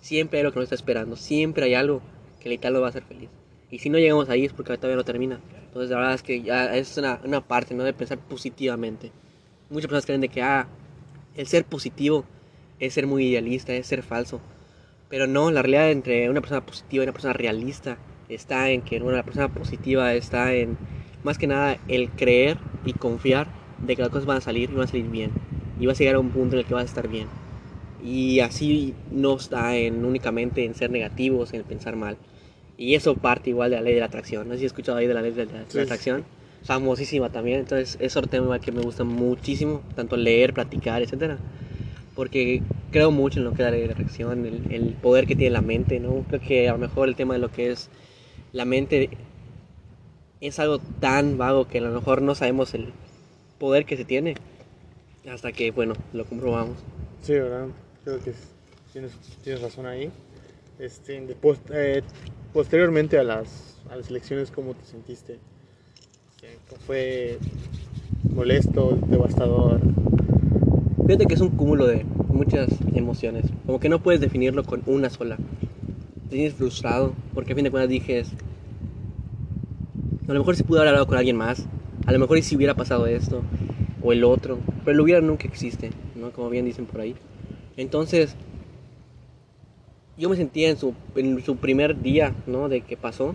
Siempre 0.00 0.38
hay 0.38 0.42
algo 0.42 0.52
que 0.52 0.60
nos 0.60 0.66
está 0.66 0.76
esperando, 0.76 1.16
siempre 1.16 1.64
hay 1.64 1.74
algo 1.74 2.00
que 2.40 2.48
el 2.48 2.54
Italo 2.54 2.80
va 2.80 2.86
a 2.86 2.90
hacer 2.90 3.02
feliz. 3.02 3.28
Y 3.70 3.78
si 3.78 3.90
no 3.90 3.98
llegamos 3.98 4.28
ahí 4.28 4.44
es 4.44 4.52
porque 4.52 4.76
todavía 4.76 4.96
no 4.96 5.04
termina. 5.04 5.40
Entonces 5.66 5.90
la 5.90 5.96
verdad 5.96 6.14
es 6.14 6.22
que 6.22 6.42
ya 6.42 6.76
es 6.76 6.96
una, 6.98 7.20
una 7.24 7.40
parte, 7.40 7.74
¿no? 7.74 7.82
De 7.82 7.92
pensar 7.92 8.18
positivamente. 8.18 9.10
Muchas 9.70 9.88
personas 9.88 10.06
creen 10.06 10.20
de 10.20 10.28
que, 10.28 10.42
ah, 10.42 10.68
el 11.36 11.46
ser 11.46 11.64
positivo 11.64 12.24
es 12.78 12.94
ser 12.94 13.06
muy 13.06 13.26
idealista, 13.26 13.72
es 13.72 13.86
ser 13.86 14.02
falso. 14.02 14.40
Pero 15.08 15.26
no, 15.26 15.50
la 15.50 15.62
realidad 15.62 15.90
entre 15.90 16.30
una 16.30 16.40
persona 16.40 16.64
positiva 16.64 17.02
y 17.02 17.06
una 17.06 17.12
persona 17.12 17.32
realista 17.32 17.98
está 18.28 18.70
en 18.70 18.82
que 18.82 19.00
una 19.00 19.22
persona 19.22 19.52
positiva 19.52 20.14
está 20.14 20.54
en, 20.54 20.76
más 21.22 21.38
que 21.38 21.46
nada, 21.46 21.78
el 21.88 22.10
creer 22.10 22.58
y 22.84 22.92
confiar 22.92 23.48
de 23.84 23.96
que 23.96 24.02
las 24.02 24.10
cosas 24.10 24.26
van 24.26 24.38
a 24.38 24.40
salir 24.40 24.70
y 24.70 24.74
van 24.74 24.84
a 24.84 24.88
salir 24.88 25.08
bien. 25.08 25.30
Y 25.78 25.86
vas 25.86 25.96
a 25.96 25.98
llegar 25.98 26.16
a 26.16 26.20
un 26.20 26.30
punto 26.30 26.54
en 26.54 26.60
el 26.60 26.66
que 26.66 26.74
vas 26.74 26.84
a 26.84 26.86
estar 26.86 27.08
bien. 27.08 27.28
Y 28.02 28.40
así 28.40 28.94
no 29.10 29.36
está 29.36 29.76
en 29.76 30.04
únicamente 30.04 30.64
en 30.64 30.74
ser 30.74 30.90
negativos, 30.90 31.52
en 31.52 31.64
pensar 31.64 31.96
mal. 31.96 32.16
Y 32.76 32.94
eso 32.94 33.14
parte 33.14 33.50
igual 33.50 33.70
de 33.70 33.76
la 33.76 33.82
ley 33.82 33.94
de 33.94 34.00
la 34.00 34.06
atracción. 34.06 34.48
No 34.48 34.54
sé 34.54 34.60
si 34.60 34.64
has 34.66 34.70
escuchado 34.70 34.98
ahí 34.98 35.06
de 35.06 35.14
la 35.14 35.22
ley 35.22 35.32
de 35.32 35.46
la, 35.46 35.82
atracción. 35.82 36.24
Famosísima 36.64 37.30
también. 37.30 37.60
Entonces, 37.60 37.96
es 38.00 38.16
otro 38.16 38.30
tema 38.30 38.58
que 38.58 38.72
me 38.72 38.82
gusta 38.82 39.04
muchísimo. 39.04 39.82
Tanto 39.94 40.16
leer, 40.16 40.54
platicar, 40.54 41.02
etcétera. 41.02 41.38
Porque 42.14 42.62
creo 42.90 43.10
mucho 43.10 43.40
en 43.40 43.44
lo 43.44 43.50
que 43.52 43.62
es 43.62 43.64
la 43.64 43.70
ley 43.70 43.80
de 43.80 43.86
la 43.88 43.92
atracción, 43.92 44.46
el, 44.46 44.72
el, 44.72 44.92
poder 44.94 45.26
que 45.26 45.34
tiene 45.34 45.50
la 45.50 45.60
mente, 45.60 45.98
¿no? 45.98 46.24
Creo 46.28 46.40
que 46.40 46.68
a 46.68 46.72
lo 46.72 46.78
mejor 46.78 47.08
el 47.08 47.16
tema 47.16 47.34
de 47.34 47.40
lo 47.40 47.50
que 47.50 47.70
es 47.70 47.90
la 48.52 48.64
mente 48.64 49.10
es 50.40 50.58
algo 50.60 50.78
tan 51.00 51.38
vago 51.38 51.66
que 51.66 51.78
a 51.78 51.80
lo 51.80 51.90
mejor 51.90 52.22
no 52.22 52.34
sabemos 52.34 52.72
el 52.74 52.92
poder 53.58 53.84
que 53.84 53.96
se 53.96 54.04
tiene 54.04 54.36
hasta 55.28 55.52
que, 55.52 55.70
bueno, 55.70 55.94
lo 56.12 56.24
comprobamos. 56.24 56.76
Sí, 57.22 57.32
¿verdad? 57.32 57.68
Creo 58.04 58.20
que 58.20 58.32
tienes, 58.92 59.12
tienes 59.42 59.62
razón 59.62 59.86
ahí. 59.86 60.10
Este, 60.78 61.20
después, 61.20 61.58
eh, 61.72 62.02
posteriormente 62.54 63.18
a 63.18 63.24
las, 63.24 63.80
a 63.90 63.96
las 63.96 64.08
elecciones, 64.08 64.52
¿cómo 64.52 64.74
te 64.74 64.84
sentiste? 64.86 65.38
¿Fue 66.86 67.38
molesto, 68.32 68.96
devastador? 69.08 69.80
Fíjate 71.04 71.26
que 71.26 71.34
es 71.34 71.40
un 71.40 71.50
cúmulo 71.50 71.86
de 71.86 72.04
muchas 72.28 72.68
emociones. 72.94 73.46
Como 73.66 73.80
que 73.80 73.88
no 73.88 74.00
puedes 74.02 74.20
definirlo 74.20 74.62
con 74.62 74.82
una 74.86 75.10
sola. 75.10 75.36
Te 76.28 76.36
tienes 76.36 76.54
frustrado 76.54 77.12
porque 77.34 77.52
a 77.52 77.56
fin 77.56 77.64
de 77.64 77.70
cuentas 77.72 77.90
dijes, 77.90 78.30
a 80.28 80.32
lo 80.32 80.38
mejor 80.38 80.54
si 80.54 80.62
pudo 80.62 80.78
haber 80.78 80.90
hablado 80.90 81.06
con 81.06 81.18
alguien 81.18 81.36
más, 81.36 81.66
a 82.06 82.12
lo 82.12 82.20
mejor 82.20 82.40
si 82.42 82.54
hubiera 82.54 82.74
pasado 82.74 83.06
esto 83.06 83.42
o 84.00 84.12
el 84.12 84.22
otro, 84.22 84.58
pero 84.84 84.94
el 84.94 85.00
hubiera 85.00 85.20
nunca 85.20 85.48
existe, 85.48 85.90
¿no? 86.14 86.30
Como 86.30 86.50
bien 86.50 86.64
dicen 86.64 86.86
por 86.86 87.00
ahí. 87.00 87.16
Entonces, 87.76 88.36
yo 90.16 90.28
me 90.28 90.36
sentía 90.36 90.70
en 90.70 90.76
su, 90.76 90.94
en 91.16 91.42
su 91.44 91.56
primer 91.56 92.00
día, 92.00 92.34
¿no? 92.46 92.68
De 92.68 92.82
que 92.82 92.96
pasó, 92.96 93.34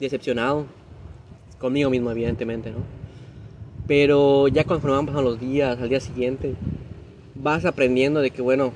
decepcionado, 0.00 0.66
conmigo 1.58 1.90
mismo, 1.90 2.10
evidentemente, 2.10 2.70
¿no? 2.70 2.78
Pero 3.86 4.48
ya 4.48 4.64
conforme 4.64 4.96
van 4.96 5.06
pasando 5.06 5.30
los 5.30 5.40
días, 5.40 5.78
al 5.78 5.88
día 5.88 6.00
siguiente, 6.00 6.54
vas 7.34 7.64
aprendiendo 7.64 8.20
de 8.20 8.30
que, 8.30 8.40
bueno, 8.40 8.72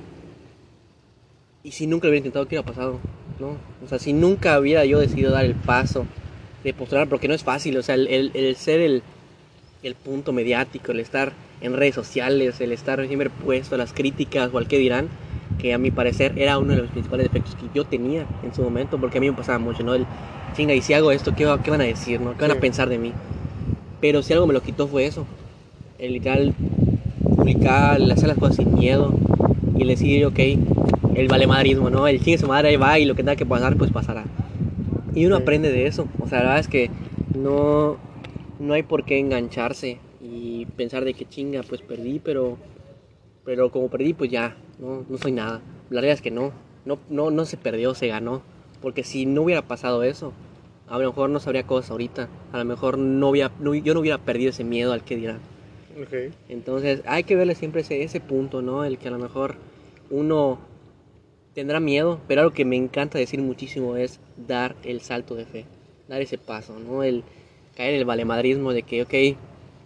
y 1.63 1.71
si 1.71 1.87
nunca 1.87 2.05
lo 2.05 2.11
hubiera 2.11 2.25
intentado, 2.25 2.47
¿qué 2.47 2.55
hubiera 2.55 2.67
pasado? 2.67 2.99
¿No? 3.39 3.57
O 3.83 3.87
sea, 3.87 3.99
si 3.99 4.13
nunca 4.13 4.59
hubiera 4.59 4.85
yo 4.85 4.99
decidido 4.99 5.31
dar 5.31 5.45
el 5.45 5.55
paso 5.55 6.05
de 6.63 6.73
postular, 6.73 7.07
porque 7.09 7.27
no 7.27 7.33
es 7.33 7.43
fácil, 7.43 7.77
o 7.77 7.83
sea, 7.83 7.95
el, 7.95 8.31
el, 8.33 8.55
ser 8.55 8.81
el, 8.81 9.01
el, 9.81 9.95
punto 9.95 10.31
mediático, 10.31 10.91
el 10.91 10.99
estar 10.99 11.33
en 11.61 11.73
redes 11.73 11.95
sociales, 11.95 12.61
el 12.61 12.71
estar 12.71 13.05
siempre 13.07 13.29
puesto 13.29 13.75
a 13.75 13.77
las 13.77 13.93
críticas 13.93 14.51
o 14.53 14.57
al 14.57 14.67
que 14.67 14.77
dirán, 14.77 15.09
que 15.57 15.73
a 15.73 15.77
mi 15.77 15.91
parecer 15.91 16.33
era 16.37 16.57
uno 16.57 16.73
de 16.73 16.81
los 16.81 16.91
principales 16.91 17.25
defectos 17.25 17.55
que 17.55 17.67
yo 17.73 17.85
tenía 17.85 18.25
en 18.43 18.53
su 18.53 18.61
momento, 18.61 18.97
porque 18.99 19.17
a 19.17 19.21
mí 19.21 19.29
me 19.29 19.35
pasaba 19.35 19.59
mucho, 19.59 19.83
¿no? 19.83 19.93
El, 19.93 20.05
chinga, 20.53 20.73
y 20.73 20.81
si 20.81 20.93
hago 20.93 21.11
esto, 21.11 21.35
¿qué, 21.35 21.47
qué 21.63 21.71
van 21.71 21.81
a 21.81 21.85
decir, 21.85 22.21
no? 22.21 22.35
¿Qué 22.35 22.41
van 22.41 22.57
a 22.57 22.59
pensar 22.59 22.89
de 22.89 22.97
mí? 22.97 23.13
Pero 24.01 24.21
si 24.21 24.33
algo 24.33 24.47
me 24.47 24.53
lo 24.53 24.61
quitó 24.61 24.87
fue 24.87 25.05
eso, 25.05 25.25
el 25.97 26.13
literal 26.13 26.53
publicar, 27.35 28.01
hacer 28.01 28.27
las 28.27 28.37
cosas 28.37 28.57
sin 28.57 28.73
miedo 28.73 29.13
y 29.77 29.85
decir, 29.85 30.25
ok, 30.25 30.39
el 31.15 31.27
valemadrismo, 31.27 31.89
¿no? 31.89 32.07
El 32.07 32.19
chingue 32.19 32.37
su 32.37 32.47
madre 32.47 32.69
ahí 32.69 32.77
va 32.77 32.99
y 32.99 33.05
lo 33.05 33.15
que 33.15 33.23
tenga 33.23 33.35
que 33.35 33.45
pasar, 33.45 33.75
pues 33.75 33.91
pasará. 33.91 34.23
Y 35.15 35.25
uno 35.25 35.37
aprende 35.37 35.71
de 35.71 35.87
eso. 35.87 36.07
O 36.19 36.27
sea, 36.27 36.39
la 36.39 36.45
verdad 36.45 36.59
es 36.59 36.67
que 36.67 36.89
no, 37.35 37.97
no 38.59 38.73
hay 38.73 38.83
por 38.83 39.03
qué 39.05 39.19
engancharse 39.19 39.97
y 40.21 40.65
pensar 40.77 41.05
de 41.05 41.13
que 41.13 41.25
chinga, 41.25 41.63
pues 41.63 41.81
perdí, 41.81 42.19
pero, 42.19 42.57
pero 43.43 43.71
como 43.71 43.89
perdí, 43.89 44.13
pues 44.13 44.31
ya, 44.31 44.55
no, 44.79 45.05
no 45.07 45.17
soy 45.17 45.31
nada. 45.31 45.61
La 45.89 46.01
realidad 46.01 46.15
es 46.15 46.21
que 46.21 46.31
no, 46.31 46.51
no, 46.85 46.99
no, 47.09 47.31
no 47.31 47.45
se 47.45 47.57
perdió, 47.57 47.93
se 47.93 48.07
ganó. 48.07 48.41
Porque 48.81 49.03
si 49.03 49.25
no 49.25 49.43
hubiera 49.43 49.61
pasado 49.61 50.03
eso, 50.03 50.33
a 50.87 50.97
lo 50.97 51.09
mejor 51.09 51.29
no 51.29 51.39
sabría 51.39 51.67
cosas 51.67 51.91
ahorita. 51.91 52.29
A 52.51 52.57
lo 52.57 52.65
mejor 52.65 52.97
no, 52.97 53.29
hubiera, 53.29 53.51
yo 53.59 53.93
no 53.93 53.99
hubiera 53.99 54.17
perdido 54.17 54.49
ese 54.49 54.63
miedo 54.63 54.93
al 54.93 55.03
que 55.03 55.17
dirán. 55.17 55.39
Okay. 56.01 56.31
Entonces 56.47 57.01
hay 57.05 57.23
que 57.23 57.35
verle 57.35 57.55
siempre 57.55 57.81
ese, 57.81 58.03
ese 58.03 58.21
punto, 58.21 58.61
¿no? 58.61 58.85
El 58.85 58.97
que 58.97 59.09
a 59.09 59.11
lo 59.11 59.19
mejor 59.19 59.55
uno 60.09 60.59
tendrá 61.53 61.79
miedo, 61.79 62.21
pero 62.27 62.41
algo 62.41 62.53
que 62.53 62.63
me 62.63 62.77
encanta 62.77 63.17
decir 63.17 63.41
muchísimo 63.41 63.97
es 63.97 64.19
dar 64.37 64.75
el 64.83 65.01
salto 65.01 65.35
de 65.35 65.45
fe, 65.45 65.65
dar 66.07 66.21
ese 66.21 66.37
paso, 66.37 66.79
¿no? 66.79 67.03
El 67.03 67.23
caer 67.75 67.95
en 67.95 67.99
el 67.99 68.05
valemadrismo 68.05 68.71
de 68.71 68.83
que, 68.83 69.01
ok, 69.01 69.37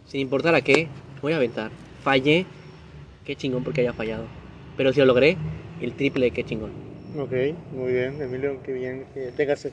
sin 0.06 0.22
importar 0.22 0.54
a 0.54 0.62
qué, 0.62 0.88
voy 1.22 1.34
a 1.34 1.38
aventar. 1.38 1.72
Fallé, 2.04 2.46
qué 3.26 3.36
chingón 3.36 3.64
porque 3.64 3.82
haya 3.82 3.94
fallado. 3.94 4.26
Pero 4.78 4.94
si 4.94 5.00
lo 5.00 5.06
logré, 5.06 5.38
el 5.82 5.94
triple 5.94 6.32
qué 6.32 6.44
chingón. 6.44 6.72
Ok, 7.18 7.32
muy 7.72 7.94
bien, 7.94 8.22
Emilio, 8.22 8.58
qué 8.64 8.74
bien 8.74 9.06
que 9.14 9.32
tengas 9.36 9.68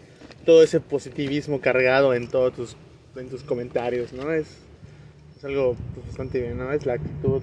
todo 0.45 0.63
ese 0.63 0.81
positivismo 0.81 1.61
cargado 1.61 2.15
en 2.15 2.29
todos 2.29 2.53
tus, 2.53 2.77
en 3.17 3.29
tus 3.29 3.43
comentarios, 3.43 4.13
¿no? 4.13 4.31
Es, 4.33 4.59
es 5.37 5.45
algo 5.45 5.75
pues, 5.95 6.07
bastante 6.07 6.41
bien, 6.41 6.59
¿no? 6.59 6.71
Es 6.73 6.85
la 6.85 6.95
actitud 6.95 7.43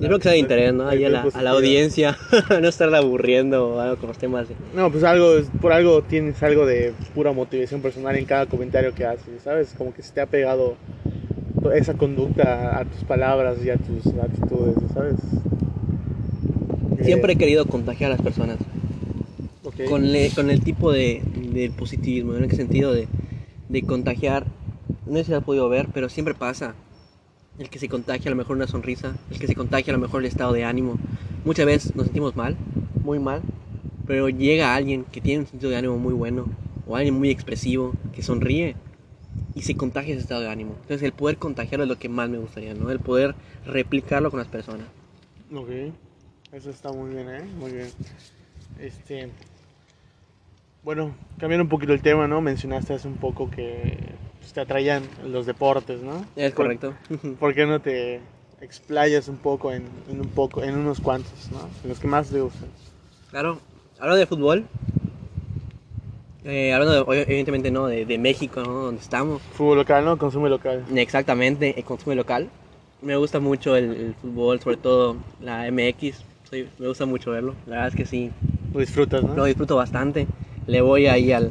yo 0.00 0.08
creo 0.08 0.18
que 0.18 0.24
sea 0.24 0.32
de 0.32 0.38
interés, 0.38 0.74
¿no? 0.74 0.88
Ahí 0.88 1.04
a 1.04 1.08
la, 1.08 1.22
a 1.22 1.42
la 1.42 1.50
audiencia, 1.50 2.18
no 2.60 2.68
estarla 2.68 2.98
aburriendo 2.98 3.68
o 3.68 3.80
algo 3.80 3.96
con 3.96 4.08
los 4.08 4.18
temas. 4.18 4.48
De... 4.48 4.56
No, 4.74 4.90
pues 4.90 5.04
algo, 5.04 5.40
por 5.60 5.72
algo 5.72 6.02
tienes 6.02 6.42
algo 6.42 6.66
de 6.66 6.92
pura 7.14 7.32
motivación 7.32 7.80
personal 7.80 8.16
en 8.16 8.24
cada 8.24 8.46
comentario 8.46 8.92
que 8.92 9.06
haces, 9.06 9.42
¿sabes? 9.42 9.72
Como 9.78 9.94
que 9.94 10.02
se 10.02 10.12
te 10.12 10.20
ha 10.20 10.26
pegado 10.26 10.76
esa 11.72 11.94
conducta 11.94 12.78
a 12.78 12.84
tus 12.84 13.04
palabras 13.04 13.58
y 13.64 13.70
a 13.70 13.76
tus 13.76 14.06
actitudes, 14.06 14.76
¿sabes? 14.92 15.16
Siempre 17.02 17.34
he 17.34 17.36
querido 17.36 17.66
contagiar 17.66 18.10
a 18.12 18.14
las 18.14 18.22
personas. 18.22 18.58
Con, 19.88 20.06
con 20.34 20.50
el 20.50 20.60
tipo 20.60 20.92
de, 20.92 21.22
del 21.52 21.70
positivismo, 21.72 22.34
en 22.36 22.44
el 22.44 22.52
sentido 22.52 22.92
de, 22.92 23.08
de 23.68 23.82
contagiar, 23.82 24.46
no 25.06 25.16
sé 25.16 25.24
si 25.24 25.30
lo 25.30 25.38
has 25.38 25.44
podido 25.44 25.68
ver, 25.68 25.88
pero 25.92 26.08
siempre 26.08 26.34
pasa. 26.34 26.74
El 27.58 27.70
que 27.70 27.78
se 27.78 27.88
contagia 27.88 28.28
a 28.28 28.30
lo 28.30 28.36
mejor 28.36 28.56
una 28.56 28.66
sonrisa, 28.66 29.16
el 29.30 29.38
que 29.38 29.46
se 29.46 29.54
contagia 29.54 29.92
a 29.92 29.96
lo 29.96 30.00
mejor 30.02 30.20
el 30.20 30.26
estado 30.26 30.52
de 30.52 30.64
ánimo. 30.64 30.96
Muchas 31.44 31.66
veces 31.66 31.94
nos 31.94 32.06
sentimos 32.06 32.36
mal, 32.36 32.56
muy 33.04 33.18
mal, 33.18 33.42
pero 34.06 34.28
llega 34.28 34.74
alguien 34.74 35.04
que 35.04 35.20
tiene 35.20 35.40
un 35.40 35.46
sentido 35.46 35.70
de 35.70 35.76
ánimo 35.76 35.96
muy 35.98 36.14
bueno, 36.14 36.46
o 36.86 36.96
alguien 36.96 37.14
muy 37.14 37.30
expresivo, 37.30 37.92
que 38.14 38.22
sonríe, 38.22 38.76
y 39.54 39.62
se 39.62 39.74
contagia 39.76 40.12
ese 40.14 40.22
estado 40.22 40.40
de 40.42 40.48
ánimo. 40.48 40.72
Entonces 40.82 41.02
el 41.02 41.12
poder 41.12 41.38
contagiarlo 41.38 41.84
es 41.84 41.88
lo 41.88 41.98
que 41.98 42.08
más 42.08 42.28
me 42.28 42.38
gustaría, 42.38 42.74
¿no? 42.74 42.90
El 42.90 42.98
poder 43.00 43.34
replicarlo 43.66 44.30
con 44.30 44.38
las 44.40 44.48
personas. 44.48 44.86
Ok, 45.54 45.68
eso 46.52 46.70
está 46.70 46.90
muy 46.92 47.10
bien, 47.14 47.28
¿eh? 47.28 47.42
Muy 47.58 47.72
bien. 47.72 47.92
Este, 48.78 49.30
bueno, 50.82 51.14
cambiando 51.38 51.62
un 51.64 51.68
poquito 51.68 51.92
el 51.92 52.02
tema, 52.02 52.26
¿no? 52.28 52.40
Mencionaste 52.40 52.94
hace 52.94 53.08
un 53.08 53.16
poco 53.16 53.50
que 53.50 53.96
pues, 54.40 54.52
te 54.52 54.60
atraían 54.60 55.04
los 55.24 55.46
deportes, 55.46 56.00
¿no? 56.00 56.26
Es 56.36 56.52
¿Por- 56.52 56.64
correcto. 56.66 56.94
¿Por 57.38 57.54
qué 57.54 57.64
no 57.66 57.80
te 57.80 58.20
explayas 58.60 59.28
un 59.28 59.36
poco 59.36 59.72
en, 59.72 59.86
en 60.08 60.20
un 60.20 60.28
poco, 60.28 60.62
en 60.62 60.74
unos 60.74 61.00
cuantos, 61.00 61.50
¿no? 61.52 61.70
En 61.82 61.88
los 61.90 61.98
que 62.00 62.08
más 62.08 62.28
te 62.30 62.40
gustan. 62.40 62.68
Claro, 63.30 63.60
hablando 63.98 64.18
de 64.18 64.26
fútbol, 64.26 64.66
eh, 66.44 66.72
hablando 66.72 67.04
de- 67.04 67.22
evidentemente 67.22 67.70
no 67.70 67.86
de, 67.86 68.04
de 68.04 68.18
México, 68.18 68.60
¿no? 68.62 68.72
Donde 68.84 69.00
estamos. 69.00 69.42
Fútbol 69.42 69.78
local, 69.78 70.04
¿no? 70.04 70.18
Consume 70.18 70.48
local. 70.48 70.84
Exactamente, 70.94 71.74
el 71.76 71.84
consumo 71.84 72.14
local. 72.14 72.48
Me 73.02 73.16
gusta 73.16 73.40
mucho 73.40 73.76
el, 73.76 73.84
el 73.92 74.14
fútbol, 74.14 74.60
sobre 74.60 74.76
todo 74.76 75.16
la 75.40 75.66
MX. 75.66 76.22
Soy- 76.48 76.68
me 76.78 76.88
gusta 76.88 77.06
mucho 77.06 77.30
verlo. 77.30 77.54
La 77.66 77.76
verdad 77.76 77.88
es 77.88 77.94
que 77.94 78.04
sí, 78.06 78.30
Lo 78.72 78.80
disfrutas, 78.80 79.24
¿no? 79.24 79.34
lo 79.34 79.44
disfruto 79.44 79.76
bastante. 79.76 80.26
Le 80.66 80.80
voy 80.80 81.06
ahí 81.06 81.32
al, 81.32 81.50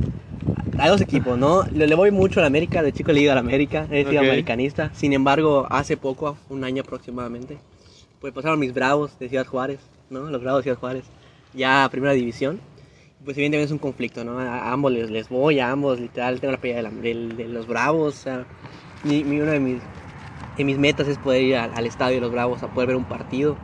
a 0.77 0.89
dos 0.89 1.01
equipos, 1.01 1.37
¿no? 1.37 1.65
Le, 1.71 1.87
le 1.87 1.95
voy 1.95 2.11
mucho 2.11 2.39
al 2.39 2.45
América, 2.45 2.81
de 2.81 2.91
chico 2.91 3.11
le 3.11 3.19
he 3.19 3.23
ido 3.23 3.31
al 3.31 3.37
América, 3.37 3.87
he 3.91 4.03
sido 4.05 4.21
Ok. 4.21 4.27
americanista. 4.27 4.91
Sin 4.93 5.13
embargo, 5.13 5.67
hace 5.69 5.97
poco, 5.97 6.37
un 6.49 6.63
año 6.63 6.81
aproximadamente, 6.81 7.57
pues 8.19 8.33
pasaron 8.33 8.59
mis 8.59 8.73
Bravos 8.73 9.17
de 9.19 9.29
Ciudad 9.29 9.45
Juárez, 9.45 9.79
¿no? 10.09 10.29
Los 10.29 10.41
Bravos 10.41 10.59
de 10.59 10.63
Ciudad 10.63 10.79
Juárez, 10.79 11.05
ya 11.53 11.83
a 11.83 11.89
primera 11.89 12.13
división. 12.13 12.59
Pues 13.23 13.37
evidentemente 13.37 13.65
es 13.67 13.71
un 13.71 13.77
conflicto, 13.79 14.23
¿no? 14.23 14.39
A, 14.39 14.71
ambos 14.71 14.91
les, 14.91 15.09
les 15.09 15.29
voy, 15.29 15.59
a 15.59 15.71
ambos 15.71 15.99
literal 15.99 16.39
tengo 16.39 16.51
la 16.51 16.57
playa 16.59 16.77
de, 16.77 16.83
la- 16.83 16.89
del- 16.91 17.37
de 17.37 17.47
los 17.47 17.67
Bravos. 17.67 18.15
O 18.15 18.21
sea, 18.21 18.47
mi, 19.03 19.23
mi- 19.23 19.39
una 19.39 19.53
de 19.53 19.59
mis, 19.59 19.83
de 20.57 20.63
mis 20.65 20.77
metas 20.77 21.07
es 21.07 21.17
poder 21.17 21.43
ir 21.43 21.55
al, 21.55 21.73
al 21.73 21.85
estadio 21.85 22.15
de 22.15 22.21
los 22.21 22.31
Bravos 22.31 22.63
a 22.63 22.67
poder 22.69 22.87
ver 22.87 22.95
un 22.97 23.05
partido. 23.05 23.57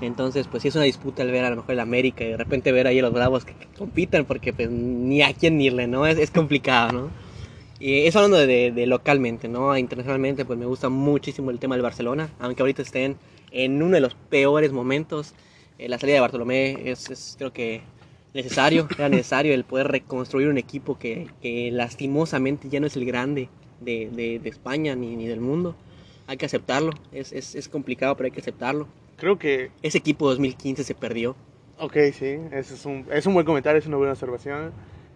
Entonces, 0.00 0.48
pues 0.48 0.62
sí 0.62 0.68
es 0.68 0.74
una 0.74 0.84
disputa 0.84 1.22
el 1.22 1.30
ver 1.30 1.44
a 1.44 1.50
lo 1.50 1.56
mejor 1.56 1.72
el 1.72 1.80
América 1.80 2.24
y 2.24 2.30
de 2.30 2.36
repente 2.36 2.72
ver 2.72 2.86
ahí 2.88 2.98
a 2.98 3.02
los 3.02 3.12
Bravos 3.14 3.44
que, 3.44 3.54
que 3.54 3.66
compiten 3.78 4.24
porque 4.26 4.52
pues 4.52 4.70
ni 4.70 5.22
a 5.22 5.32
quién 5.34 5.60
irle, 5.60 5.86
¿no? 5.86 6.06
Es, 6.06 6.18
es 6.18 6.30
complicado, 6.30 6.92
¿no? 6.92 7.10
Y 7.78 8.06
eso 8.06 8.18
hablando 8.20 8.38
de, 8.38 8.70
de 8.70 8.86
localmente, 8.86 9.48
¿no? 9.48 9.76
Internacionalmente, 9.76 10.44
pues 10.44 10.58
me 10.58 10.66
gusta 10.66 10.88
muchísimo 10.88 11.50
el 11.50 11.58
tema 11.58 11.74
del 11.74 11.82
Barcelona, 11.82 12.30
aunque 12.38 12.62
ahorita 12.62 12.82
estén 12.82 13.16
en 13.50 13.82
uno 13.82 13.94
de 13.96 14.00
los 14.00 14.14
peores 14.14 14.72
momentos. 14.72 15.34
Eh, 15.78 15.88
la 15.88 15.98
salida 15.98 16.16
de 16.16 16.20
Bartolomé 16.20 16.90
es, 16.90 17.10
es, 17.10 17.34
creo 17.38 17.52
que 17.52 17.82
necesario, 18.34 18.90
era 18.96 19.08
necesario 19.08 19.54
el 19.54 19.64
poder 19.64 19.88
reconstruir 19.88 20.48
un 20.48 20.58
equipo 20.58 20.98
que, 20.98 21.28
que 21.40 21.70
lastimosamente 21.72 22.68
ya 22.68 22.80
no 22.80 22.86
es 22.86 22.96
el 22.96 23.04
grande 23.04 23.48
de, 23.80 24.10
de- 24.10 24.38
de 24.38 24.48
España 24.48 24.94
ni, 24.96 25.16
ni 25.16 25.26
del 25.26 25.40
mundo. 25.40 25.76
Hay 26.26 26.36
que 26.36 26.46
aceptarlo, 26.46 26.98
es, 27.12 27.32
es, 27.32 27.54
es 27.54 27.68
complicado, 27.68 28.16
pero 28.16 28.26
hay 28.26 28.30
que 28.32 28.40
aceptarlo. 28.40 28.88
Creo 29.16 29.38
que, 29.38 29.70
Ese 29.82 29.98
equipo 29.98 30.28
2015 30.28 30.84
se 30.84 30.94
perdió. 30.94 31.36
ok, 31.78 31.94
sí, 32.12 32.26
ese 32.52 32.74
es 32.74 32.84
un, 32.86 33.06
es 33.12 33.26
un 33.26 33.34
buen 33.34 33.46
comentario, 33.46 33.78
es 33.78 33.86
una 33.86 33.96
buena 33.96 34.12
observación. 34.12 34.72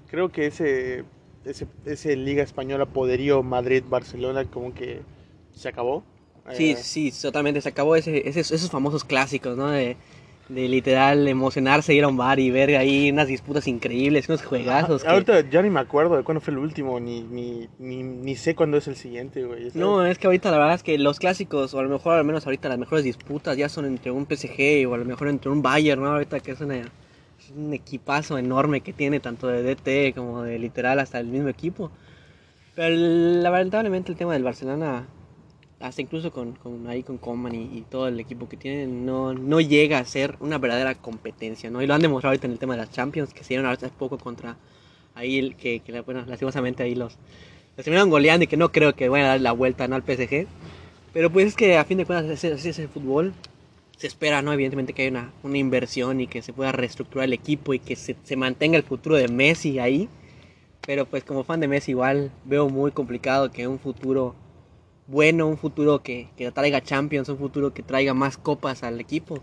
Creo 0.08 0.30
que 0.30 0.46
ese, 0.46 1.04
ese, 1.44 1.66
ese 1.84 2.16
Liga 2.16 2.42
Española 2.42 2.86
poderío 2.86 3.42
Madrid-Barcelona 3.42 4.44
como 4.46 4.74
que 4.74 5.02
se 5.52 5.68
acabó. 5.68 6.04
Sí, 6.50 6.74
Eh, 6.74 6.76
sí, 6.76 7.12
totalmente. 7.12 7.60
Se 7.60 7.68
acabó 7.68 7.96
ese, 7.96 8.28
ese- 8.28 8.40
esos 8.40 8.70
famosos 8.70 9.04
clásicos, 9.04 9.56
¿no? 9.56 9.68
De, 9.70 9.96
de 10.48 10.68
literal 10.68 11.26
emocionarse, 11.26 11.92
ir 11.92 12.04
a 12.04 12.08
un 12.08 12.16
bar 12.16 12.38
y 12.38 12.50
ver 12.52 12.76
ahí 12.76 13.10
unas 13.10 13.26
disputas 13.26 13.66
increíbles, 13.66 14.28
unos 14.28 14.44
juegazos. 14.44 15.02
que- 15.02 15.08
Ahorita 15.08 15.40
ya 15.50 15.60
ni 15.60 15.70
me 15.70 15.80
acuerdo 15.80 16.16
de 16.16 16.22
cuándo 16.22 16.40
fue 16.40 16.52
el 16.52 16.58
último, 16.58 17.00
ni, 17.00 17.22
ni, 17.22 17.68
ni, 17.80 18.02
ni 18.04 18.36
sé 18.36 18.54
cuándo 18.54 18.76
es 18.76 18.86
el 18.86 18.94
siguiente, 18.94 19.42
güey. 19.44 19.70
No, 19.74 20.06
es 20.06 20.18
que 20.18 20.28
ahorita 20.28 20.50
la 20.52 20.58
verdad 20.58 20.74
es 20.76 20.82
que 20.84 20.98
los 20.98 21.18
clásicos, 21.18 21.74
o 21.74 21.78
a 21.80 21.82
lo 21.82 21.88
mejor 21.88 22.14
al 22.14 22.24
menos 22.24 22.46
ahorita 22.46 22.68
las 22.68 22.78
mejores 22.78 23.04
disputas 23.04 23.56
ya 23.56 23.68
son 23.68 23.86
entre 23.86 24.12
un 24.12 24.24
PSG 24.26 24.86
o 24.88 24.94
a 24.94 24.98
lo 24.98 25.04
mejor 25.04 25.28
entre 25.28 25.50
un 25.50 25.62
Bayern, 25.62 26.00
¿no? 26.00 26.12
Ahorita 26.12 26.38
que 26.38 26.52
es, 26.52 26.60
una- 26.60 26.76
es 26.76 27.50
un 27.56 27.72
equipazo 27.74 28.38
enorme 28.38 28.82
que 28.82 28.92
tiene 28.92 29.18
tanto 29.18 29.48
de 29.48 29.62
DT 29.64 30.12
como 30.14 30.42
de 30.44 30.60
literal 30.60 31.00
hasta 31.00 31.18
el 31.18 31.26
mismo 31.26 31.48
equipo. 31.48 31.90
Pero 32.76 32.94
lamentablemente 32.94 34.12
el 34.12 34.18
tema 34.18 34.34
del 34.34 34.44
Barcelona, 34.44 35.06
hasta 35.78 36.00
incluso 36.00 36.32
con, 36.32 36.52
con 36.52 36.88
ahí 36.88 37.02
con 37.02 37.18
Coman 37.18 37.54
y, 37.54 37.78
y 37.78 37.82
todo 37.82 38.08
el 38.08 38.18
equipo 38.18 38.48
que 38.48 38.56
tienen, 38.56 39.04
no, 39.04 39.34
no 39.34 39.60
llega 39.60 39.98
a 39.98 40.04
ser 40.04 40.36
una 40.40 40.58
verdadera 40.58 40.94
competencia, 40.94 41.70
¿no? 41.70 41.82
Y 41.82 41.86
lo 41.86 41.94
han 41.94 42.00
demostrado 42.00 42.30
ahorita 42.30 42.46
en 42.46 42.52
el 42.52 42.58
tema 42.58 42.74
de 42.74 42.80
las 42.80 42.90
Champions, 42.90 43.34
que 43.34 43.44
se 43.44 43.48
dieron 43.48 43.66
hace 43.66 43.88
poco 43.88 44.18
contra 44.18 44.56
ahí, 45.14 45.38
el, 45.38 45.56
que, 45.56 45.80
que, 45.80 46.00
bueno, 46.00 46.24
lastimosamente 46.26 46.82
ahí 46.82 46.94
los, 46.94 47.16
los 47.76 47.84
terminaron 47.84 48.10
goleando 48.10 48.44
y 48.44 48.46
que 48.46 48.56
no 48.56 48.72
creo 48.72 48.94
que 48.94 49.08
vayan 49.08 49.26
a 49.26 49.30
dar 49.30 49.40
la 49.40 49.52
vuelta 49.52 49.86
¿no? 49.86 49.96
al 49.96 50.02
PSG. 50.02 50.46
Pero 51.12 51.30
pues 51.30 51.48
es 51.48 51.54
que 51.54 51.76
a 51.76 51.84
fin 51.84 51.98
de 51.98 52.06
cuentas 52.06 52.30
así 52.30 52.46
así 52.48 52.68
es 52.70 52.78
el 52.78 52.88
fútbol. 52.88 53.34
Se 53.96 54.06
espera, 54.06 54.42
¿no? 54.42 54.52
Evidentemente 54.52 54.92
que 54.92 55.02
haya 55.02 55.10
una, 55.10 55.32
una 55.42 55.56
inversión 55.56 56.20
y 56.20 56.26
que 56.26 56.42
se 56.42 56.52
pueda 56.52 56.70
reestructurar 56.72 57.24
el 57.24 57.32
equipo 57.32 57.72
y 57.72 57.78
que 57.78 57.96
se, 57.96 58.14
se 58.22 58.36
mantenga 58.36 58.76
el 58.76 58.82
futuro 58.82 59.16
de 59.16 59.28
Messi 59.28 59.78
ahí. 59.78 60.08
Pero 60.86 61.06
pues 61.06 61.24
como 61.24 61.44
fan 61.44 61.60
de 61.60 61.68
Messi 61.68 61.92
igual 61.92 62.30
veo 62.44 62.68
muy 62.68 62.92
complicado 62.92 63.50
que 63.50 63.66
un 63.66 63.78
futuro 63.78 64.34
bueno, 65.06 65.46
un 65.46 65.56
futuro 65.56 66.02
que, 66.02 66.28
que 66.36 66.50
traiga 66.50 66.80
Champions, 66.82 67.28
un 67.28 67.38
futuro 67.38 67.72
que 67.72 67.82
traiga 67.82 68.14
más 68.14 68.36
copas 68.38 68.82
al 68.82 69.00
equipo, 69.00 69.38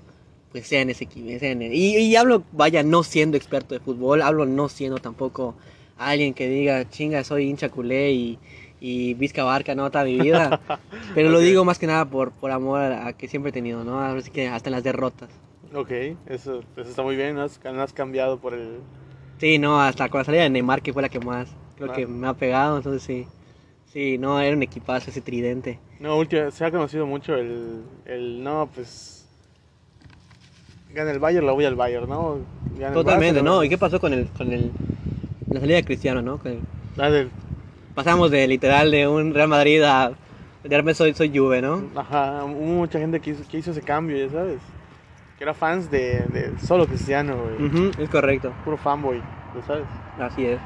pues 0.52 0.68
sea 0.68 0.82
en 0.82 0.90
ese 0.90 1.06
equipo. 1.06 1.28
sea 1.40 1.52
en 1.52 1.62
el- 1.62 1.74
y, 1.74 1.98
y 1.98 2.16
hablo, 2.16 2.44
vaya, 2.52 2.84
no 2.84 3.04
siendo 3.04 3.38
experto 3.38 3.74
de 3.74 3.80
fútbol, 3.80 4.22
hablo 4.22 4.46
no 4.46 4.70
siendo 4.70 4.98
tampoco 4.98 5.56
alguien 5.98 6.34
que 6.34 6.50
diga, 6.50 6.90
chinga, 6.90 7.24
soy 7.24 7.46
hincha 7.50 7.70
culé 7.70 8.12
y, 8.12 8.40
y 8.82 9.14
Vizca 9.14 9.44
Barca, 9.44 9.74
no, 9.76 9.90
toda 9.90 10.04
mi 10.06 10.18
vida. 10.20 10.60
Pero 11.16 11.30
lo 11.30 11.40
digo 11.40 11.64
más 11.66 11.80
que 11.80 11.88
nada 11.88 12.06
por, 12.06 12.32
por 12.32 12.52
amor 12.52 12.80
a, 12.82 13.08
a 13.08 13.14
que 13.14 13.28
siempre 13.28 13.50
he 13.50 13.54
tenido, 13.54 13.84
¿no? 13.84 14.00
Así 14.02 14.32
que 14.32 14.48
hasta 14.48 14.70
en 14.70 14.74
las 14.76 14.84
derrotas. 14.84 15.30
Ok, 15.74 15.90
eso, 16.28 16.62
eso 16.76 16.90
está 16.90 17.02
muy 17.04 17.16
bien, 17.16 17.36
no 17.36 17.44
has, 17.44 17.60
no 17.64 17.82
has 17.82 17.94
cambiado 17.94 18.38
por 18.38 18.54
el... 18.54 18.80
Sí, 19.40 19.58
no, 19.60 19.82
hasta 19.82 20.10
con 20.10 20.20
la 20.20 20.26
salida 20.26 20.44
de 20.44 20.50
Neymar, 20.50 20.82
que 20.82 20.94
fue 20.94 21.02
la 21.02 21.10
que 21.10 21.20
más 21.20 21.48
creo 21.78 21.90
Ah. 21.92 21.96
que 21.96 22.06
me 22.08 22.28
ha 22.28 22.34
pegado, 22.34 22.78
entonces 22.78 23.02
sí. 23.04 23.26
Sí, 23.94 24.18
no, 24.18 24.40
era 24.40 24.56
un 24.58 24.64
equipazo 24.64 25.12
ese 25.12 25.22
tridente. 25.22 25.78
No, 26.00 26.18
última, 26.18 26.50
se 26.50 26.66
ha 26.66 26.72
conocido 26.72 27.06
mucho 27.06 27.36
el, 27.36 27.84
el 28.06 28.44
no, 28.44 28.68
pues... 28.74 29.24
Gana 30.96 31.12
el 31.12 31.20
Bayern, 31.20 31.46
lo 31.46 31.54
voy 31.54 31.66
al 31.66 31.76
Bayern, 31.76 32.10
¿no? 32.10 32.40
Gana 32.80 32.88
el 32.88 32.94
Totalmente, 32.94 33.40
Barça, 33.42 33.44
¿no? 33.44 33.64
¿Y 33.64 33.70
qué 33.70 33.78
pasó 33.78 34.00
con 34.00 34.14
el, 34.14 34.26
con 34.28 34.52
el, 34.52 34.72
la 35.52 35.60
salida 35.60 35.76
de 35.78 35.84
Cristiano, 35.84 36.22
no? 36.24 36.40
Con 36.40 36.52
el- 36.54 37.12
del- 37.12 37.32
pasamos 37.94 38.32
de 38.32 38.48
literal 38.48 38.90
de 38.90 39.08
un 39.08 39.34
Real 39.34 39.48
Madrid 39.48 39.82
a, 39.84 40.10
de 40.64 40.70
repente 40.78 40.96
soy, 40.96 41.14
soy 41.14 41.36
Juve, 41.36 41.62
¿no? 41.62 41.84
Ajá, 41.96 42.44
hubo 42.44 42.54
mucha 42.54 42.98
gente 43.00 43.20
que 43.20 43.30
hizo, 43.32 43.44
que 43.48 43.58
hizo 43.60 43.72
ese 43.72 43.82
cambio, 43.82 44.18
ya 44.18 44.32
sabes. 44.32 44.60
Que 45.38 45.44
era 45.44 45.54
fans 45.54 45.90
de, 45.92 46.28
de 46.30 46.52
solo 46.60 46.88
Cristiano, 46.88 47.36
güey. 47.36 47.92
Es 48.00 48.10
correcto, 48.10 48.52
Puro 48.66 48.78
fanboy, 48.78 49.22
ya 49.56 49.62
sabes. 49.68 49.86
así 50.20 50.46
es. 50.46 50.60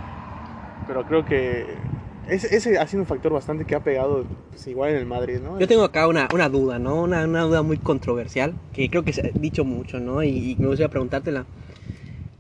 Pero 0.88 1.06
creo 1.06 1.26
que 1.26 1.97
ese, 2.30 2.56
ese 2.56 2.78
ha 2.78 2.88
sido 2.88 3.02
un 3.02 3.08
factor 3.08 3.32
bastante 3.32 3.66
que 3.66 3.76
ha 3.76 3.80
pegado 3.80 4.26
pues, 4.50 4.68
igual 4.68 4.92
en 4.92 4.98
el 4.98 5.06
Madrid, 5.06 5.40
¿no? 5.44 5.60
Yo 5.60 5.68
tengo 5.68 5.84
acá 5.84 6.08
una, 6.08 6.28
una 6.34 6.50
duda, 6.50 6.80
¿no? 6.80 7.04
Una, 7.04 7.26
una 7.26 7.42
duda 7.42 7.62
muy 7.62 7.78
controversial, 7.78 8.54
que 8.74 8.90
creo 8.90 9.04
que 9.04 9.14
se 9.14 9.28
ha 9.28 9.32
dicho 9.34 9.64
mucho, 9.66 10.00
¿no? 10.00 10.24
Y, 10.24 10.56
me 10.60 10.68
gustaría 10.68 10.90
preguntártela. 10.90 11.46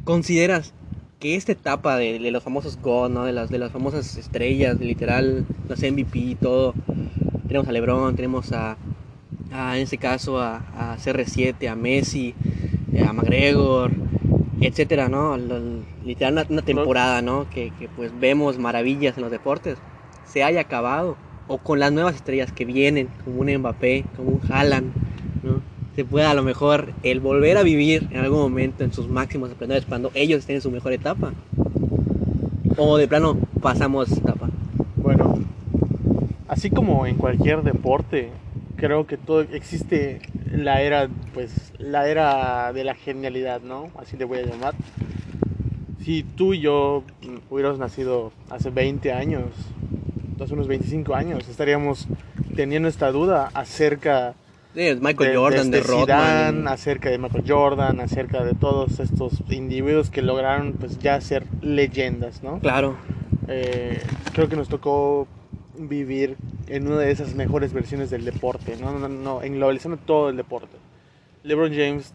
¿Consideras 0.03 0.73
que 1.19 1.35
esta 1.35 1.51
etapa 1.51 1.97
de, 1.97 2.19
de 2.19 2.31
los 2.31 2.43
famosos 2.43 2.79
God, 2.81 3.09
¿no? 3.09 3.25
De 3.25 3.33
las, 3.33 3.49
de 3.49 3.57
las 3.57 3.71
famosas 3.71 4.17
estrellas, 4.17 4.79
de 4.79 4.85
literal, 4.85 5.45
los 5.67 5.79
MVP 5.79 6.19
y 6.19 6.35
todo, 6.35 6.73
tenemos 7.47 7.67
a 7.67 7.71
LeBron, 7.71 8.15
tenemos 8.15 8.51
a, 8.51 8.77
en 9.51 9.81
este 9.81 9.97
caso, 9.97 10.39
a, 10.39 10.57
a 10.75 10.97
CR7, 10.97 11.67
a 11.69 11.75
Messi, 11.75 12.35
eh, 12.93 13.03
a 13.03 13.13
McGregor, 13.13 13.91
etcétera, 14.61 15.09
¿no? 15.09 15.37
Literal, 16.05 16.33
una, 16.33 16.45
una 16.49 16.61
temporada, 16.61 17.21
¿no? 17.21 17.49
Que, 17.49 17.71
que 17.79 17.87
pues 17.89 18.11
vemos 18.19 18.57
maravillas 18.57 19.17
en 19.17 19.23
los 19.23 19.31
deportes, 19.31 19.77
se 20.25 20.43
haya 20.43 20.61
acabado, 20.61 21.17
o 21.47 21.57
con 21.57 21.79
las 21.79 21.91
nuevas 21.91 22.15
estrellas 22.15 22.51
que 22.51 22.65
vienen, 22.65 23.09
como 23.23 23.41
un 23.41 23.55
Mbappé, 23.57 24.05
como 24.15 24.31
un 24.31 24.41
Haaland, 24.51 24.91
¿no? 25.43 25.61
Se 25.95 26.05
pueda 26.05 26.31
a 26.31 26.33
lo 26.33 26.43
mejor 26.43 26.93
el 27.03 27.19
volver 27.19 27.57
a 27.57 27.63
vivir 27.63 28.07
en 28.11 28.19
algún 28.19 28.39
momento 28.39 28.83
en 28.83 28.93
sus 28.93 29.07
máximos 29.07 29.49
esplendores 29.49 29.85
cuando 29.85 30.11
ellos 30.13 30.39
estén 30.39 30.57
en 30.57 30.61
su 30.61 30.69
mejor 30.69 30.93
etapa. 30.93 31.33
O 32.77 32.97
de 32.97 33.07
plano 33.07 33.37
pasamos 33.61 34.11
esa 34.11 34.19
etapa. 34.19 34.49
Bueno, 34.97 35.39
así 36.47 36.69
como 36.69 37.07
en 37.07 37.15
cualquier 37.15 37.63
deporte, 37.63 38.29
creo 38.75 39.07
que 39.07 39.17
todo 39.17 39.41
existe 39.41 40.21
la 40.51 40.81
era, 40.81 41.07
pues, 41.33 41.73
la 41.77 42.07
era 42.07 42.71
de 42.73 42.83
la 42.83 42.95
genialidad, 42.95 43.61
¿no? 43.61 43.89
Así 43.97 44.17
le 44.17 44.25
voy 44.25 44.39
a 44.39 44.43
llamar. 44.43 44.73
si 46.03 46.23
tú 46.23 46.53
y 46.53 46.59
yo 46.61 47.03
hubiéramos 47.49 47.79
nacido 47.79 48.31
hace 48.49 48.69
20 48.69 49.11
años, 49.11 49.45
hace 50.41 50.53
unos 50.53 50.67
25 50.67 51.15
años, 51.15 51.47
estaríamos 51.49 52.07
teniendo 52.55 52.87
esta 52.87 53.11
duda 53.11 53.49
acerca 53.53 54.35
Sí, 54.77 54.95
Michael 55.01 55.35
Jordan, 55.35 55.71
de, 55.71 55.79
este 55.79 55.91
Rodman. 55.91 56.05
Zidane, 56.05 56.69
acerca 56.69 57.09
de 57.09 57.17
Michael 57.17 57.43
Jordan, 57.47 57.99
acerca 57.99 58.43
de 58.43 58.53
todos 58.53 58.99
estos 58.99 59.41
individuos 59.49 60.11
que 60.11 60.21
lograron 60.21 60.73
pues 60.73 60.99
ya 60.99 61.19
ser 61.19 61.45
leyendas, 61.61 62.43
¿no? 62.43 62.59
Claro. 62.59 62.95
Eh, 63.47 63.99
creo 64.33 64.47
que 64.47 64.55
nos 64.55 64.67
tocó 64.67 65.27
vivir 65.77 66.35
en 66.67 66.87
una 66.87 66.99
de 66.99 67.11
esas 67.11 67.35
mejores 67.35 67.73
versiones 67.73 68.09
del 68.09 68.25
deporte, 68.25 68.75
¿no? 68.77 68.97
no, 68.97 69.07
no 69.07 69.41
englobalizando 69.41 69.97
todo 69.97 70.29
el 70.29 70.37
deporte. 70.37 70.77
LeBron 71.43 71.73
James 71.73 72.13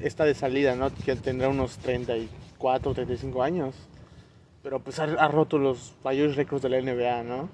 está 0.00 0.24
de 0.24 0.34
salida, 0.34 0.74
¿no? 0.74 0.90
Que 1.04 1.14
tendrá 1.16 1.48
unos 1.48 1.78
34, 1.78 2.94
35 2.94 3.42
años. 3.42 3.74
Pero 4.62 4.80
pues 4.80 4.98
ha, 4.98 5.04
ha 5.04 5.28
roto 5.28 5.58
los 5.58 5.94
mayores 6.04 6.36
récords 6.36 6.62
de 6.62 6.68
la 6.68 6.80
NBA, 6.80 7.22
¿no? 7.24 7.48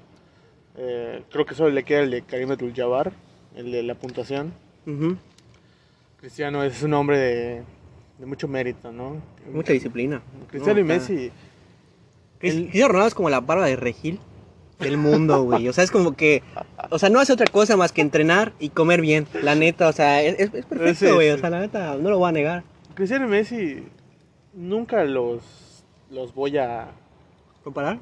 Eh, 0.77 1.23
creo 1.31 1.45
que 1.45 1.55
solo 1.55 1.71
le 1.71 1.83
queda 1.83 2.01
el 2.01 2.11
de 2.11 2.23
Karim 2.23 2.51
Abdul-Jabbar, 2.53 3.13
el 3.57 3.73
de 3.73 3.83
la 3.83 3.95
puntuación. 3.95 4.53
Cristiano 6.21 6.63
es 6.65 6.83
un 6.83 6.95
hombre 6.95 7.19
de, 7.19 7.63
de 8.19 8.27
mucho 8.27 8.49
mérito, 8.49 8.91
¿no? 8.93 9.21
Mucha 9.53 9.73
disciplina. 9.73 10.23
Cristiano 10.49 10.81
y 10.81 10.83
No, 10.83 10.89
Messi, 10.89 11.31
Cristiano 12.39 12.89
Ronaldo 12.89 13.09
es 13.09 13.15
como 13.15 13.29
la 13.29 13.41
barba 13.41 13.67
de 13.67 13.77
Regil 13.77 14.21
del 14.79 14.97
mundo, 14.97 15.43
güey. 15.45 15.69
O 15.69 15.73
sea, 15.73 15.85
es 15.85 15.91
como 15.91 16.15
que. 16.15 16.43
O 16.91 16.99
sea, 16.99 17.09
no 17.09 17.21
hace 17.21 17.33
otra 17.33 17.47
cosa 17.47 17.77
más 17.77 17.93
que 17.93 18.01
entrenar 18.01 18.53
y 18.59 18.71
comer 18.71 19.01
bien. 19.01 19.27
La 19.43 19.55
neta, 19.55 19.89
o 19.89 19.93
sea, 19.93 20.23
es, 20.23 20.51
perfecto, 20.51 21.15
güey. 21.15 21.31
O 21.31 21.35
sí. 21.35 21.41
sea, 21.41 21.51
la 21.51 21.61
neta, 21.61 21.97
no 21.97 22.11
lo 22.11 22.19
voy 22.19 22.29
a 22.29 22.33
negar. 22.33 22.65
Cristiano 22.95 23.27
y 23.27 23.29
Messi 23.29 23.83
nunca 24.55 25.05
los, 25.05 25.85
los 26.11 26.35
voy 26.35 26.59
a 26.59 26.89
¿Comparar? 27.69 27.99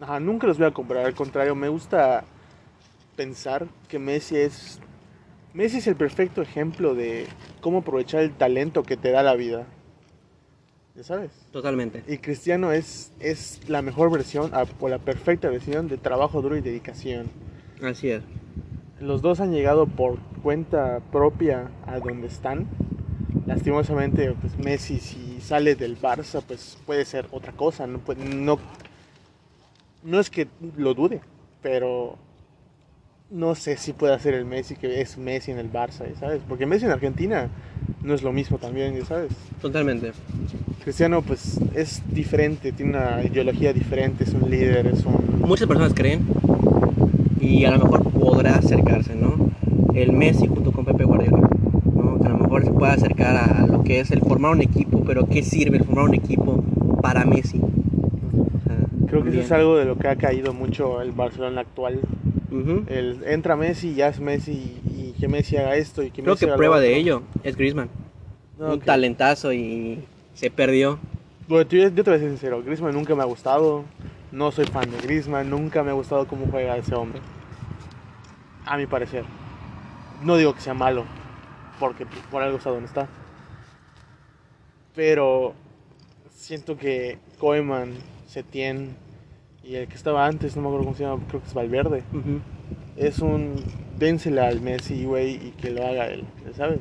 Ajá, 0.00 0.18
nunca 0.18 0.48
los 0.48 0.58
voy 0.58 0.66
a 0.66 0.72
comprar, 0.72 1.06
al 1.06 1.14
contrario, 1.14 1.54
me 1.54 1.68
gusta 1.68 2.24
pensar 3.14 3.68
que 3.88 4.00
Messi 4.00 4.36
es 4.36 4.80
Messi 5.54 5.78
es 5.78 5.86
el 5.86 5.94
perfecto 5.94 6.42
ejemplo 6.42 6.96
de 6.96 7.28
cómo 7.60 7.78
aprovechar 7.78 8.22
el 8.22 8.32
talento 8.32 8.82
que 8.82 8.96
te 8.96 9.12
da 9.12 9.22
la 9.22 9.36
vida. 9.36 9.66
Ya 10.94 11.02
sabes. 11.04 11.30
Totalmente. 11.52 12.02
Y 12.06 12.18
Cristiano 12.18 12.70
es, 12.72 13.12
es 13.18 13.60
la 13.68 13.80
mejor 13.80 14.10
versión 14.10 14.50
o 14.80 14.88
la 14.88 14.98
perfecta 14.98 15.48
versión 15.48 15.88
de 15.88 15.96
trabajo 15.96 16.42
duro 16.42 16.56
y 16.56 16.60
dedicación. 16.60 17.30
Así 17.82 18.10
es. 18.10 18.22
Los 19.00 19.22
dos 19.22 19.40
han 19.40 19.52
llegado 19.52 19.86
por 19.86 20.18
cuenta 20.42 21.00
propia 21.10 21.70
a 21.86 21.98
donde 21.98 22.26
están. 22.26 22.66
Lastimosamente, 23.46 24.32
pues 24.40 24.56
Messi 24.58 24.98
si 25.00 25.40
sale 25.40 25.74
del 25.74 25.98
Barça, 26.00 26.42
pues 26.46 26.78
puede 26.86 27.04
ser 27.04 27.26
otra 27.32 27.52
cosa. 27.52 27.86
No, 27.86 27.98
puede- 27.98 28.24
no, 28.24 28.58
no 30.04 30.20
es 30.20 30.28
que 30.30 30.46
lo 30.76 30.94
dude, 30.94 31.20
pero 31.62 32.16
no 33.30 33.54
sé 33.54 33.78
si 33.78 33.94
puede 33.94 34.12
hacer 34.12 34.34
el 34.34 34.44
Messi 34.44 34.76
que 34.76 35.00
es 35.00 35.16
Messi 35.16 35.50
en 35.52 35.58
el 35.58 35.72
Barça, 35.72 36.06
¿ya 36.06 36.20
¿sabes? 36.20 36.42
Porque 36.46 36.66
Messi 36.66 36.84
en 36.84 36.92
Argentina 36.92 37.48
no 38.02 38.14
es 38.14 38.22
lo 38.22 38.32
mismo 38.32 38.58
también, 38.58 38.94
¿ya 38.94 39.04
¿sabes? 39.04 39.32
Totalmente. 39.60 40.12
Cristiano 40.82 41.22
pues 41.22 41.60
es 41.74 42.02
diferente, 42.12 42.72
tiene 42.72 42.98
una 42.98 43.22
ideología 43.22 43.72
diferente, 43.72 44.24
es 44.24 44.34
un 44.34 44.50
líder, 44.50 44.88
es 44.88 45.04
un... 45.04 45.42
Muchas 45.46 45.68
personas 45.68 45.94
creen, 45.94 46.26
y 47.42 47.64
a 47.64 47.72
lo 47.72 47.78
mejor 47.78 48.10
podrá 48.10 48.56
acercarse, 48.56 49.14
¿no? 49.14 49.34
El 49.94 50.12
Messi 50.12 50.46
junto 50.46 50.72
con 50.72 50.84
Pepe 50.84 51.04
Guardiola, 51.04 51.48
¿no? 51.94 52.18
Que 52.18 52.26
a 52.26 52.30
lo 52.30 52.38
mejor 52.38 52.64
se 52.64 52.70
puede 52.70 52.92
acercar 52.92 53.36
a 53.36 53.66
lo 53.66 53.82
que 53.82 54.00
es 54.00 54.10
el 54.10 54.20
formar 54.20 54.52
un 54.52 54.62
equipo, 54.62 55.04
pero 55.04 55.26
¿qué 55.26 55.42
sirve 55.42 55.78
el 55.78 55.84
formar 55.84 56.04
un 56.04 56.14
equipo 56.14 56.64
para 57.02 57.24
Messi? 57.24 57.58
O 57.58 58.60
sea, 58.64 58.76
Creo 59.08 59.22
que 59.22 59.30
eso 59.30 59.40
es 59.40 59.52
algo 59.52 59.76
de 59.76 59.84
lo 59.84 59.98
que 59.98 60.08
ha 60.08 60.16
caído 60.16 60.54
mucho 60.54 61.02
el 61.02 61.12
Barcelona 61.12 61.62
actual. 61.62 62.00
El, 62.88 63.24
entra 63.26 63.56
Messi 63.56 63.94
ya 63.94 64.08
es 64.08 64.20
Messi 64.20 64.81
que 65.22 65.28
Messi 65.28 65.56
haga 65.56 65.76
esto 65.76 66.02
y 66.02 66.10
que 66.10 66.20
Creo 66.20 66.34
Messi 66.34 66.46
que 66.46 66.52
prueba 66.54 66.80
de 66.80 66.96
ello 66.96 67.22
es 67.44 67.54
Griezmann. 67.56 67.88
No, 68.58 68.72
un 68.72 68.80
que- 68.80 68.86
talentazo 68.86 69.52
y 69.52 70.02
se 70.34 70.50
perdió. 70.50 70.98
Bueno, 71.46 71.70
yo, 71.70 71.78
yo 71.90 72.02
te 72.02 72.10
voy 72.10 72.14
a 72.14 72.18
ser 72.18 72.28
sincero, 72.30 72.60
Griezmann 72.64 72.92
nunca 72.92 73.14
me 73.14 73.22
ha 73.22 73.26
gustado, 73.26 73.84
no 74.32 74.50
soy 74.50 74.64
fan 74.66 74.90
de 74.90 74.98
Griezmann, 74.98 75.48
nunca 75.48 75.84
me 75.84 75.90
ha 75.90 75.94
gustado 75.94 76.26
cómo 76.26 76.46
juega 76.50 76.76
ese 76.76 76.96
hombre. 76.96 77.20
A 78.66 78.76
mi 78.76 78.86
parecer. 78.86 79.24
No 80.24 80.36
digo 80.36 80.54
que 80.56 80.60
sea 80.60 80.74
malo, 80.74 81.04
porque 81.78 82.04
por 82.32 82.42
algo 82.42 82.58
está 82.58 82.70
donde 82.70 82.86
está. 82.86 83.06
Pero 84.96 85.54
siento 86.30 86.76
que 86.76 87.18
Koeman, 87.38 87.92
Setien 88.26 88.96
y 89.62 89.76
el 89.76 89.86
que 89.86 89.94
estaba 89.94 90.26
antes, 90.26 90.56
no 90.56 90.62
me 90.62 90.66
acuerdo 90.68 90.84
cómo 90.86 90.96
se 90.96 91.04
llama, 91.04 91.22
creo 91.28 91.40
que 91.40 91.46
es 91.46 91.54
Valverde. 91.54 92.02
Es 92.96 93.20
un 93.20 93.54
dénsela 94.02 94.48
al 94.48 94.60
Messi, 94.60 95.04
güey, 95.04 95.34
y 95.34 95.50
que 95.60 95.70
lo 95.70 95.86
haga 95.86 96.06
él, 96.08 96.24
¿sabes? 96.56 96.80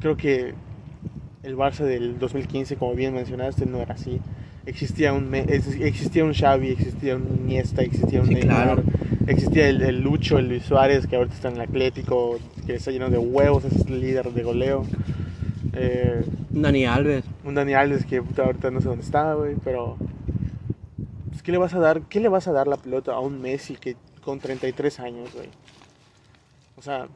Creo 0.00 0.16
que 0.16 0.54
el 1.42 1.56
Barça 1.56 1.84
del 1.84 2.18
2015, 2.18 2.76
como 2.76 2.94
bien 2.94 3.14
mencionaste, 3.14 3.66
no 3.66 3.78
era 3.78 3.94
así. 3.94 4.20
Existía 4.66 5.12
un, 5.12 5.34
existía 5.34 6.24
un 6.24 6.32
Xavi, 6.34 6.68
existía 6.70 7.16
un 7.16 7.26
Iniesta, 7.42 7.82
existía 7.82 8.20
un 8.20 8.28
Sí, 8.28 8.34
Neymar, 8.34 8.64
claro. 8.64 8.82
existía 9.26 9.68
el, 9.68 9.82
el 9.82 10.00
Lucho, 10.00 10.38
el 10.38 10.48
Luis 10.48 10.62
Suárez, 10.64 11.06
que 11.06 11.16
ahorita 11.16 11.34
está 11.34 11.48
en 11.48 11.54
el 11.56 11.60
Atlético, 11.62 12.38
que 12.66 12.74
está 12.74 12.90
lleno 12.90 13.08
de 13.10 13.18
huevos, 13.18 13.64
es 13.64 13.86
el 13.86 14.00
líder 14.00 14.32
de 14.32 14.42
goleo. 14.42 14.84
Eh, 15.74 16.24
Dani 16.50 16.86
Alves. 16.86 17.24
un 17.44 17.54
Dani 17.54 17.74
Alves 17.74 18.04
que 18.04 18.20
puta, 18.22 18.44
ahorita 18.44 18.70
no 18.70 18.80
sé 18.80 18.88
dónde 18.88 19.04
está, 19.04 19.34
güey, 19.34 19.56
pero 19.62 19.96
pues, 21.28 21.42
¿qué 21.42 21.52
le 21.52 21.58
vas 21.58 21.74
a 21.74 21.78
dar? 21.78 22.02
¿Qué 22.02 22.20
le 22.20 22.28
vas 22.28 22.48
a 22.48 22.52
dar 22.52 22.66
la 22.66 22.76
pelota 22.76 23.12
a 23.12 23.20
un 23.20 23.40
Messi 23.40 23.76
que 23.76 23.96
con 24.22 24.38
33 24.40 25.00
años, 25.00 25.30
güey? 25.34 25.48
O 26.78 26.82
sea, 26.82 27.08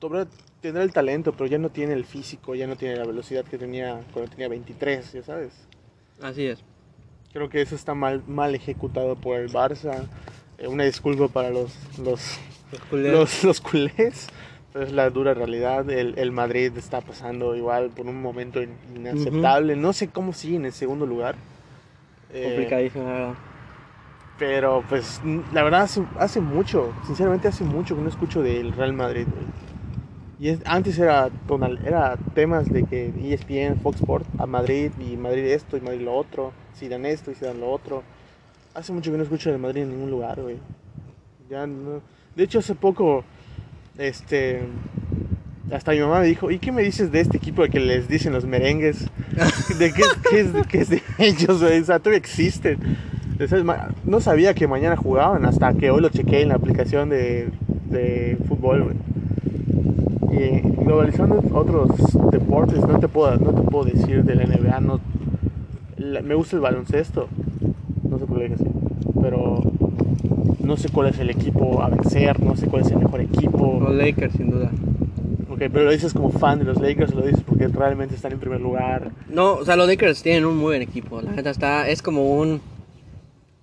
todavía 0.00 0.28
tendrá 0.60 0.82
el 0.82 0.92
talento, 0.92 1.32
pero 1.32 1.46
ya 1.46 1.58
no 1.58 1.70
tiene 1.70 1.92
el 1.94 2.04
físico, 2.04 2.54
ya 2.54 2.66
no 2.66 2.76
tiene 2.76 2.96
la 2.96 3.04
velocidad 3.06 3.44
que 3.44 3.56
tenía 3.56 4.00
cuando 4.12 4.30
tenía 4.30 4.48
23, 4.48 5.12
ya 5.12 5.22
sabes. 5.22 5.52
Así 6.20 6.46
es. 6.46 6.60
Creo 7.32 7.48
que 7.48 7.60
eso 7.62 7.74
está 7.74 7.94
mal, 7.94 8.22
mal 8.26 8.54
ejecutado 8.54 9.16
por 9.16 9.38
el 9.38 9.50
Barça. 9.50 10.06
Eh, 10.58 10.68
una 10.68 10.84
disculpa 10.84 11.28
para 11.28 11.50
los, 11.50 11.72
los, 11.98 12.38
Los 12.72 12.80
culeros. 12.90 13.18
los, 13.18 13.44
los 13.44 13.60
culés, 13.60 14.28
pero 14.72 14.84
es 14.84 14.92
la 14.92 15.10
dura 15.10 15.34
realidad. 15.34 15.88
El, 15.90 16.16
el 16.18 16.30
Madrid 16.32 16.72
está 16.76 17.00
pasando 17.00 17.54
igual 17.56 17.90
por 17.90 18.06
un 18.06 18.20
momento 18.22 18.62
in- 18.62 18.76
inaceptable. 18.96 19.74
No 19.76 19.92
sé 19.92 20.08
cómo 20.08 20.32
sigue 20.32 20.56
en 20.56 20.64
el 20.66 20.72
segundo 20.72 21.06
lugar. 21.06 21.34
Eh, 22.32 22.44
Complicadísimo, 22.54 23.04
la 23.04 23.12
verdad. 23.12 23.34
Pero 24.38 24.82
pues 24.88 25.20
la 25.52 25.62
verdad 25.62 25.82
hace, 25.82 26.02
hace 26.18 26.40
mucho, 26.40 26.92
sinceramente 27.06 27.48
hace 27.48 27.64
mucho 27.64 27.94
que 27.96 28.02
no 28.02 28.08
escucho 28.08 28.42
del 28.42 28.72
Real 28.72 28.92
Madrid. 28.92 29.26
güey. 29.30 29.46
Y 30.40 30.48
es- 30.48 30.60
antes 30.66 30.98
era, 30.98 31.30
tonal- 31.46 31.80
era 31.86 32.16
temas 32.34 32.70
de 32.72 32.82
que 32.84 33.12
ESPN, 33.22 33.76
Fox 33.80 34.00
Sport, 34.00 34.26
a 34.38 34.46
Madrid 34.46 34.90
y 34.98 35.16
Madrid 35.16 35.44
esto 35.44 35.76
y 35.76 35.80
Madrid 35.80 36.00
lo 36.02 36.14
otro, 36.14 36.52
si 36.74 36.88
dan 36.88 37.06
esto 37.06 37.30
y 37.30 37.34
si 37.36 37.44
dan 37.44 37.60
lo 37.60 37.70
otro. 37.70 38.02
Hace 38.74 38.92
mucho 38.92 39.12
que 39.12 39.16
no 39.16 39.22
escucho 39.22 39.50
del 39.50 39.60
Madrid 39.60 39.82
en 39.82 39.90
ningún 39.90 40.10
lugar, 40.10 40.40
güey. 40.40 40.56
Ya 41.48 41.66
no. 41.66 42.00
De 42.34 42.42
hecho 42.42 42.58
hace 42.58 42.74
poco, 42.74 43.22
este, 43.96 44.62
hasta 45.72 45.92
mi 45.92 46.00
mamá 46.00 46.18
me 46.20 46.26
dijo, 46.26 46.50
¿y 46.50 46.58
qué 46.58 46.72
me 46.72 46.82
dices 46.82 47.12
de 47.12 47.20
este 47.20 47.36
equipo 47.36 47.62
que 47.68 47.78
les 47.78 48.08
dicen 48.08 48.32
los 48.32 48.44
merengues? 48.44 49.06
¿De 49.78 49.92
qué, 49.92 50.02
qué 50.28 50.40
es, 50.40 50.48
qué 50.68 50.78
es 50.80 50.88
de 50.90 51.02
ellos, 51.18 51.60
güey? 51.62 51.80
O 51.80 51.84
sea, 51.84 52.00
todavía 52.00 52.18
existen. 52.18 52.78
No 54.06 54.20
sabía 54.20 54.54
que 54.54 54.68
mañana 54.68 54.96
jugaban 54.96 55.44
hasta 55.44 55.72
que 55.74 55.90
hoy 55.90 56.00
lo 56.00 56.08
chequeé 56.08 56.42
en 56.42 56.48
la 56.50 56.54
aplicación 56.54 57.08
de, 57.08 57.48
de 57.90 58.38
fútbol, 58.48 58.84
güey. 58.84 58.96
Y 60.32 60.60
globalizando 60.84 61.42
otros 61.52 61.90
deportes, 62.30 62.80
no 62.86 62.98
te 62.98 63.08
puedo, 63.08 63.36
no 63.36 63.52
te 63.52 63.62
puedo 63.62 63.84
decir 63.84 64.24
de 64.24 64.34
la 64.34 64.44
NBA, 64.44 64.80
no, 64.80 65.00
la- 65.96 66.22
me 66.22 66.34
gusta 66.34 66.56
el 66.56 66.62
baloncesto, 66.62 67.28
no 68.08 68.18
sé 68.18 68.26
por 68.26 68.38
qué 68.38 68.52
así, 68.54 68.64
pero 69.22 69.62
no 70.60 70.76
sé 70.76 70.88
cuál 70.88 71.08
es 71.08 71.18
el 71.20 71.30
equipo 71.30 71.82
a 71.82 71.88
vencer, 71.88 72.40
no 72.42 72.56
sé 72.56 72.66
cuál 72.66 72.82
es 72.82 72.90
el 72.90 72.98
mejor 72.98 73.20
equipo. 73.20 73.78
Los 73.80 73.94
Lakers, 73.94 74.32
sin 74.34 74.50
duda. 74.50 74.70
Ok, 75.50 75.58
pero 75.72 75.84
lo 75.84 75.90
dices 75.92 76.12
como 76.12 76.30
fan 76.30 76.58
de 76.58 76.64
los 76.64 76.80
Lakers 76.80 77.12
o 77.12 77.16
lo 77.16 77.26
dices 77.26 77.42
porque 77.46 77.68
realmente 77.68 78.14
están 78.16 78.32
en 78.32 78.40
primer 78.40 78.60
lugar. 78.60 79.10
No, 79.28 79.54
o 79.54 79.64
sea, 79.64 79.76
los 79.76 79.86
Lakers 79.86 80.22
tienen 80.22 80.44
un 80.46 80.56
muy 80.56 80.64
buen 80.66 80.82
equipo. 80.82 81.20
La 81.22 81.30
neta 81.30 81.50
está, 81.50 81.88
es 81.88 82.02
como 82.02 82.34
un 82.40 82.60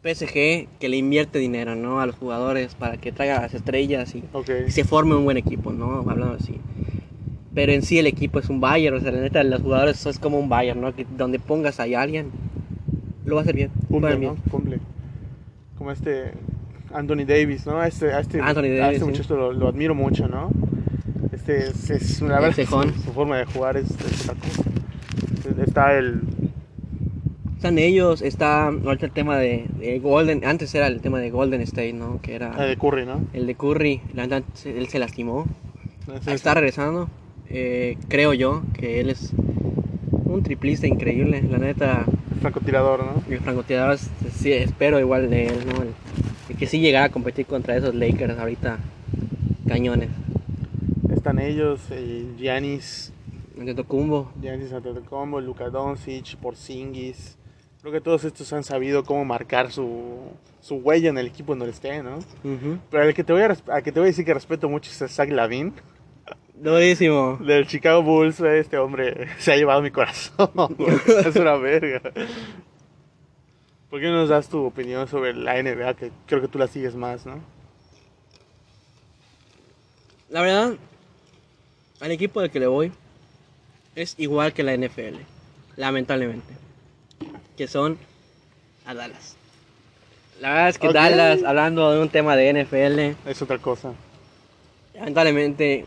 PSG 0.03 0.67
que 0.79 0.89
le 0.89 0.97
invierte 0.97 1.37
dinero, 1.37 1.75
¿no? 1.75 2.01
A 2.01 2.07
los 2.07 2.15
jugadores 2.15 2.73
para 2.75 2.97
que 2.97 3.11
traiga 3.11 3.41
las 3.41 3.53
estrellas 3.53 4.15
y, 4.15 4.23
se 4.69 4.83
forme 4.83 5.15
un 5.15 5.25
buen 5.25 5.37
equipo, 5.37 5.71
¿no? 5.71 5.99
Hablando 5.99 6.33
así. 6.33 6.55
Pero 7.53 7.71
en 7.71 7.83
sí 7.83 7.99
el 7.99 8.07
equipo 8.07 8.39
es 8.39 8.49
un 8.49 8.59
Bayern, 8.59 8.97
o 8.97 8.99
sea, 8.99 9.11
la 9.11 9.21
neta, 9.21 9.43
los 9.43 9.61
jugadores 9.61 10.03
es 10.05 10.17
como 10.17 10.39
un 10.39 10.49
Bayern, 10.49 10.81
¿no? 10.81 10.95
Que 10.95 11.05
donde 11.17 11.37
pongas 11.37 11.79
a 11.79 11.83
alguien, 11.83 12.31
lo 13.25 13.35
va 13.35 13.41
a 13.41 13.43
hacer 13.43 13.55
bien. 13.55 13.71
Cumple, 13.89 14.17
¿no? 14.17 14.37
Cumple. 14.49 14.79
Como 15.77 15.91
este 15.91 16.33
Anthony 16.93 17.25
Davis, 17.27 17.65
¿no? 17.67 17.83
Este, 17.83 18.11
a 18.11 18.21
este, 18.21 18.41
Anthony 18.41 18.65
a 18.65 18.77
Davis, 18.77 18.95
este 18.95 18.99
sí. 18.99 19.05
muchacho 19.05 19.35
lo, 19.35 19.53
lo 19.53 19.67
admiro 19.67 19.93
mucho, 19.93 20.27
¿no? 20.27 20.49
Este 21.31 21.67
es, 21.67 21.89
es 21.89 22.21
verdad, 22.21 22.51
cejón. 22.53 22.93
su, 22.93 23.01
su 23.01 23.11
forma 23.11 23.37
de 23.37 23.45
jugar 23.45 23.77
es, 23.77 23.89
es 23.91 24.29
otra 24.29 24.35
cosa. 24.35 24.63
Está 25.63 25.97
el 25.97 26.21
Están 27.61 27.77
ellos, 27.77 28.23
está 28.23 28.69
ahorita 28.69 29.05
el 29.05 29.11
tema 29.11 29.37
de, 29.37 29.67
de 29.77 29.99
Golden, 29.99 30.43
antes 30.45 30.73
era 30.73 30.87
el 30.87 30.99
tema 30.99 31.19
de 31.19 31.29
Golden 31.29 31.61
State, 31.61 31.93
¿no? 31.93 32.19
Que 32.19 32.33
era 32.33 32.55
Ah, 32.55 32.65
de 32.65 32.75
Curry, 32.75 33.05
¿no? 33.05 33.21
el 33.33 33.45
de 33.45 33.53
Curry, 33.53 34.01
la 34.15 34.23
verdad, 34.23 34.41
se- 34.55 34.75
él 34.75 34.87
se 34.87 34.97
lastimó, 34.97 35.45
Ese- 36.11 36.33
está 36.33 36.55
regresando, 36.55 37.07
eh, 37.51 37.99
creo 38.07 38.33
yo 38.33 38.63
que 38.73 38.99
él 38.99 39.11
es 39.11 39.31
un 40.25 40.41
triplista 40.41 40.87
increíble, 40.87 41.43
la 41.51 41.59
neta, 41.59 42.03
francotirador, 42.41 43.05
¿no? 43.05 43.23
el 43.31 43.39
francotirador, 43.41 43.99
sí, 44.33 44.51
espero 44.53 44.99
igual 44.99 45.29
de 45.29 45.45
él, 45.45 45.59
¿no? 45.67 45.83
El, 45.83 45.89
el 46.49 46.55
que 46.57 46.65
sí 46.65 46.79
llegara 46.79 47.05
a 47.05 47.09
competir 47.09 47.45
contra 47.45 47.77
esos 47.77 47.93
Lakers 47.93 48.39
ahorita, 48.39 48.79
cañones, 49.67 50.09
Están 51.13 51.37
ellos, 51.37 51.79
eh, 51.91 52.25
Giannis, 52.39 53.13
Antetokounmpo, 53.59 54.31
Giannis 54.41 54.73
Antetokounmpo, 54.73 55.39
Luka 55.41 55.69
Doncic, 55.69 56.37
Porzingis. 56.37 57.37
Creo 57.81 57.93
que 57.93 58.01
todos 58.01 58.23
estos 58.23 58.53
han 58.53 58.63
sabido 58.63 59.03
cómo 59.03 59.25
marcar 59.25 59.71
su, 59.71 60.31
su 60.61 60.75
huella 60.75 61.09
en 61.09 61.17
el 61.17 61.27
equipo 61.27 61.55
donde 61.55 61.71
esté, 61.71 62.03
¿no? 62.03 62.19
Pero 62.91 63.03
el 63.03 63.13
que 63.15 63.23
te 63.23 63.33
voy 63.33 63.41
a, 63.41 63.57
al 63.67 63.81
que 63.83 63.91
te 63.91 63.99
voy 63.99 64.07
a 64.07 64.11
decir 64.11 64.23
que 64.23 64.35
respeto 64.35 64.69
mucho 64.69 64.91
es 64.91 65.11
Zach 65.11 65.29
Lavin, 65.29 65.73
durísimo, 66.53 67.37
del 67.37 67.65
Chicago 67.67 68.03
Bulls. 68.03 68.39
Este 68.39 68.77
hombre 68.77 69.27
se 69.39 69.51
ha 69.51 69.55
llevado 69.55 69.81
mi 69.81 69.89
corazón. 69.89 70.49
es 71.25 71.35
una 71.35 71.55
verga. 71.55 72.01
¿Por 73.89 73.99
qué 73.99 74.07
no 74.07 74.17
nos 74.17 74.29
das 74.29 74.47
tu 74.47 74.63
opinión 74.63 75.07
sobre 75.07 75.33
la 75.33 75.61
NBA? 75.61 75.95
Que 75.95 76.11
creo 76.27 76.39
que 76.39 76.47
tú 76.47 76.59
la 76.59 76.67
sigues 76.67 76.95
más, 76.95 77.25
¿no? 77.25 77.39
La 80.29 80.41
verdad, 80.43 80.75
al 81.99 82.11
equipo 82.11 82.39
al 82.39 82.51
que 82.51 82.59
le 82.59 82.67
voy 82.67 82.91
es 83.95 84.15
igual 84.17 84.53
que 84.53 84.63
la 84.63 84.77
NFL, 84.77 85.17
lamentablemente. 85.75 86.60
Que 87.61 87.67
son 87.67 87.95
a 88.87 88.95
Dallas. 88.95 89.35
La 90.39 90.49
verdad 90.49 90.69
es 90.69 90.79
que. 90.79 90.91
Dallas, 90.91 91.43
hablando 91.43 91.91
de 91.91 92.01
un 92.01 92.09
tema 92.09 92.35
de 92.35 92.51
NFL, 92.53 93.29
Es 93.29 93.39
otra 93.43 93.59
cosa. 93.59 93.93
lamentablemente 94.95 95.85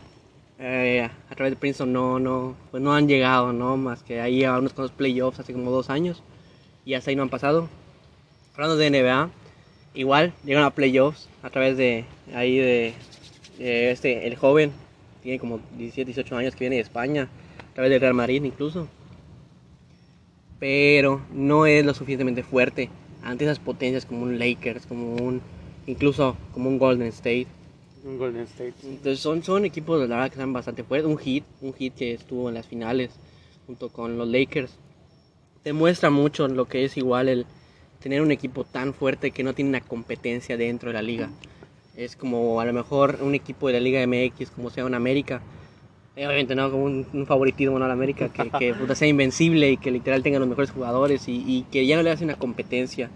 eh, 0.57 1.09
a 1.29 1.35
través 1.35 1.51
de 1.51 1.57
Princeton 1.57 1.91
no, 1.91 2.17
no, 2.17 2.55
pues 2.71 2.81
no 2.81 2.95
han 2.95 3.09
llegado, 3.09 3.51
¿no? 3.51 3.75
Más 3.75 4.03
que 4.03 4.21
ahí 4.21 4.45
a 4.45 4.57
unos 4.57 4.71
cuantos 4.71 4.95
playoffs 4.95 5.41
hace 5.41 5.51
como 5.51 5.69
dos 5.69 5.89
años 5.89 6.23
y 6.85 6.93
hasta 6.93 7.09
ahí 7.09 7.17
no 7.17 7.23
han 7.23 7.29
pasado. 7.29 7.67
Hablando 8.53 8.77
de 8.77 8.89
NBA, 8.89 9.29
igual 9.95 10.31
llegaron 10.45 10.67
a 10.67 10.73
playoffs 10.73 11.27
a 11.43 11.49
través 11.49 11.75
de 11.75 12.05
ahí 12.33 12.57
de, 12.57 12.93
de 13.59 13.91
este, 13.91 14.27
el 14.27 14.37
joven, 14.37 14.71
tiene 15.23 15.39
como 15.39 15.59
17, 15.77 16.05
18 16.05 16.37
años 16.37 16.55
que 16.55 16.61
viene 16.61 16.77
de 16.77 16.83
España, 16.83 17.27
a 17.69 17.73
través 17.73 17.91
del 17.91 17.99
Real 17.99 18.13
Madrid 18.13 18.41
incluso. 18.45 18.87
Pero 20.59 21.21
no 21.33 21.65
es 21.65 21.85
lo 21.85 21.93
suficientemente 21.93 22.43
fuerte 22.43 22.89
ante 23.23 23.45
esas 23.45 23.59
potencias 23.59 24.05
como 24.05 24.23
un 24.23 24.39
Lakers, 24.39 24.85
como 24.85 25.15
un, 25.15 25.41
incluso 25.87 26.37
como 26.53 26.69
un 26.69 26.77
Golden 26.77 27.07
State. 27.07 27.47
Un 28.03 28.17
Golden 28.17 28.43
State. 28.43 28.73
Entonces 28.83 29.19
son, 29.19 29.43
son 29.43 29.65
equipos 29.65 29.99
la 29.99 30.15
verdad 30.15 30.29
que 30.29 30.35
están 30.35 30.53
bastante 30.53 30.83
fuertes. 30.83 31.09
Un 31.09 31.17
hit, 31.17 31.43
un 31.61 31.73
hit 31.73 31.95
que 31.95 32.13
estuvo 32.13 32.49
en 32.49 32.55
las 32.55 32.67
finales 32.67 33.11
junto 33.65 33.89
con 33.89 34.17
los 34.17 34.27
Lakers. 34.27 34.71
Demuestra 35.63 36.09
mucho 36.09 36.47
lo 36.47 36.65
que 36.65 36.85
es 36.85 36.95
igual 36.97 37.27
el 37.27 37.45
tener 37.99 38.21
un 38.21 38.31
equipo 38.31 38.63
tan 38.63 38.93
fuerte 38.93 39.31
que 39.31 39.43
no 39.43 39.55
tiene 39.55 39.69
una 39.69 39.81
competencia 39.81 40.57
dentro 40.57 40.89
de 40.89 40.93
la 40.93 41.01
liga. 41.01 41.31
Es 41.95 42.15
como 42.15 42.59
a 42.59 42.65
lo 42.65 42.73
mejor 42.73 43.17
un 43.21 43.33
equipo 43.33 43.67
de 43.67 43.73
la 43.73 43.79
Liga 43.79 44.05
MX, 44.05 44.51
como 44.51 44.69
sea 44.69 44.85
un 44.85 44.93
América. 44.93 45.41
Eh, 46.15 46.25
Obviamente 46.27 46.55
no 46.55 46.71
como 46.71 46.85
un, 46.85 47.05
un 47.11 47.25
favoritismo 47.25 47.77
no 47.77 47.85
al 47.85 47.91
América, 47.91 48.29
que, 48.29 48.49
que 48.49 48.73
puta, 48.73 48.95
sea 48.95 49.07
invencible 49.07 49.71
y 49.71 49.77
que 49.77 49.91
literal 49.91 50.23
tenga 50.23 50.39
los 50.39 50.47
mejores 50.47 50.71
jugadores 50.71 51.27
y, 51.27 51.43
y 51.45 51.63
que 51.71 51.85
ya 51.85 51.97
no 51.97 52.03
le 52.03 52.11
hace 52.11 52.23
una 52.23 52.35
competencia 52.35 53.07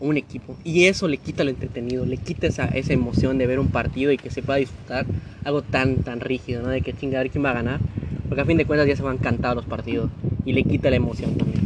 a 0.00 0.04
un 0.04 0.16
equipo. 0.16 0.56
Y 0.62 0.84
eso 0.84 1.08
le 1.08 1.16
quita 1.16 1.42
lo 1.42 1.50
entretenido, 1.50 2.06
le 2.06 2.16
quita 2.16 2.46
esa, 2.46 2.66
esa 2.66 2.92
emoción 2.92 3.38
de 3.38 3.46
ver 3.48 3.58
un 3.58 3.68
partido 3.68 4.12
y 4.12 4.18
que 4.18 4.30
se 4.30 4.42
pueda 4.42 4.58
disfrutar 4.58 5.04
algo 5.44 5.62
tan, 5.62 5.96
tan 6.04 6.20
rígido, 6.20 6.62
¿no? 6.62 6.68
De 6.68 6.80
que 6.80 6.92
chingar 6.92 7.20
a 7.20 7.22
ver 7.24 7.32
quién 7.32 7.44
va 7.44 7.50
a 7.50 7.54
ganar. 7.54 7.80
Porque 8.28 8.40
a 8.42 8.44
fin 8.44 8.56
de 8.56 8.64
cuentas 8.66 8.86
ya 8.86 8.96
se 8.96 9.02
van 9.02 9.18
cantados 9.18 9.56
los 9.56 9.66
partidos 9.66 10.08
y 10.46 10.52
le 10.52 10.62
quita 10.62 10.90
la 10.90 10.96
emoción 10.96 11.36
también. 11.36 11.64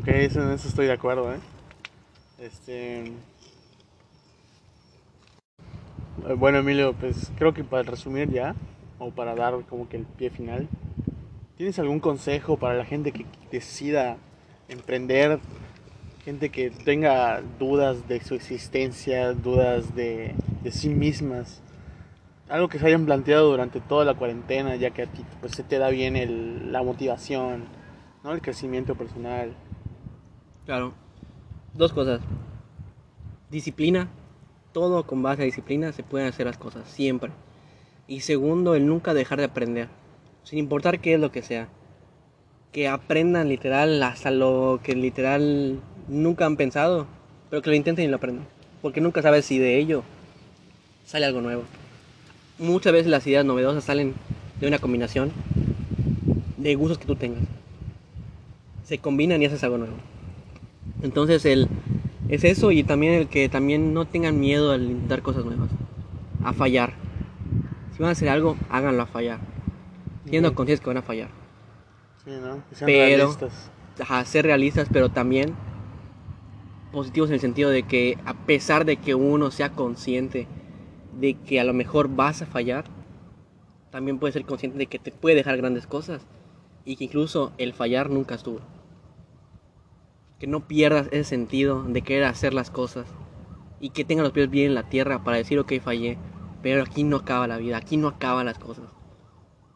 Ok, 0.00 0.08
eso, 0.08 0.42
en 0.42 0.50
eso 0.54 0.68
estoy 0.68 0.86
de 0.86 0.92
acuerdo, 0.92 1.32
¿eh? 1.32 1.38
Este... 2.40 3.04
eh, 3.04 3.12
Bueno, 6.36 6.58
Emilio, 6.58 6.94
pues 6.94 7.30
creo 7.38 7.54
que 7.54 7.62
para 7.64 7.84
resumir 7.84 8.28
ya, 8.30 8.54
o 8.98 9.10
para 9.10 9.34
dar 9.34 9.54
como 9.68 9.88
que 9.88 9.96
el 9.96 10.04
pie 10.04 10.30
final, 10.30 10.68
¿tienes 11.56 11.78
algún 11.78 12.00
consejo 12.00 12.56
para 12.56 12.74
la 12.74 12.84
gente 12.84 13.12
que 13.12 13.26
decida 13.50 14.16
emprender? 14.68 15.38
Gente 16.24 16.50
que 16.50 16.70
tenga 16.70 17.40
dudas 17.58 18.06
de 18.08 18.20
su 18.20 18.34
existencia, 18.34 19.32
dudas 19.32 19.94
de, 19.94 20.34
sí 20.70 20.90
mismas. 20.90 21.62
Algo 22.48 22.68
que 22.68 22.78
se 22.78 22.86
hayan 22.86 23.06
planteado 23.06 23.50
durante 23.50 23.80
toda 23.80 24.04
la 24.04 24.14
cuarentena, 24.14 24.76
ya 24.76 24.90
que 24.90 25.02
a 25.02 25.06
ti 25.06 25.24
pues, 25.40 25.52
se 25.52 25.62
te 25.62 25.78
da 25.78 25.88
bien 25.90 26.72
la 26.72 26.82
motivación, 26.82 27.64
¿no? 28.24 28.32
el 28.32 28.42
crecimiento 28.42 28.94
personal. 28.94 29.52
Claro. 30.66 30.92
Dos 31.74 31.92
cosas. 31.92 32.20
Disciplina. 33.50 34.08
Todo 34.72 35.06
con 35.06 35.22
base 35.22 35.42
a 35.42 35.44
disciplina 35.46 35.92
se 35.92 36.02
pueden 36.02 36.28
hacer 36.28 36.46
las 36.46 36.58
cosas, 36.58 36.86
siempre. 36.88 37.32
Y 38.08 38.20
segundo, 38.20 38.74
el 38.74 38.86
nunca 38.86 39.12
dejar 39.12 39.38
de 39.38 39.44
aprender. 39.44 39.88
Sin 40.42 40.58
importar 40.58 40.98
qué 41.00 41.14
es 41.14 41.20
lo 41.20 41.30
que 41.30 41.42
sea. 41.42 41.68
Que 42.72 42.88
aprendan 42.88 43.50
literal 43.50 44.02
hasta 44.02 44.30
lo 44.30 44.80
que 44.82 44.94
literal 44.94 45.78
nunca 46.08 46.46
han 46.46 46.56
pensado. 46.56 47.06
Pero 47.50 47.60
que 47.60 47.68
lo 47.68 47.76
intenten 47.76 48.06
y 48.06 48.08
lo 48.08 48.16
aprendan. 48.16 48.46
Porque 48.80 49.02
nunca 49.02 49.20
sabes 49.20 49.44
si 49.44 49.58
de 49.58 49.78
ello 49.78 50.04
sale 51.04 51.26
algo 51.26 51.42
nuevo. 51.42 51.64
Muchas 52.58 52.94
veces 52.94 53.08
las 53.08 53.26
ideas 53.26 53.44
novedosas 53.44 53.84
salen 53.84 54.14
de 54.58 54.66
una 54.66 54.78
combinación 54.78 55.30
de 56.56 56.74
gustos 56.76 56.98
que 56.98 57.06
tú 57.06 57.14
tengas. 57.14 57.42
Se 58.84 58.98
combinan 58.98 59.42
y 59.42 59.46
haces 59.46 59.62
algo 59.64 59.76
nuevo. 59.76 59.96
Entonces 61.02 61.44
el, 61.44 61.68
es 62.28 62.42
eso 62.44 62.72
y 62.72 62.84
también 62.84 63.12
el 63.12 63.28
que 63.28 63.50
también 63.50 63.92
no 63.92 64.06
tengan 64.06 64.40
miedo 64.40 64.72
al 64.72 64.82
intentar 64.82 65.20
cosas 65.20 65.44
nuevas, 65.44 65.68
a 66.42 66.54
fallar. 66.54 67.07
Si 67.98 68.02
van 68.04 68.10
a 68.10 68.12
hacer 68.12 68.28
algo, 68.28 68.56
háganlo 68.70 69.02
a 69.02 69.06
fallar. 69.06 69.40
Siendo 70.24 70.54
conscientes 70.54 70.80
que 70.80 70.86
van 70.86 70.98
a 70.98 71.02
fallar. 71.02 71.30
Sí, 72.24 72.30
¿no? 72.30 72.62
Que 72.68 72.76
sean 72.76 72.86
Pero- 72.86 73.16
realistas. 73.16 73.70
Ajá, 74.00 74.24
ser 74.24 74.44
realistas, 74.44 74.88
pero 74.92 75.08
también 75.08 75.52
positivos 76.92 77.28
en 77.30 77.34
el 77.34 77.40
sentido 77.40 77.70
de 77.70 77.82
que 77.82 78.16
a 78.24 78.34
pesar 78.34 78.84
de 78.84 78.98
que 78.98 79.16
uno 79.16 79.50
sea 79.50 79.70
consciente 79.72 80.46
de 81.18 81.34
que 81.34 81.58
a 81.58 81.64
lo 81.64 81.74
mejor 81.74 82.08
vas 82.08 82.40
a 82.40 82.46
fallar, 82.46 82.84
también 83.90 84.20
puedes 84.20 84.34
ser 84.34 84.44
consciente 84.44 84.78
de 84.78 84.86
que 84.86 85.00
te 85.00 85.10
puede 85.10 85.34
dejar 85.34 85.56
grandes 85.56 85.88
cosas 85.88 86.24
y 86.84 86.94
que 86.94 87.04
incluso 87.04 87.50
el 87.58 87.72
fallar 87.74 88.10
nunca 88.10 88.36
estuvo. 88.36 88.60
Que 90.38 90.46
no 90.46 90.68
pierdas 90.68 91.08
ese 91.10 91.24
sentido 91.24 91.82
de 91.82 92.02
querer 92.02 92.22
hacer 92.24 92.54
las 92.54 92.70
cosas 92.70 93.06
y 93.80 93.90
que 93.90 94.04
tengas 94.04 94.22
los 94.22 94.32
pies 94.32 94.48
bien 94.48 94.66
en 94.68 94.74
la 94.76 94.88
tierra 94.88 95.24
para 95.24 95.38
decir, 95.38 95.58
ok, 95.58 95.72
fallé, 95.82 96.16
pero 96.62 96.82
aquí 96.82 97.04
no 97.04 97.16
acaba 97.18 97.46
la 97.46 97.58
vida, 97.58 97.76
aquí 97.76 97.96
no 97.96 98.08
acaban 98.08 98.46
las 98.46 98.58
cosas. 98.58 98.84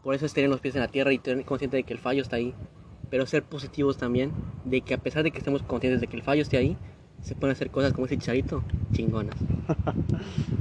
Por 0.03 0.15
eso 0.15 0.27
es 0.27 0.33
tener 0.35 0.51
los 0.51 0.61
pies 0.61 0.75
en 0.75 0.81
la 0.81 0.89
tierra 0.89 1.13
y 1.13 1.19
tener 1.19 1.45
consciente 1.45 1.77
de 1.77 1.85
que 1.85 1.93
el 1.93 1.99
fallo 2.01 2.23
está 2.23 2.37
ahí 2.37 2.55
pero 3.11 3.27
ser 3.27 3.43
positivos 3.43 3.99
también, 3.99 4.31
de 4.65 4.81
que 4.81 4.95
a 4.95 4.97
pesar 4.97 5.23
de 5.23 5.31
que 5.33 5.37
estemos 5.37 5.63
conscientes 5.63 6.01
de 6.01 6.07
que 6.07 6.17
el 6.17 6.23
fallo 6.23 6.41
esté 6.41 6.57
ahí, 6.57 6.79
se 7.21 7.35
pueden 7.35 7.53
hacer 7.55 7.69
cosas 7.69 7.93
como 7.93 8.07
ese 8.07 8.17
chicharito, 8.17 8.63
chingonas. 8.95 9.37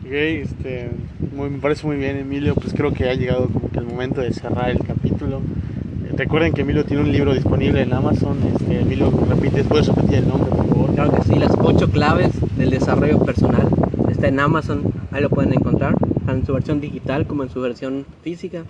Ok, 0.05 0.11
este, 0.11 0.89
muy- 1.33 1.49
me 1.49 1.59
parece 1.59 1.87
muy 1.87 1.95
bien, 1.95 2.17
Emilio. 2.17 2.53
Pues 2.55 2.73
creo 2.73 2.91
que 2.93 3.09
ha 3.09 3.13
llegado 3.13 3.47
como 3.47 3.69
que 3.71 3.79
el 3.79 3.85
momento 3.85 4.19
de 4.19 4.33
cerrar 4.33 4.69
el 4.69 4.79
capítulo. 4.79 5.37
Eh, 5.37 6.13
recuerden 6.17 6.51
que 6.51 6.61
Emilio 6.61 6.83
tiene 6.83 7.03
un 7.03 7.11
libro 7.13 7.33
disponible 7.33 7.81
en 7.81 7.93
Amazon. 7.93 8.37
Este, 8.53 8.81
Emilio, 8.81 9.09
repites, 9.29 9.65
puedes 9.67 9.87
repetir 9.87 10.15
el 10.19 10.27
nombre, 10.27 10.49
por 10.49 10.67
favor. 10.67 10.93
Claro 10.93 11.11
que 11.13 11.21
sí, 11.23 11.35
las 11.39 11.53
ocho 11.57 11.89
claves 11.89 12.31
del 12.57 12.69
desarrollo 12.71 13.19
personal 13.23 13.67
está 14.09 14.27
en 14.27 14.39
Amazon, 14.41 14.83
ahí 15.11 15.21
lo 15.21 15.29
pueden 15.29 15.53
encontrar, 15.53 15.95
en 16.27 16.45
su 16.45 16.53
versión 16.53 16.79
digital 16.81 17.25
como 17.27 17.43
en 17.43 17.49
su 17.49 17.61
versión 17.61 18.05
física. 18.23 18.63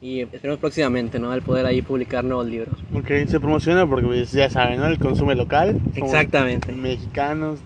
Y 0.00 0.20
esperemos 0.20 0.58
próximamente, 0.58 1.18
¿no? 1.18 1.30
Al 1.30 1.40
poder 1.42 1.64
ahí 1.64 1.80
publicar 1.80 2.24
nuevos 2.24 2.46
libros. 2.46 2.74
Ok, 2.92 3.08
se 3.26 3.40
promociona 3.40 3.86
porque 3.86 4.06
pues, 4.06 4.32
ya 4.32 4.50
saben, 4.50 4.78
¿no? 4.80 4.86
El 4.86 4.98
consumo 4.98 5.32
local. 5.32 5.80
Exactamente. 5.94 6.72
Mexicanos, 6.72 7.60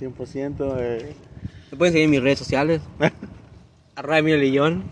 100%. 0.00 0.74
Eh, 0.78 1.14
Me 1.70 1.78
pueden 1.78 1.92
seguir 1.92 2.06
en 2.06 2.10
mis 2.10 2.22
redes 2.22 2.38
sociales, 2.40 2.80
arroba 3.96 4.18
Emilio 4.18 4.38
Lillón, 4.40 4.82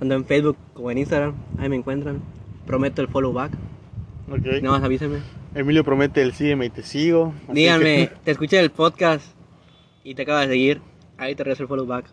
tanto 0.00 0.14
en 0.14 0.24
Facebook 0.24 0.56
como 0.72 0.90
en 0.90 0.98
Instagram, 0.98 1.34
ahí 1.58 1.68
me 1.68 1.76
encuentran. 1.76 2.20
Prometo 2.66 3.00
el 3.02 3.08
follow 3.08 3.32
back, 3.32 3.52
ok. 4.28 4.44
nada 4.62 4.78
más 4.78 4.82
avísenme. 4.82 5.18
Emilio 5.54 5.84
promete 5.84 6.20
el 6.22 6.32
sígueme 6.32 6.66
y 6.66 6.70
te 6.70 6.82
sigo. 6.82 7.32
Díganme, 7.52 8.08
que- 8.08 8.14
te 8.24 8.30
escuché 8.32 8.58
el 8.58 8.70
podcast 8.70 9.24
y 10.02 10.14
te 10.16 10.22
acabas 10.22 10.48
de 10.48 10.54
seguir. 10.54 10.80
Ahí 11.16 11.36
te 11.36 11.44
regreso 11.44 11.62
el 11.62 11.68
follow 11.68 11.86
back. 11.86 12.06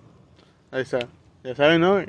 Ahí 0.71 0.83
está. 0.83 0.99
Ya 1.43 1.53
saben, 1.53 1.81
¿no? 1.81 2.01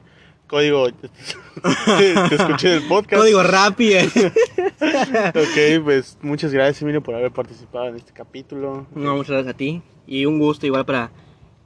Código. 0.46 0.86
te 0.92 2.34
escuché 2.34 2.68
del 2.68 2.86
podcast. 2.86 3.22
Código 3.22 3.42
rápido. 3.42 4.00
ok, 4.06 5.82
pues 5.82 6.16
muchas 6.22 6.52
gracias, 6.52 6.82
Emilio, 6.82 7.02
por 7.02 7.14
haber 7.14 7.32
participado 7.32 7.88
en 7.88 7.96
este 7.96 8.12
capítulo. 8.12 8.86
No, 8.94 9.16
muchas 9.16 9.30
gracias 9.30 9.54
a 9.54 9.56
ti. 9.56 9.82
Y 10.06 10.26
un 10.26 10.38
gusto 10.38 10.66
igual 10.66 10.84
para, 10.84 11.10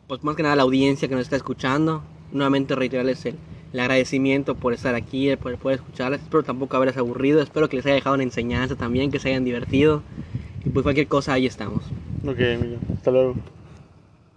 pues 0.06 0.24
más 0.24 0.36
que 0.36 0.42
nada 0.42 0.56
la 0.56 0.62
audiencia 0.62 1.06
que 1.06 1.14
nos 1.14 1.24
está 1.24 1.36
escuchando. 1.36 2.02
Nuevamente 2.32 2.74
reiterarles 2.74 3.26
el, 3.26 3.36
el 3.74 3.80
agradecimiento 3.80 4.54
por 4.54 4.72
estar 4.72 4.94
aquí, 4.94 5.34
por 5.36 5.54
poder 5.58 5.80
escucharles. 5.80 6.22
Espero 6.22 6.44
tampoco 6.44 6.76
haberles 6.76 6.96
aburrido. 6.96 7.42
Espero 7.42 7.68
que 7.68 7.76
les 7.76 7.84
haya 7.86 7.96
dejado 7.96 8.14
una 8.14 8.22
enseñanza 8.22 8.74
también, 8.76 9.10
que 9.10 9.18
se 9.18 9.28
hayan 9.28 9.44
divertido. 9.44 10.02
Y 10.64 10.70
pues 10.70 10.84
cualquier 10.84 11.08
cosa, 11.08 11.34
ahí 11.34 11.44
estamos. 11.44 11.82
Ok, 12.24 12.38
Emilio. 12.38 12.78
Hasta 12.94 13.10
luego. 13.10 13.34